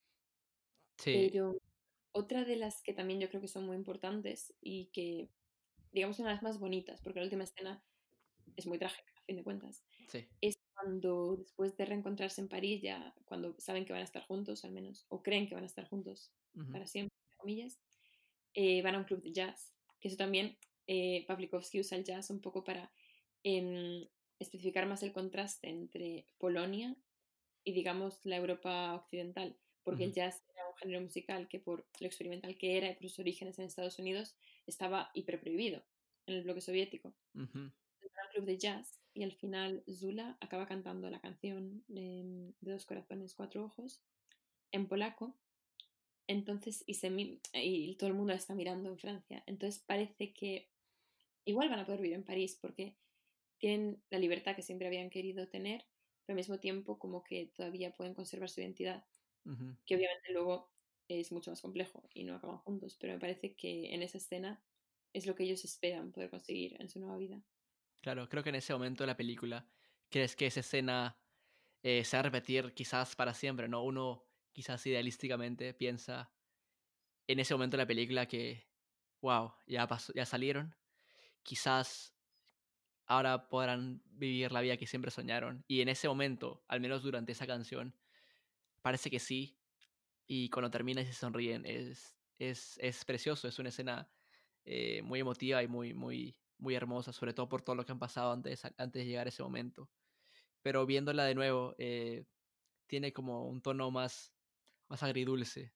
Sí. 0.99 1.31
Pero 1.31 1.57
otra 2.13 2.45
de 2.45 2.57
las 2.57 2.83
que 2.83 2.93
también 2.95 3.21
yo 3.21 3.29
creo 3.29 3.41
que 3.41 3.49
son 3.49 3.67
muy 3.67 3.77
importantes 3.77 4.55
y 4.61 4.87
que, 4.93 5.31
digamos, 5.93 6.19
una 6.19 6.29
de 6.31 6.35
las 6.37 6.43
más 6.43 6.59
bonitas, 6.61 7.01
porque 7.03 7.21
la 7.21 7.25
última 7.25 7.45
escena 7.45 7.85
es 8.57 8.67
muy 8.67 8.79
trágica, 8.79 9.13
a 9.17 9.25
fin 9.25 9.37
de 9.37 9.45
cuentas, 9.45 9.85
Sí. 10.09 10.27
es 10.41 10.57
cuando 10.75 11.37
después 11.37 11.77
de 11.77 11.85
reencontrarse 11.87 12.41
en 12.41 12.49
París, 12.49 12.83
ya 12.83 13.15
cuando 13.25 13.55
saben 13.59 13.85
que 13.85 13.93
van 13.93 14.03
a 14.03 14.05
estar 14.05 14.23
juntos, 14.25 14.65
al 14.65 14.73
menos, 14.73 15.07
o 15.09 15.23
creen 15.23 15.47
que 15.49 15.55
van 15.55 15.65
a 15.65 15.67
estar 15.67 15.89
juntos 15.89 16.33
para 16.71 16.87
siempre, 16.87 17.17
entre 17.25 17.39
comillas, 17.39 17.81
eh, 18.55 18.83
van 18.83 18.95
a 18.95 18.99
un 18.99 19.05
club 19.05 19.23
de 19.23 19.33
jazz, 19.33 19.75
que 20.01 20.09
eso 20.09 20.17
también 20.17 20.59
eh, 20.87 21.25
Pawlikowski 21.27 21.81
usa 21.81 21.97
el 21.97 22.05
jazz 22.05 22.31
un 22.31 22.41
poco 22.41 22.65
para 22.65 22.93
em, 23.45 24.07
especificar 24.39 24.87
más 24.87 25.03
el 25.03 25.13
contraste 25.13 25.69
entre 25.69 26.27
Polonia 26.39 26.97
y, 27.65 27.73
digamos, 27.73 28.25
la 28.27 28.37
Europa 28.37 28.95
occidental, 28.95 29.59
porque 29.85 30.05
el 30.05 30.13
jazz 30.13 30.43
un 30.73 30.79
género 30.79 31.01
musical 31.01 31.49
que 31.49 31.61
por 31.61 31.87
lo 32.01 32.07
experimental 32.07 32.57
que 32.57 32.77
era 32.77 32.91
y 32.91 32.95
por 32.95 33.09
sus 33.09 33.19
orígenes 33.19 33.59
en 33.59 33.67
Estados 33.67 33.99
Unidos 33.99 34.37
estaba 34.67 35.11
hiperprohibido 35.15 35.83
en 36.27 36.37
el 36.37 36.43
bloque 36.43 36.61
soviético. 36.61 37.15
Ujú. 37.35 37.59
Era 37.59 38.25
un 38.27 38.33
club 38.33 38.45
de 38.47 38.59
jazz 38.59 38.99
y 39.15 39.23
al 39.23 39.33
final 39.33 39.85
Zula 39.91 40.37
acaba 40.41 40.67
cantando 40.67 41.11
la 41.11 41.21
canción 41.21 41.85
em, 41.89 42.53
de 42.61 42.73
Dos 42.73 42.87
Corazones, 42.87 43.35
Cuatro 43.35 43.65
Ojos 43.65 44.03
en 44.71 44.89
polaco. 44.89 45.37
Entonces, 46.27 46.83
y, 46.87 46.95
se, 46.95 47.09
y 47.55 47.95
todo 47.97 48.09
el 48.09 48.15
mundo 48.15 48.33
la 48.33 48.39
está 48.39 48.55
mirando 48.55 48.89
en 48.89 48.99
Francia. 48.99 49.43
Entonces 49.47 49.83
parece 49.85 50.33
que 50.33 50.71
igual 51.45 51.69
van 51.69 51.81
a 51.81 51.85
poder 51.85 52.01
vivir 52.01 52.17
en 52.17 52.25
París 52.25 52.59
porque 52.61 52.97
tienen 53.59 54.03
la 54.11 54.19
libertad 54.19 54.57
que 54.57 54.63
siempre 54.63 54.87
habían 54.87 55.11
querido 55.11 55.49
tener, 55.49 55.85
pero 56.25 56.35
al 56.35 56.37
mismo 56.37 56.59
tiempo 56.59 56.99
como 56.99 57.23
que 57.23 57.53
todavía 57.55 57.95
pueden 57.95 58.15
conservar 58.15 58.49
su 58.49 58.61
identidad, 58.61 59.05
Ujú. 59.45 59.77
que 59.87 59.97
obviamente 59.97 60.33
luego 60.33 60.73
es 61.09 61.33
mucho 61.33 61.51
más 61.51 61.61
complejo 61.63 62.09
y 62.15 62.25
no 62.25 62.37
acaban 62.37 62.59
juntos, 62.59 62.97
pero 63.01 63.15
me 63.15 63.21
parece 63.21 63.55
que 63.57 63.95
en 63.95 64.03
esa 64.03 64.19
escena 64.19 64.65
es 65.13 65.27
lo 65.27 65.35
que 65.35 65.45
ellos 65.45 65.65
esperan 65.65 66.13
poder 66.13 66.31
conseguir 66.31 66.81
en 66.81 66.89
su 66.89 67.01
nueva 67.01 67.19
vida. 67.19 67.45
Claro, 68.01 68.29
creo 68.29 68.43
que 68.43 68.49
en 68.51 68.57
ese 68.57 68.73
momento 68.73 69.05
de 69.05 69.07
la 69.09 69.17
película, 69.17 69.69
crees 70.11 70.35
que 70.37 70.47
esa 70.47 70.61
escena 70.61 71.21
eh, 71.83 72.05
se 72.05 72.17
va 72.17 72.21
a 72.21 72.25
repetir 72.25 72.75
quizás 72.75 73.17
para 73.17 73.35
siempre, 73.35 73.69
¿no? 73.69 73.85
Uno 73.85 74.29
quizás 74.53 74.87
idealísticamente 74.87 75.75
piensa 75.75 76.35
en 77.29 77.41
ese 77.41 77.55
momento 77.55 77.77
de 77.77 77.85
la 77.85 77.87
película 77.89 78.27
que, 78.29 78.71
wow, 79.23 79.55
ya, 79.67 79.87
pasó, 79.89 80.13
ya 80.15 80.27
salieron, 80.27 80.77
quizás 81.43 82.17
ahora 83.07 83.49
podrán 83.49 84.03
vivir 84.07 84.53
la 84.53 84.61
vida 84.63 84.77
que 84.77 84.87
siempre 84.87 85.11
soñaron. 85.11 85.65
Y 85.69 85.83
en 85.83 85.89
ese 85.89 86.09
momento, 86.09 86.65
al 86.69 86.81
menos 86.81 87.03
durante 87.03 87.33
esa 87.33 87.47
canción, 87.47 87.97
parece 88.83 89.11
que 89.11 89.21
sí. 89.21 89.59
Y 90.27 90.51
cuando 90.51 90.71
termina 90.71 91.03
y 91.03 91.07
se 91.07 91.15
sonríen, 91.15 91.67
es, 91.67 92.19
es, 92.39 92.79
es 92.79 93.05
precioso, 93.05 93.49
es 93.49 93.59
una 93.59 93.71
escena 93.71 94.13
eh, 94.65 95.03
muy 95.03 95.21
emotiva 95.21 95.63
y 95.63 95.69
muy, 95.69 95.95
muy, 95.95 96.39
muy 96.59 96.75
hermosa, 96.75 97.13
sobre 97.13 97.35
todo 97.35 97.49
por 97.49 97.63
todo 97.63 97.77
lo 97.77 97.85
que 97.87 97.93
han 97.93 97.99
pasado 98.01 98.33
antes, 98.33 98.65
antes 98.65 98.93
de 99.05 99.07
llegar 99.07 99.27
a 99.27 99.31
ese 99.31 99.43
momento. 99.43 99.91
Pero 100.63 100.87
viéndola 100.87 101.25
de 101.25 101.35
nuevo, 101.35 101.75
eh, 101.79 102.27
tiene 102.89 103.13
como 103.13 103.49
un 103.49 103.63
tono 103.63 103.91
más, 103.91 104.35
más 104.89 105.03
agridulce, 105.03 105.75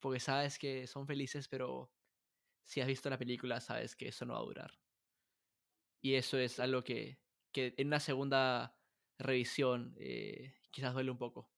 porque 0.00 0.20
sabes 0.20 0.58
que 0.58 0.86
son 0.86 1.06
felices, 1.06 1.48
pero 1.48 1.92
si 2.64 2.80
has 2.80 2.88
visto 2.88 3.10
la 3.10 3.18
película 3.18 3.60
sabes 3.60 3.96
que 3.96 4.08
eso 4.08 4.26
no 4.26 4.34
va 4.34 4.40
a 4.40 4.44
durar. 4.44 4.72
Y 6.00 6.14
eso 6.14 6.38
es 6.38 6.60
algo 6.60 6.84
que, 6.84 7.20
que 7.52 7.74
en 7.78 7.88
una 7.88 8.00
segunda 8.00 8.78
revisión 9.18 9.94
eh, 9.98 10.54
quizás 10.70 10.94
duele 10.94 11.10
un 11.10 11.18
poco. 11.18 11.53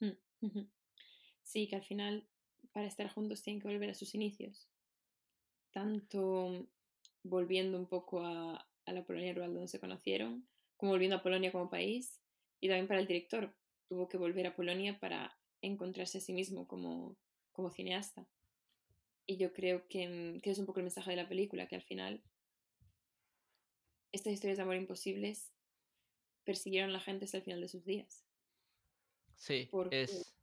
Mm. 0.00 0.60
Sí, 1.42 1.68
que 1.68 1.76
al 1.76 1.84
final 1.84 2.26
para 2.72 2.86
estar 2.86 3.08
juntos 3.12 3.42
tienen 3.42 3.60
que 3.60 3.68
volver 3.68 3.90
a 3.90 3.94
sus 3.94 4.14
inicios. 4.14 4.68
Tanto 5.72 6.66
volviendo 7.22 7.78
un 7.78 7.86
poco 7.86 8.24
a, 8.24 8.66
la 8.86 9.04
Polonia 9.04 9.32
rural 9.32 9.54
donde 9.54 9.68
se 9.68 9.78
conocieron, 9.78 10.48
como 10.76 10.92
volviendo 10.92 11.16
a 11.16 11.22
Polonia 11.22 11.52
como 11.52 11.70
país. 11.70 12.20
Y 12.60 12.68
también 12.68 12.88
para 12.88 13.00
el 13.00 13.06
director, 13.06 13.54
tuvo 13.88 14.08
que 14.08 14.16
volver 14.16 14.46
a 14.46 14.56
Polonia 14.56 14.98
para 14.98 15.38
encontrarse 15.62 16.18
a 16.18 16.20
sí 16.20 16.32
mismo 16.32 16.66
como, 16.66 17.16
cineasta. 17.74 18.26
Y 19.26 19.36
yo 19.36 19.52
creo 19.52 19.86
que, 19.86 20.40
que 20.42 20.50
es 20.50 20.58
un 20.58 20.66
poco 20.66 20.80
el 20.80 20.84
mensaje 20.84 21.10
de 21.10 21.16
la 21.16 21.28
película, 21.28 21.68
que 21.68 21.76
al 21.76 21.82
final 21.82 22.22
estas 24.12 24.32
historias 24.32 24.56
de 24.56 24.62
amor 24.62 24.76
imposibles 24.76 25.52
persiguieron 26.44 26.90
a 26.90 26.94
la 26.94 27.00
gente 27.00 27.26
hasta 27.26 27.36
el 27.36 27.44
final 27.44 27.60
de 27.60 27.68
sus 27.68 27.84
días. 27.84 28.24
Sí, 29.40 29.70
Porque, 29.70 30.02
es, 30.02 30.36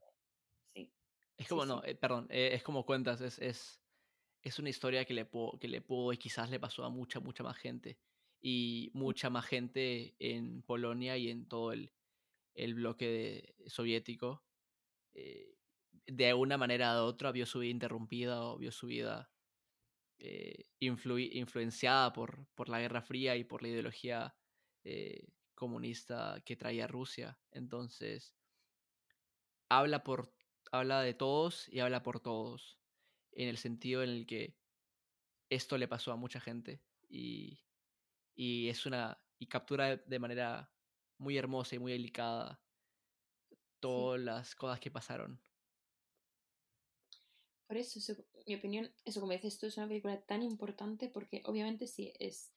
sí, 0.73 0.93
es 1.37 1.47
como, 1.47 1.63
sí. 1.63 1.67
no, 1.67 1.83
eh, 1.83 1.95
perdón, 1.95 2.27
eh, 2.31 2.51
es 2.53 2.63
como 2.63 2.85
cuentas, 2.85 3.21
es, 3.21 3.39
es, 3.39 3.83
es 4.41 4.59
una 4.59 4.69
historia 4.69 5.05
que 5.05 5.13
le, 5.13 5.25
puedo, 5.25 5.59
que 5.59 5.67
le 5.67 5.81
pudo 5.81 6.13
y 6.13 6.17
quizás 6.17 6.49
le 6.49 6.59
pasó 6.59 6.83
a 6.83 6.89
mucha, 6.89 7.19
mucha 7.19 7.43
más 7.43 7.57
gente. 7.57 7.99
Y 8.41 8.91
mucha 8.93 9.29
más 9.29 9.45
gente 9.47 10.15
en 10.19 10.63
Polonia 10.63 11.17
y 11.17 11.29
en 11.29 11.47
todo 11.47 11.73
el, 11.73 11.93
el 12.55 12.75
bloque 12.75 13.07
de- 13.07 13.69
soviético. 13.69 14.45
eh, 15.13 15.55
de 16.07 16.33
una 16.33 16.57
manera 16.57 17.03
u 17.03 17.07
otra 17.07 17.31
vio 17.33 17.45
su 17.45 17.59
vida 17.59 17.71
interrumpida 17.71 18.43
o 18.43 18.57
vio 18.59 18.71
su 18.71 18.87
vida 18.87 19.31
influi- 20.79 21.29
influenciada 21.33 22.13
por, 22.13 22.47
por 22.55 22.69
la 22.69 22.79
Guerra 22.79 23.01
Fría 23.01 23.35
y 23.35 23.43
por 23.43 23.61
la 23.61 23.69
ideología 23.69 24.35
comunista 25.55 26.41
que 26.45 26.55
traía 26.55 26.87
Rusia. 26.87 27.41
Entonces, 27.51 28.37
habla, 29.69 30.03
por, 30.03 30.33
habla 30.71 31.01
de 31.01 31.13
todos 31.13 31.67
y 31.69 31.79
habla 31.79 32.03
por 32.03 32.19
todos, 32.19 32.79
en 33.31 33.49
el 33.49 33.57
sentido 33.57 34.03
en 34.03 34.09
el 34.09 34.25
que 34.25 34.57
esto 35.49 35.77
le 35.77 35.87
pasó 35.87 36.11
a 36.11 36.17
mucha 36.17 36.39
gente 36.39 36.81
y, 37.09 37.59
y 38.35 38.69
es 38.69 38.85
una 38.85 39.21
y 39.39 39.47
captura 39.47 39.97
de, 39.97 40.19
manera 40.19 40.71
muy 41.17 41.37
hermosa 41.37 41.75
y 41.75 41.79
muy 41.79 41.91
delicada 41.91 42.59
sí. 43.49 43.57
todas 43.79 44.19
las 44.19 44.55
cosas 44.55 44.79
que 44.79 44.91
pasaron. 44.91 45.39
Por 47.67 47.77
eso, 47.77 47.99
eso, 47.99 48.15
mi 48.45 48.55
opinión, 48.55 48.89
eso 49.03 49.19
como 49.19 49.33
dices 49.33 49.59
tú, 49.59 49.65
es 49.65 49.77
una 49.77 49.87
película 49.87 50.21
tan 50.21 50.41
importante 50.41 51.09
porque 51.09 51.43
obviamente 51.45 51.85
sí, 51.85 52.13
es, 52.17 52.53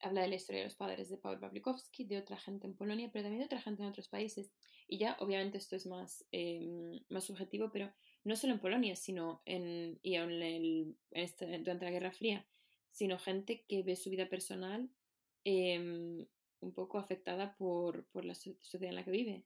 habla 0.00 0.22
de 0.22 0.28
la 0.28 0.34
historia 0.34 0.62
de 0.62 0.66
los 0.66 0.76
padres 0.76 1.08
de 1.08 1.18
Paweł 1.18 1.40
Pawlikowski, 1.40 2.04
de 2.04 2.18
otra 2.18 2.36
gente 2.36 2.66
en 2.66 2.74
Polonia, 2.74 3.10
pero 3.12 3.24
también 3.24 3.40
de 3.40 3.46
otra 3.46 3.62
gente 3.62 3.82
en 3.82 3.88
otros 3.88 4.08
países. 4.08 4.52
Y 4.92 4.98
ya, 4.98 5.16
obviamente, 5.20 5.56
esto 5.56 5.76
es 5.76 5.86
más, 5.86 6.26
eh, 6.32 7.00
más 7.08 7.22
subjetivo, 7.22 7.70
pero 7.72 7.92
no 8.24 8.34
solo 8.34 8.54
en 8.54 8.58
Polonia, 8.58 8.96
sino 8.96 9.40
en, 9.44 10.00
y 10.02 10.16
en 10.16 10.30
el, 10.30 10.42
en 10.42 10.96
este, 11.12 11.46
durante 11.58 11.84
la 11.84 11.92
Guerra 11.92 12.10
Fría, 12.10 12.44
sino 12.90 13.16
gente 13.16 13.64
que 13.68 13.84
ve 13.84 13.94
su 13.94 14.10
vida 14.10 14.28
personal 14.28 14.90
eh, 15.44 16.26
un 16.58 16.74
poco 16.74 16.98
afectada 16.98 17.56
por, 17.56 18.04
por 18.06 18.24
la 18.24 18.34
sociedad 18.34 18.88
en 18.88 18.96
la 18.96 19.04
que 19.04 19.12
vive. 19.12 19.44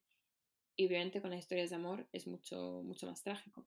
Y 0.76 0.86
obviamente 0.86 1.20
con 1.20 1.30
las 1.30 1.40
historias 1.40 1.68
de 1.68 1.76
amor 1.76 2.08
es 2.14 2.26
mucho, 2.26 2.80
mucho 2.82 3.06
más 3.06 3.22
trágico. 3.22 3.66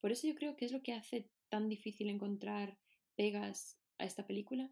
Por 0.00 0.12
eso 0.12 0.28
yo 0.28 0.36
creo 0.36 0.54
que 0.54 0.66
es 0.66 0.72
lo 0.72 0.84
que 0.84 0.92
hace 0.92 1.28
tan 1.48 1.68
difícil 1.68 2.10
encontrar 2.10 2.78
pegas 3.16 3.76
a 3.98 4.04
esta 4.04 4.24
película, 4.24 4.70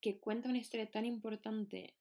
que 0.00 0.20
cuenta 0.20 0.48
una 0.48 0.58
historia 0.58 0.88
tan 0.88 1.04
importante, 1.04 1.96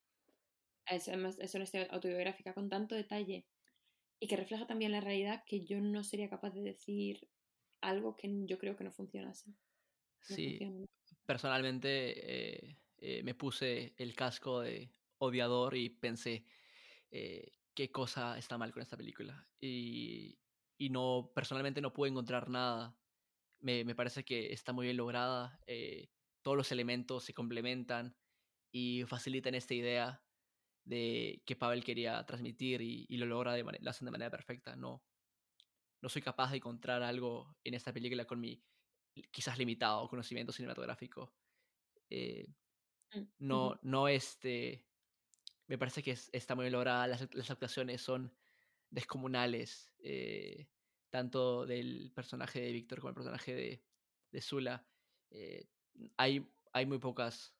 es, 0.88 1.08
además 1.08 1.40
es 1.40 1.56
una 1.56 1.64
historia 1.66 1.88
autobiográfica 1.92 2.54
con 2.54 2.70
tanto 2.70 2.96
detalle 2.96 3.48
y 4.20 4.28
que 4.28 4.38
refleja 4.38 4.68
también 4.68 4.92
la 4.94 5.02
realidad 5.02 5.44
que 5.48 5.66
yo 5.66 5.82
no 5.82 6.04
sería 6.04 6.30
capaz 6.30 6.52
de 6.52 6.62
decir 6.64 7.30
algo 7.82 8.18
que 8.18 8.30
yo 8.48 8.60
creo 8.60 8.78
que 8.78 8.84
no 8.86 8.92
funcionase. 8.94 9.56
No 10.30 10.38
Sí, 10.38 10.40
funciona. 10.40 10.86
personalmente 11.26 12.68
eh, 12.70 12.82
eh, 12.98 13.24
me 13.24 13.36
puse 13.36 13.96
el 13.98 14.16
casco 14.16 14.62
de 14.62 14.96
odiador 15.18 15.76
y 15.76 15.90
pensé 15.90 16.46
eh, 17.12 17.54
qué 17.74 17.92
cosa 17.92 18.38
está 18.38 18.58
mal 18.58 18.72
con 18.72 18.82
esta 18.82 18.98
película. 18.98 19.50
Y, 19.60 20.42
y 20.78 20.90
no, 20.90 21.32
personalmente 21.36 21.82
no 21.82 21.94
pude 21.94 22.10
encontrar 22.10 22.50
nada. 22.50 23.00
Me, 23.60 23.86
me 23.86 23.96
parece 23.96 24.26
que 24.26 24.54
está 24.54 24.74
muy 24.74 24.88
bien 24.88 24.98
lograda. 24.98 25.60
eh, 25.68 26.12
todos 26.44 26.58
los 26.58 26.72
elementos 26.72 27.26
se 27.26 27.34
complementan 27.36 28.18
y 28.72 29.04
facilitan 29.06 29.56
esta 29.56 29.74
idea. 29.76 30.26
De 30.84 31.42
que 31.46 31.56
Pavel 31.56 31.84
quería 31.84 32.26
transmitir 32.26 32.82
y, 32.82 33.18
lo 33.18 33.26
logra 33.26 33.54
de 33.54 33.64
lo 33.64 33.90
hacen 33.90 34.06
de 34.06 34.12
manera 34.12 34.32
perfecta. 34.32 34.76
No, 34.76 35.04
no 36.02 36.10
soy 36.10 36.22
capaz 36.22 36.52
de 36.52 36.58
encontrar 36.58 37.04
algo 37.04 37.56
en 37.64 37.74
esta 37.74 37.94
película 37.94 38.26
con 38.26 38.40
mi 38.40 38.64
quizás 39.32 39.58
limitado 39.58 40.08
conocimiento 40.08 40.52
cinematográfico. 40.52 41.34
Eh, 42.10 42.48
mm, 43.14 43.24
no, 43.40 43.80
no 43.84 44.08
este. 44.08 44.86
Me 45.68 45.78
parece 45.78 46.04
que 46.04 46.12
está 46.32 46.56
muy 46.56 46.70
lograda. 46.70 47.08
Las, 47.08 47.34
las, 47.34 47.52
actuaciones 47.52 48.02
son 48.02 48.34
descomunales. 48.90 49.94
Eh, 50.00 50.68
tanto 51.10 51.66
del 51.66 52.12
personaje 52.16 52.62
de 52.62 52.72
Víctor 52.72 53.00
como 53.00 53.10
el 53.10 53.16
personaje 53.16 53.54
de, 53.54 53.84
de 54.32 54.42
Zula. 54.42 54.88
Eh, 55.30 55.68
hay, 56.18 56.50
hay 56.74 56.86
muy 56.86 56.98
pocas 56.98 57.54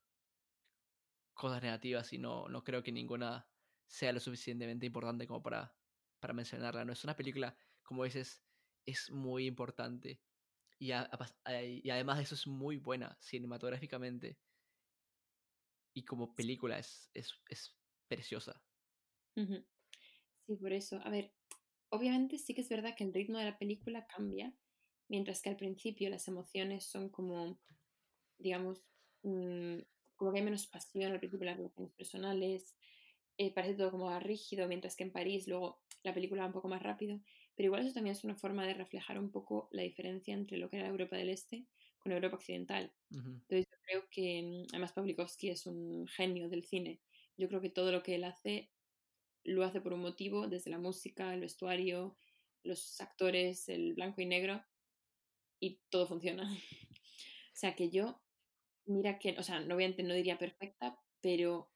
cosas 1.42 1.64
negativas 1.64 2.14
y 2.14 2.20
no, 2.20 2.48
no 2.50 2.64
creo 2.64 2.84
que 2.84 2.92
ninguna 2.92 3.50
sea 3.88 4.14
lo 4.14 4.20
suficientemente 4.20 4.86
importante 4.86 5.26
como 5.26 5.42
para, 5.42 5.76
para 6.20 6.36
mencionarla. 6.36 6.86
No 6.86 6.94
es 6.94 7.04
una 7.04 7.16
película, 7.16 7.58
como 7.82 8.04
dices, 8.04 8.46
es 8.86 9.10
muy 9.10 9.48
importante. 9.48 10.22
Y, 10.78 10.92
y 10.92 11.90
además 11.90 12.18
de 12.18 12.24
eso 12.24 12.36
es 12.36 12.46
muy 12.46 12.78
buena 12.78 13.18
cinematográficamente. 13.20 14.40
Y 15.96 16.06
como 16.06 16.36
película 16.36 16.78
es, 16.78 17.10
es, 17.16 17.34
es 17.50 17.76
preciosa. 18.08 18.64
Sí, 20.46 20.56
por 20.58 20.74
eso. 20.74 21.00
A 21.04 21.10
ver, 21.10 21.34
obviamente 21.90 22.38
sí 22.38 22.54
que 22.54 22.62
es 22.62 22.70
verdad 22.70 22.96
que 22.96 23.04
el 23.04 23.16
ritmo 23.16 23.40
de 23.40 23.46
la 23.46 23.58
película 23.58 24.06
cambia, 24.06 24.54
mientras 25.10 25.42
que 25.42 25.50
al 25.50 25.58
principio 25.58 26.08
las 26.12 26.28
emociones 26.28 26.86
son 26.86 27.10
como, 27.10 27.60
digamos, 28.38 28.84
mm, 29.24 29.80
como 30.22 30.32
que 30.32 30.38
hay 30.38 30.46
menos 30.46 30.68
pasión 30.68 31.12
al 31.12 31.18
principio 31.18 31.48
las 31.48 31.58
relaciones 31.58 31.92
personales, 31.94 32.76
eh, 33.40 33.52
parece 33.52 33.74
todo 33.74 33.90
como 33.90 34.20
rígido, 34.20 34.68
mientras 34.68 34.96
que 34.96 35.02
en 35.02 35.12
París 35.12 35.48
luego 35.48 35.82
la 36.04 36.14
película 36.14 36.44
va 36.44 36.48
un 36.48 36.54
poco 36.54 36.68
más 36.68 36.84
rápido, 36.84 37.20
pero 37.56 37.66
igual 37.66 37.84
eso 37.84 37.96
también 37.96 38.16
es 38.16 38.24
una 38.24 38.36
forma 38.36 38.68
de 38.68 38.76
reflejar 38.76 39.18
un 39.18 39.32
poco 39.32 39.68
la 39.72 39.82
diferencia 39.82 40.36
entre 40.36 40.60
lo 40.60 40.70
que 40.70 40.78
era 40.78 40.88
Europa 40.88 41.16
del 41.16 41.30
Este 41.30 41.66
con 41.98 42.12
Europa 42.12 42.36
Occidental. 42.36 42.94
Entonces 43.10 43.66
yo 43.68 43.78
creo 43.84 44.10
que, 44.12 44.44
mm, 44.44 44.68
además 44.70 44.94
Pavlikovsky 44.94 45.50
es 45.50 45.66
un 45.66 46.08
genio 46.08 46.50
del 46.50 46.66
cine, 46.66 47.02
yo 47.36 47.48
creo 47.48 47.62
que 47.62 47.72
todo 47.72 47.92
lo 47.92 48.04
que 48.04 48.14
él 48.14 48.24
hace 48.26 48.70
lo 49.44 49.64
hace 49.64 49.82
por 49.82 49.94
un 49.94 50.02
motivo, 50.02 50.48
desde 50.48 50.70
la 50.70 50.78
música, 50.78 51.34
el 51.34 51.40
vestuario, 51.40 52.16
los 52.62 53.02
actores, 53.02 53.70
el 53.70 53.96
blanco 53.96 54.22
y 54.22 54.28
negro, 54.28 54.64
y 55.60 55.80
todo 55.90 56.06
funciona. 56.08 56.44
o 57.54 57.56
sea 57.56 57.76
que 57.76 57.90
yo 57.90 58.22
mira 58.86 59.20
que, 59.20 59.36
o 59.38 59.44
sea, 59.44 59.60
no, 59.60 59.76
obviamente 59.76 60.04
no 60.04 60.14
diría 60.14 60.38
perfecta, 60.38 61.00
pero 61.22 61.72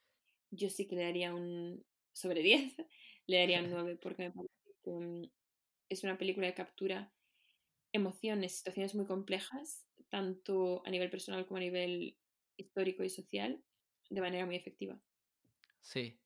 yo 0.52 0.70
sí 0.70 0.88
que 0.88 0.96
le 0.96 1.04
daría 1.04 1.34
un 1.34 1.86
sobre 2.14 2.42
10, 2.44 2.76
le 3.28 3.38
daría 3.40 3.62
un 3.62 3.72
9 3.72 3.98
porque 3.98 4.24
me 4.24 4.32
parece 4.32 4.54
que 4.84 4.92
mm, 4.92 5.32
es 5.90 6.04
una 6.04 6.18
película 6.18 6.48
que 6.48 6.56
captura 6.56 7.14
emociones, 7.94 8.58
situaciones 8.58 8.96
muy 8.96 9.06
complejas, 9.06 9.88
tanto 10.10 10.84
a 10.86 10.92
nivel 10.92 11.10
personal 11.10 11.46
como 11.48 11.58
a 11.58 11.62
nivel 11.62 12.18
histórico 12.58 13.04
y 13.04 13.10
social, 13.10 13.64
de 14.10 14.22
manera 14.22 14.46
muy 14.46 14.56
efectiva. 14.56 15.02
Sí, 15.82 16.20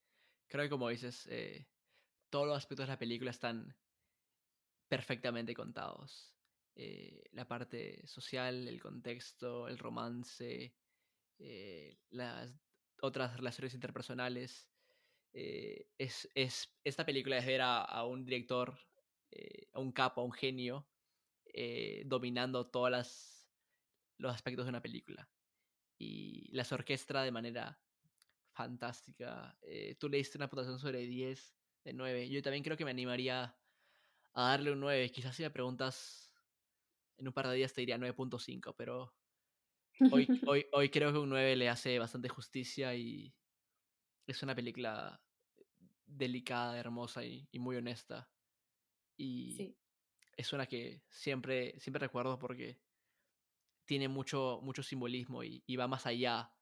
creo 0.47 0.63
que 0.65 0.69
como 0.69 0.89
dices, 0.89 1.27
eh, 1.27 1.67
todos 2.29 2.47
los 2.47 2.57
aspectos 2.57 2.87
de 2.87 2.93
la 2.93 2.99
película 2.99 3.31
están 3.31 3.75
perfectamente 4.87 5.53
contados. 5.55 6.38
Eh, 6.75 7.23
la 7.33 7.47
parte 7.47 8.05
social, 8.07 8.67
el 8.67 8.81
contexto, 8.81 9.67
el 9.67 9.77
romance, 9.77 10.73
eh, 11.37 11.97
las 12.09 12.53
otras 13.01 13.35
relaciones 13.35 13.73
interpersonales. 13.73 14.69
Eh, 15.33 15.89
es, 15.97 16.29
es, 16.33 16.73
esta 16.83 17.05
película 17.05 17.37
es 17.37 17.45
ver 17.45 17.61
a, 17.61 18.05
un 18.05 18.25
director, 18.25 18.79
a 19.73 19.79
un 19.79 19.91
capo, 19.91 20.21
a 20.21 20.23
un 20.23 20.31
genio, 20.31 20.87
dominando 22.05 22.69
todos 22.69 23.45
los 24.17 24.33
aspectos 24.33 24.65
de 24.65 24.69
una 24.69 24.81
película. 24.81 25.29
Y 25.97 26.49
las 26.55 26.71
orquestra 26.71 27.23
de 27.23 27.31
manera 27.31 27.79
fantástica. 28.53 29.57
tú 29.99 30.07
le 30.09 30.17
diste 30.17 30.37
una 30.37 30.49
puntuación 30.49 30.79
sobre 30.79 31.05
10 31.05 31.57
de 31.83 31.93
9. 31.93 32.29
Yo 32.29 32.41
también 32.41 32.63
creo 32.63 32.77
que 32.77 32.85
me 32.85 32.91
animaría 32.91 33.55
a 34.33 34.43
darle 34.43 34.71
un 34.71 34.79
9. 34.79 35.11
Quizás 35.11 35.35
si 35.35 35.43
me 35.43 35.49
preguntas 35.51 36.28
en 37.19 37.27
un 37.27 37.33
par 37.33 37.47
de 37.47 37.55
días 37.55 37.73
te 37.73 37.81
diría 37.81 37.97
9.5, 37.97 38.73
pero 38.77 39.13
hoy, 40.11 40.27
hoy, 40.47 40.65
hoy 40.71 40.89
creo 40.89 41.11
que 41.11 41.19
un 41.19 41.29
9 41.29 41.55
le 41.55 41.69
hace 41.69 41.99
bastante 41.99 42.29
justicia 42.29 42.95
y 42.95 43.33
es 44.27 44.43
una 44.43 44.55
película 44.55 45.21
delicada, 46.05 46.77
hermosa 46.77 47.23
y, 47.23 47.47
muy 47.53 47.75
honesta. 47.75 48.29
Y 49.17 49.75
es 50.37 50.53
una 50.53 50.65
que 50.65 51.03
siempre, 51.09 51.79
siempre 51.79 51.99
recuerdo 51.99 52.39
porque 52.39 52.79
tiene 53.85 54.07
mucho, 54.07 54.59
mucho 54.61 54.83
simbolismo 54.83 55.43
y, 55.43 55.75
va 55.75 55.87
más 55.87 56.05
allá 56.05 56.53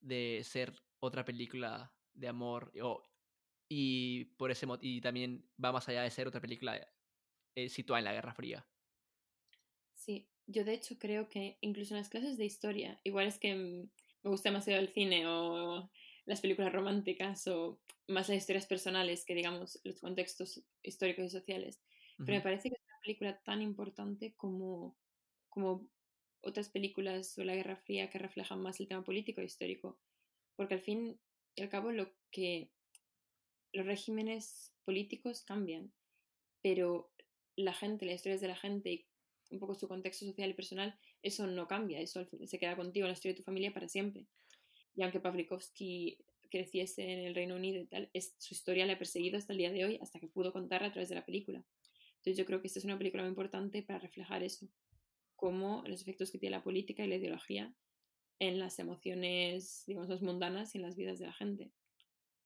de 0.00 0.42
ser 0.44 0.74
otra 1.00 1.24
película 1.24 1.92
de 2.12 2.28
amor 2.28 2.72
y 3.68 4.26
por 4.36 4.50
ese 4.50 4.66
y 4.80 5.00
también 5.00 5.48
va 5.62 5.72
más 5.72 5.88
allá 5.88 6.02
de 6.02 6.10
ser 6.10 6.28
otra 6.28 6.40
película 6.40 6.78
eh, 7.56 7.68
situada 7.68 7.98
en 7.98 8.04
la 8.04 8.12
Guerra 8.12 8.34
Fría. 8.34 8.66
Sí, 10.04 10.28
yo 10.46 10.64
de 10.64 10.74
hecho 10.74 10.98
creo 10.98 11.30
que 11.30 11.56
incluso 11.62 11.94
en 11.94 12.00
las 12.00 12.10
clases 12.10 12.36
de 12.36 12.44
historia, 12.44 13.00
igual 13.04 13.26
es 13.26 13.38
que 13.38 13.54
mm, 13.54 13.90
me 14.22 14.30
gusta 14.30 14.50
más 14.50 14.68
el 14.68 14.90
cine 14.90 15.26
o 15.26 15.90
las 16.26 16.42
películas 16.42 16.74
románticas 16.74 17.46
o 17.48 17.80
más 18.06 18.28
las 18.28 18.36
historias 18.36 18.66
personales 18.66 19.24
que 19.24 19.34
digamos 19.34 19.80
los 19.82 20.00
contextos 20.00 20.62
históricos 20.82 21.24
y 21.24 21.30
sociales, 21.30 21.80
pero 22.18 22.36
me 22.36 22.42
parece 22.42 22.68
que 22.68 22.76
es 22.76 22.82
una 22.86 23.00
película 23.02 23.40
tan 23.44 23.62
importante 23.62 24.34
como, 24.36 24.94
como 25.48 25.88
otras 26.42 26.68
películas 26.68 27.32
sobre 27.32 27.46
la 27.46 27.54
Guerra 27.54 27.76
Fría 27.76 28.10
que 28.10 28.18
reflejan 28.18 28.60
más 28.60 28.80
el 28.80 28.88
tema 28.88 29.04
político 29.04 29.40
e 29.40 29.44
histórico, 29.44 29.98
porque 30.54 30.74
al 30.74 30.82
fin 30.82 31.18
y 31.54 31.62
al 31.62 31.70
cabo 31.70 31.92
lo 31.92 32.12
que 32.30 32.70
los 33.72 33.86
regímenes 33.86 34.74
políticos 34.84 35.44
cambian, 35.44 35.94
pero 36.60 37.10
la 37.56 37.72
gente, 37.72 38.04
las 38.04 38.16
historias 38.16 38.42
de 38.42 38.48
la 38.48 38.56
gente 38.56 38.92
y 38.92 39.06
un 39.50 39.58
poco 39.58 39.74
su 39.74 39.88
contexto 39.88 40.26
social 40.26 40.50
y 40.50 40.54
personal, 40.54 40.98
eso 41.22 41.46
no 41.46 41.66
cambia, 41.66 42.00
eso 42.00 42.24
se 42.24 42.58
queda 42.58 42.76
contigo 42.76 43.06
en 43.06 43.10
la 43.10 43.14
historia 43.14 43.34
de 43.34 43.38
tu 43.38 43.44
familia 43.44 43.72
para 43.72 43.88
siempre. 43.88 44.26
Y 44.94 45.02
aunque 45.02 45.20
Pavlikovsky 45.20 46.18
creciese 46.50 47.02
en 47.02 47.20
el 47.20 47.34
Reino 47.34 47.56
Unido 47.56 47.80
y 47.80 47.86
tal, 47.86 48.10
es, 48.12 48.34
su 48.38 48.54
historia 48.54 48.86
le 48.86 48.92
ha 48.92 48.98
perseguido 48.98 49.36
hasta 49.36 49.52
el 49.52 49.58
día 49.58 49.72
de 49.72 49.84
hoy, 49.84 49.98
hasta 50.00 50.20
que 50.20 50.28
pudo 50.28 50.52
contarla 50.52 50.88
a 50.88 50.92
través 50.92 51.08
de 51.08 51.16
la 51.16 51.24
película. 51.24 51.64
Entonces 52.16 52.38
yo 52.38 52.46
creo 52.46 52.60
que 52.60 52.68
esta 52.68 52.78
es 52.78 52.84
una 52.84 52.96
película 52.96 53.22
muy 53.22 53.30
importante 53.30 53.82
para 53.82 53.98
reflejar 53.98 54.42
eso, 54.42 54.68
cómo 55.36 55.82
los 55.86 56.00
efectos 56.00 56.30
que 56.30 56.38
tiene 56.38 56.56
la 56.56 56.62
política 56.62 57.04
y 57.04 57.08
la 57.08 57.16
ideología 57.16 57.74
en 58.38 58.58
las 58.58 58.78
emociones, 58.78 59.84
digamos, 59.86 60.22
mundanas 60.22 60.74
y 60.74 60.78
en 60.78 60.82
las 60.82 60.96
vidas 60.96 61.18
de 61.18 61.26
la 61.26 61.32
gente. 61.32 61.70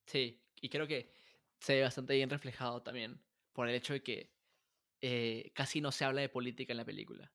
Sí, 0.07 0.41
y 0.61 0.69
creo 0.69 0.87
que 0.87 1.13
se 1.61 1.75
ve 1.75 1.83
bastante 1.83 2.15
bien 2.15 2.31
reflejado 2.31 2.83
también 2.83 3.21
por 3.53 3.69
el 3.69 3.75
hecho 3.75 3.93
de 3.93 4.03
que 4.03 4.31
eh, 5.01 5.53
casi 5.55 5.81
no 5.81 5.93
se 5.93 6.05
habla 6.05 6.21
de 6.21 6.29
política 6.29 6.73
en 6.73 6.77
la 6.79 6.85
película. 6.85 7.33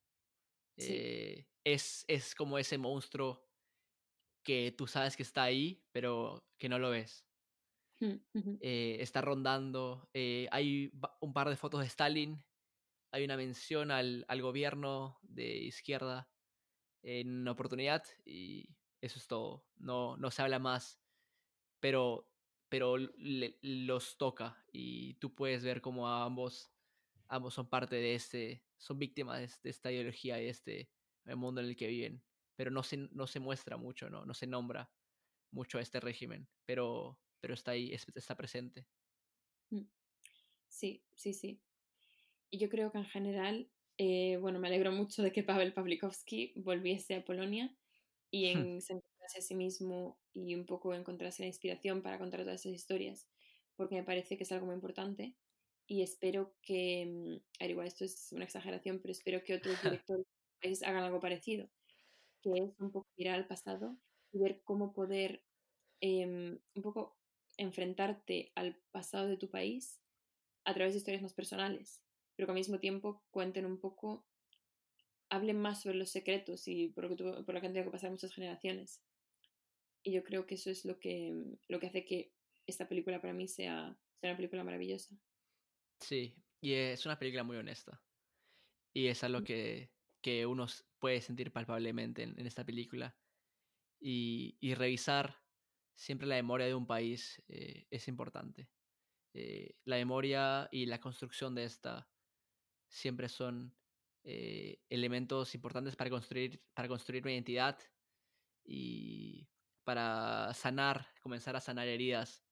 Eh, 0.78 1.48
es, 1.64 2.04
es 2.08 2.36
como 2.36 2.58
ese 2.58 2.78
monstruo 2.78 3.48
que 4.44 4.74
tú 4.78 4.88
sabes 4.88 5.16
que 5.16 5.24
está 5.24 5.44
ahí, 5.44 5.86
pero 5.92 6.50
que 6.58 6.70
no 6.70 6.80
lo 6.80 6.90
ves. 6.90 7.26
Eh, 8.60 8.98
está 9.00 9.22
rondando. 9.22 10.10
hay 10.14 10.92
un 11.22 11.34
par 11.34 11.50
de 11.50 11.56
fotos 11.56 11.82
de 11.82 11.88
Stalin. 11.88 12.44
Hay 13.14 13.24
una 13.24 13.38
mención 13.38 13.92
al, 13.92 14.26
al 14.28 14.42
gobierno 14.42 15.20
de 15.22 15.56
izquierda 15.58 16.34
en 17.04 17.48
oportunidad 17.48 18.04
y 18.26 18.76
eso 19.02 19.20
es 19.20 19.28
todo. 19.28 19.68
No, 19.76 20.18
no 20.18 20.32
se 20.32 20.42
habla 20.42 20.60
más, 20.60 21.02
pero, 21.80 22.32
pero 22.70 22.96
los 22.98 24.18
toca 24.18 24.66
y 24.72 25.16
tú 25.16 25.36
puedes 25.36 25.64
ver 25.64 25.82
como 25.82 26.08
a 26.08 26.24
ambos 26.24 26.73
ambos 27.28 27.54
son 27.54 27.70
parte 27.70 27.96
de 27.96 28.16
este, 28.16 28.64
son 28.78 29.00
víctimas 29.00 29.62
de, 29.62 29.70
esta 29.70 29.92
ideología 29.92 30.40
y 30.40 30.46
de 30.46 30.50
este 30.50 30.90
mundo 31.36 31.62
en 31.62 31.68
el 31.68 31.76
que 31.76 31.88
viven, 31.88 32.24
pero 32.56 32.72
no 32.72 32.84
se, 32.84 32.98
no 32.98 33.28
se 33.28 33.40
muestra 33.40 33.78
mucho, 33.78 34.10
¿no? 34.10 34.26
no 34.26 34.34
se 34.34 34.48
nombra 34.48 34.92
mucho 35.52 35.78
a 35.78 35.82
este 35.82 36.00
régimen, 36.00 36.48
pero, 36.66 37.20
pero 37.40 37.54
está 37.54 37.72
ahí, 37.72 37.94
está 37.94 38.36
presente. 38.36 38.86
Mm. 39.70 39.84
Sí, 40.68 41.04
sí, 41.16 41.34
sí. 41.34 41.62
Y 42.50 42.58
yo 42.58 42.70
creo 42.70 42.92
que 42.92 42.98
en 42.98 43.06
general, 43.06 43.72
eh, 43.98 44.38
bueno, 44.38 44.60
me 44.60 44.68
alegro 44.68 44.92
mucho 44.92 45.24
de 45.24 45.32
que 45.32 45.44
Pavel 45.44 45.74
Pawlikowski 45.74 46.54
volviese 46.58 47.16
a 47.16 47.26
Polonia 47.26 47.76
y 48.32 48.46
en, 48.78 48.82
se 48.82 48.94
encontrase 48.94 49.40
a 49.40 49.42
sí 49.42 49.56
mismo 49.56 50.20
y 50.34 50.56
un 50.56 50.66
poco 50.66 50.94
encontrase 50.94 51.44
la 51.44 51.48
inspiración 51.48 52.02
para 52.02 52.18
contar 52.18 52.42
todas 52.42 52.62
esas 52.62 52.74
historias, 52.74 53.28
porque 53.76 53.96
me 53.96 54.04
parece 54.04 54.38
que 54.38 54.44
es 54.44 54.52
algo 54.52 54.66
muy 54.66 54.76
importante 54.76 55.36
y 55.88 56.02
espero 56.02 56.56
que, 56.62 57.06
mm, 57.06 57.66
igual 57.66 57.88
esto 57.88 58.06
es 58.06 58.32
una 58.32 58.46
exageración, 58.46 59.00
pero 59.00 59.12
espero 59.12 59.44
que 59.44 59.56
otros 59.56 59.76
directores 60.02 60.84
hagan 60.84 61.04
algo 61.04 61.20
parecido, 61.20 61.70
que 62.42 62.52
es 62.52 62.80
un 62.80 62.92
poco 62.92 63.08
mirar 63.18 63.36
al 63.36 63.48
pasado 63.48 63.98
y 64.32 64.40
ver 64.40 64.62
cómo 64.64 64.94
poder 64.94 65.44
em, 66.02 66.60
un 66.76 66.82
poco 66.82 67.18
enfrentarte 67.58 68.52
al 68.56 68.76
pasado 68.92 69.28
de 69.28 69.38
tu 69.38 69.50
país 69.50 70.02
a 70.66 70.74
través 70.74 70.94
de 70.94 71.00
historias 71.00 71.22
más 71.22 71.34
personales, 71.34 72.02
pero 72.36 72.48
que 72.48 72.52
al 72.52 72.58
mismo 72.58 72.80
tiempo 72.80 73.24
cuenten 73.32 73.66
un 73.66 73.80
poco, 73.80 74.26
hablen 75.30 75.60
más 75.60 75.82
sobre 75.82 75.98
los 75.98 76.10
secretos 76.10 76.68
y 76.68 76.88
por 76.90 77.04
lo 77.04 77.16
que, 77.16 77.24
por 77.44 77.54
lo 77.54 77.62
que 77.62 77.68
han 77.68 77.74
tenido 77.74 77.86
que 77.86 77.92
pasar 77.92 78.12
muchas 78.12 78.34
generaciones. 78.34 79.02
Y 80.04 80.12
yo 80.14 80.24
creo 80.24 80.46
que 80.46 80.56
eso 80.56 80.70
es 80.70 80.86
lo 80.86 81.00
que, 81.00 81.34
lo 81.68 81.80
que 81.80 81.88
hace 81.88 82.06
que 82.06 82.34
esta 82.68 82.88
película 82.88 83.22
para 83.22 83.34
mí 83.34 83.48
sea, 83.48 83.98
sea 84.20 84.32
una 84.32 84.38
película 84.38 84.64
maravillosa. 84.64 85.16
Sí, 86.04 86.36
y 86.60 86.74
es 86.74 87.06
una 87.06 87.18
película 87.18 87.44
muy 87.44 87.56
honesta. 87.56 88.04
Y 88.94 89.08
es 89.08 89.24
algo 89.24 89.42
que, 89.42 89.90
que 90.22 90.46
uno 90.46 90.68
puede 91.00 91.22
sentir 91.22 91.52
palpablemente 91.54 92.24
en, 92.24 92.46
esta 92.46 92.66
película. 92.66 93.16
Y, 94.02 94.58
y, 94.60 94.76
revisar 94.76 95.42
siempre 95.96 96.28
la 96.28 96.36
memoria 96.36 96.68
de 96.68 96.76
un 96.76 96.86
país 96.86 97.42
eh, 97.48 97.88
es 97.90 98.10
importante. 98.10 98.70
Eh, 99.34 99.78
la 99.86 99.96
memoria 99.96 100.68
y 100.74 100.86
la 100.88 101.00
construcción 101.00 101.56
de 101.56 101.64
esta 101.64 102.10
siempre 102.90 103.30
son 103.30 103.74
eh, 104.26 104.84
elementos 104.90 105.56
importantes 105.56 105.96
para 105.96 106.10
construir, 106.10 106.62
para 106.74 106.90
construir 106.90 107.24
una 107.24 107.32
identidad 107.32 107.80
y 108.66 109.48
para 109.86 110.54
sanar, 110.54 111.08
comenzar 111.22 111.56
a 111.56 111.62
sanar 111.62 111.88
heridas 111.88 112.44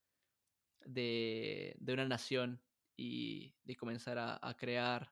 de, 0.85 1.75
de 1.79 1.93
una 1.93 2.07
nación 2.07 2.63
y 3.01 3.55
de 3.63 3.75
comenzar 3.75 4.19
a, 4.19 4.39
a, 4.47 4.55
crear 4.55 5.11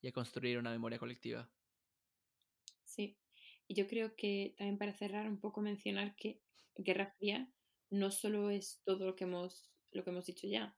y 0.00 0.06
a 0.06 0.12
construir 0.12 0.56
una 0.56 0.70
memoria 0.70 1.00
colectiva. 1.00 1.50
Sí, 2.84 3.18
y 3.66 3.74
yo 3.74 3.88
creo 3.88 4.14
que 4.14 4.54
también 4.56 4.78
para 4.78 4.94
cerrar 4.94 5.28
un 5.28 5.40
poco 5.40 5.60
mencionar 5.60 6.14
que 6.14 6.40
Guerra 6.76 7.12
Fría 7.18 7.52
no 7.90 8.12
solo 8.12 8.50
es 8.50 8.80
todo 8.84 9.04
lo 9.04 9.16
que 9.16 9.24
hemos, 9.24 9.72
lo 9.90 10.04
que 10.04 10.10
hemos 10.10 10.26
dicho 10.26 10.46
ya, 10.46 10.76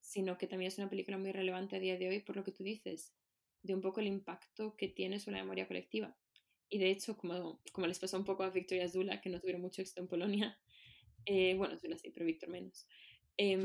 sino 0.00 0.36
que 0.36 0.46
también 0.46 0.68
es 0.68 0.76
una 0.76 0.90
película 0.90 1.16
muy 1.16 1.32
relevante 1.32 1.76
a 1.76 1.80
día 1.80 1.96
de 1.96 2.08
hoy 2.08 2.20
por 2.20 2.36
lo 2.36 2.44
que 2.44 2.52
tú 2.52 2.64
dices, 2.64 3.14
de 3.62 3.74
un 3.74 3.80
poco 3.80 4.00
el 4.00 4.08
impacto 4.08 4.76
que 4.76 4.88
tiene 4.88 5.18
sobre 5.18 5.38
la 5.38 5.44
memoria 5.44 5.66
colectiva. 5.66 6.14
Y 6.68 6.78
de 6.78 6.90
hecho, 6.90 7.16
como, 7.16 7.62
como 7.72 7.86
les 7.86 7.98
pasó 7.98 8.18
un 8.18 8.26
poco 8.26 8.42
a 8.42 8.50
Victoria 8.50 8.90
Zula, 8.90 9.22
que 9.22 9.30
no 9.30 9.40
tuvieron 9.40 9.62
mucho 9.62 9.80
éxito 9.80 10.02
en 10.02 10.08
Polonia, 10.08 10.60
eh, 11.24 11.54
bueno, 11.54 11.78
Zula 11.78 11.96
sí, 11.96 12.10
pero 12.10 12.26
Víctor 12.26 12.50
menos. 12.50 12.86
Eh, 13.40 13.56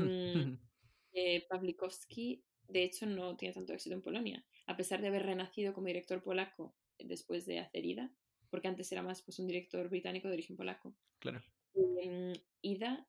eh, 1.14 1.46
Pawlikowski, 1.48 2.44
de 2.68 2.82
hecho, 2.82 3.06
no 3.06 3.36
tiene 3.36 3.54
tanto 3.54 3.72
éxito 3.72 3.94
en 3.94 4.02
Polonia, 4.02 4.44
a 4.66 4.76
pesar 4.76 5.00
de 5.00 5.08
haber 5.08 5.24
renacido 5.24 5.72
como 5.72 5.86
director 5.86 6.22
polaco 6.22 6.74
después 6.98 7.46
de 7.46 7.60
hacer 7.60 7.84
Ida, 7.84 8.12
porque 8.50 8.68
antes 8.68 8.90
era 8.92 9.02
más 9.02 9.22
pues, 9.22 9.38
un 9.38 9.46
director 9.46 9.88
británico 9.88 10.28
de 10.28 10.34
origen 10.34 10.56
polaco. 10.56 10.94
Claro. 11.20 11.42
Em, 11.74 12.32
Ida 12.62 13.08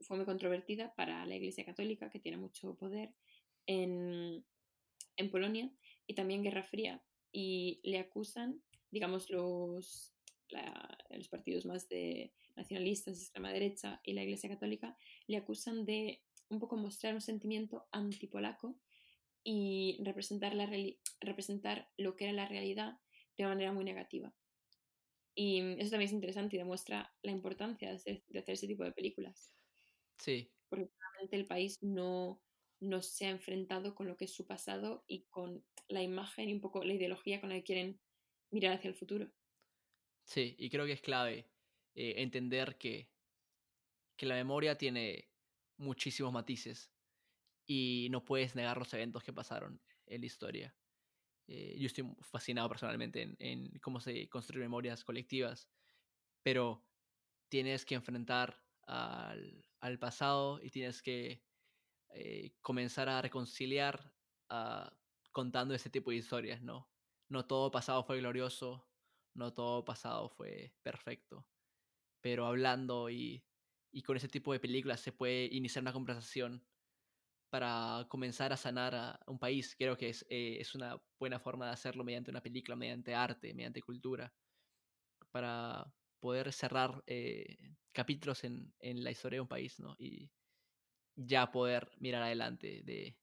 fue 0.00 0.16
muy 0.16 0.26
controvertida 0.26 0.94
para 0.94 1.26
la 1.26 1.36
Iglesia 1.36 1.64
Católica, 1.64 2.10
que 2.10 2.20
tiene 2.20 2.38
mucho 2.38 2.76
poder 2.76 3.14
en, 3.66 4.44
en 5.16 5.30
Polonia, 5.30 5.70
y 6.06 6.14
también 6.14 6.42
Guerra 6.42 6.62
Fría. 6.62 7.02
Y 7.32 7.80
le 7.84 7.98
acusan, 7.98 8.62
digamos, 8.90 9.30
los, 9.30 10.14
los 11.10 11.28
partidos 11.28 11.66
más 11.66 11.88
de 11.88 12.32
nacionalistas, 12.56 13.18
extrema 13.18 13.52
derecha 13.52 14.00
y 14.02 14.14
la 14.14 14.22
Iglesia 14.22 14.48
Católica, 14.48 14.96
le 15.26 15.36
acusan 15.36 15.84
de 15.84 16.22
un 16.50 16.58
poco 16.58 16.76
mostrar 16.76 17.14
un 17.14 17.20
sentimiento 17.20 17.88
antipolaco 17.92 18.78
y 19.44 20.00
representar, 20.04 20.54
la, 20.54 20.70
representar 21.20 21.88
lo 21.96 22.16
que 22.16 22.24
era 22.24 22.32
la 22.32 22.48
realidad 22.48 22.98
de 23.36 23.44
una 23.44 23.54
manera 23.54 23.72
muy 23.72 23.84
negativa. 23.84 24.34
Y 25.34 25.60
eso 25.80 25.90
también 25.90 26.08
es 26.08 26.12
interesante 26.12 26.56
y 26.56 26.58
demuestra 26.58 27.14
la 27.22 27.30
importancia 27.30 27.88
de 27.88 27.94
hacer, 27.94 28.24
de 28.26 28.38
hacer 28.40 28.54
ese 28.54 28.66
tipo 28.66 28.84
de 28.84 28.92
películas. 28.92 29.54
Sí. 30.18 30.50
Porque 30.68 30.88
realmente 30.98 31.36
el 31.36 31.46
país 31.46 31.82
no, 31.82 32.42
no 32.80 33.02
se 33.02 33.26
ha 33.26 33.30
enfrentado 33.30 33.94
con 33.94 34.08
lo 34.08 34.16
que 34.16 34.24
es 34.24 34.34
su 34.34 34.46
pasado 34.46 35.04
y 35.06 35.24
con 35.26 35.64
la 35.88 36.02
imagen 36.02 36.48
y 36.48 36.54
un 36.54 36.60
poco 36.60 36.82
la 36.84 36.94
ideología 36.94 37.40
con 37.40 37.50
la 37.50 37.56
que 37.56 37.64
quieren 37.64 38.00
mirar 38.50 38.74
hacia 38.74 38.88
el 38.88 38.96
futuro. 38.96 39.30
Sí, 40.24 40.56
y 40.58 40.70
creo 40.70 40.86
que 40.86 40.92
es 40.92 41.00
clave 41.00 41.48
eh, 41.94 42.14
entender 42.18 42.76
que, 42.76 43.08
que 44.16 44.26
la 44.26 44.34
memoria 44.34 44.76
tiene 44.76 45.27
muchísimos 45.78 46.32
matices 46.32 46.92
y 47.66 48.08
no 48.10 48.24
puedes 48.24 48.54
negar 48.54 48.76
los 48.76 48.92
eventos 48.94 49.22
que 49.22 49.32
pasaron 49.32 49.80
en 50.06 50.20
la 50.20 50.26
historia. 50.26 50.76
Eh, 51.46 51.76
yo 51.78 51.86
estoy 51.86 52.04
fascinado 52.20 52.68
personalmente 52.68 53.22
en, 53.22 53.36
en, 53.38 53.78
cómo 53.80 54.00
se 54.00 54.28
construyen 54.28 54.66
memorias 54.66 55.04
colectivas, 55.04 55.70
pero 56.42 56.86
tienes 57.48 57.84
que 57.86 57.94
enfrentar 57.94 58.62
al, 58.82 59.64
al 59.80 59.98
pasado 59.98 60.60
y 60.62 60.70
tienes 60.70 61.02
que 61.02 61.42
eh, 62.10 62.54
comenzar 62.62 63.08
a 63.08 63.22
reconciliar 63.22 64.12
uh, 64.50 64.88
contando 65.30 65.74
ese 65.74 65.90
tipo 65.90 66.10
de 66.10 66.16
historias, 66.16 66.62
¿no? 66.62 66.90
No 67.28 67.46
todo 67.46 67.70
pasado 67.70 68.02
fue 68.04 68.18
glorioso, 68.18 68.88
no 69.34 69.52
todo 69.52 69.84
pasado 69.84 70.28
fue 70.30 70.74
perfecto, 70.82 71.46
pero 72.20 72.46
hablando 72.46 73.10
y, 73.10 73.44
y 73.90 74.02
con 74.02 74.16
ese 74.16 74.28
tipo 74.28 74.52
de 74.52 74.60
películas 74.60 75.00
se 75.00 75.12
puede 75.12 75.46
iniciar 75.46 75.82
una 75.82 75.92
conversación 75.92 76.64
para 77.50 78.06
comenzar 78.08 78.52
a 78.52 78.56
sanar 78.56 78.94
a 78.94 79.20
un 79.26 79.38
país. 79.38 79.74
Creo 79.76 79.96
que 79.96 80.10
es, 80.10 80.26
eh, 80.28 80.58
es 80.60 80.74
una 80.74 81.00
buena 81.18 81.38
forma 81.38 81.66
de 81.66 81.72
hacerlo 81.72 82.04
mediante 82.04 82.30
una 82.30 82.42
película, 82.42 82.76
mediante 82.76 83.14
arte, 83.14 83.54
mediante 83.54 83.82
cultura, 83.82 84.32
para 85.30 85.92
poder 86.20 86.52
cerrar 86.52 87.02
eh, 87.06 87.56
capítulos 87.92 88.44
en, 88.44 88.74
en, 88.80 89.02
la 89.02 89.10
historia 89.10 89.38
de 89.38 89.42
un 89.42 89.48
país, 89.48 89.78
¿no? 89.80 89.94
Y 89.98 90.30
ya 91.16 91.50
poder 91.50 91.90
mirar 91.98 92.22
adelante 92.22 92.82
de 92.84 93.16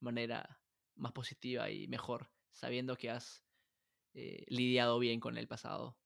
manera 0.00 0.60
más 0.94 1.12
positiva 1.12 1.70
y 1.70 1.88
mejor, 1.88 2.30
sabiendo 2.50 2.96
que 2.96 3.10
has 3.10 3.44
eh, 4.14 4.44
lidiado 4.48 4.98
bien 4.98 5.20
con 5.20 5.36
el 5.38 5.48
pasado. 5.48 5.96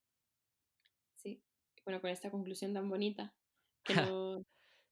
Sí, 1.14 1.42
bueno, 1.84 2.00
con 2.00 2.10
esta 2.10 2.30
conclusión 2.30 2.72
tan 2.72 2.88
bonita 2.88 3.34
que, 3.86 3.94
nos, 4.12 4.42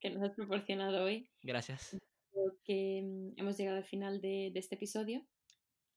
que 0.01 0.11
nos 0.11 0.22
has 0.22 0.34
proporcionado 0.34 1.05
hoy. 1.05 1.28
Gracias. 1.42 1.97
Creo 2.30 2.59
que 2.64 3.03
mm, 3.03 3.40
hemos 3.40 3.57
llegado 3.57 3.78
al 3.78 3.84
final 3.84 4.20
de, 4.20 4.51
de 4.53 4.61
este 4.61 4.76
episodio. 4.76 5.26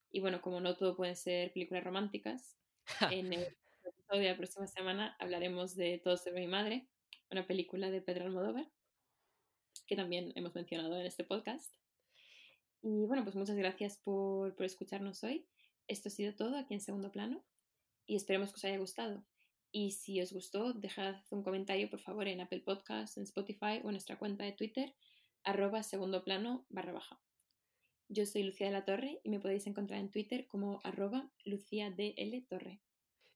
Y 0.09 0.19
bueno, 0.19 0.41
como 0.41 0.59
no 0.61 0.75
todo 0.75 0.95
pueden 0.95 1.15
ser 1.15 1.51
películas 1.53 1.83
románticas, 1.83 2.57
en 3.11 3.33
el 3.33 3.57
episodio 3.83 4.21
de 4.21 4.29
la 4.29 4.37
próxima 4.37 4.67
semana 4.67 5.15
hablaremos 5.19 5.75
de 5.75 5.99
Todo 6.03 6.17
sobre 6.17 6.41
mi 6.41 6.47
madre, 6.47 6.87
una 7.29 7.45
película 7.45 7.91
de 7.91 8.01
Pedro 8.01 8.25
Almodóvar, 8.25 8.69
que 9.85 9.95
también 9.95 10.31
hemos 10.35 10.55
mencionado 10.55 10.97
en 10.99 11.05
este 11.05 11.23
podcast. 11.23 11.73
Y 12.81 13.05
bueno, 13.05 13.23
pues 13.23 13.35
muchas 13.35 13.57
gracias 13.57 13.97
por, 13.97 14.55
por 14.55 14.65
escucharnos 14.65 15.23
hoy. 15.23 15.47
Esto 15.87 16.09
ha 16.09 16.11
sido 16.11 16.35
todo 16.35 16.57
aquí 16.57 16.73
en 16.73 16.81
segundo 16.81 17.11
plano 17.11 17.43
y 18.05 18.15
esperemos 18.15 18.51
que 18.51 18.55
os 18.55 18.65
haya 18.65 18.77
gustado. 18.77 19.25
Y 19.71 19.91
si 19.91 20.21
os 20.21 20.31
gustó, 20.33 20.73
dejad 20.73 21.15
un 21.29 21.43
comentario 21.43 21.89
por 21.89 21.99
favor 21.99 22.27
en 22.27 22.41
Apple 22.41 22.61
Podcasts, 22.61 23.17
en 23.17 23.23
Spotify 23.23 23.81
o 23.83 23.89
en 23.89 23.91
nuestra 23.91 24.17
cuenta 24.17 24.43
de 24.43 24.53
Twitter, 24.53 24.95
arroba 25.43 25.83
segundo 25.83 26.23
plano 26.23 26.65
barra 26.69 26.93
baja. 26.93 27.21
Yo 28.09 28.25
soy 28.25 28.43
Lucía 28.43 28.67
de 28.67 28.73
la 28.73 28.85
Torre 28.85 29.19
y 29.23 29.29
me 29.29 29.39
podéis 29.39 29.67
encontrar 29.67 29.99
en 29.99 30.09
Twitter 30.09 30.47
como 30.47 30.79
arroba 30.83 31.29
Lucía 31.43 31.93
Torre. 32.47 32.81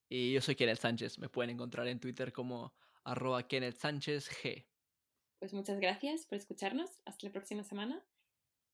Y 0.07 0.33
yo 0.33 0.41
soy 0.41 0.55
Kenneth 0.55 0.79
Sánchez. 0.79 1.19
Me 1.19 1.29
pueden 1.29 1.51
encontrar 1.51 1.87
en 1.87 1.99
Twitter 1.99 2.31
como 2.31 2.73
arroba 3.03 3.47
Kenneth 3.47 3.77
Sánchez 3.77 4.29
G. 4.29 4.65
Pues 5.39 5.53
muchas 5.53 5.79
gracias 5.79 6.25
por 6.25 6.37
escucharnos. 6.37 6.89
Hasta 7.05 7.27
la 7.27 7.33
próxima 7.33 7.63
semana 7.63 8.05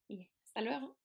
y 0.08 0.30
hasta 0.44 0.62
luego. 0.62 0.98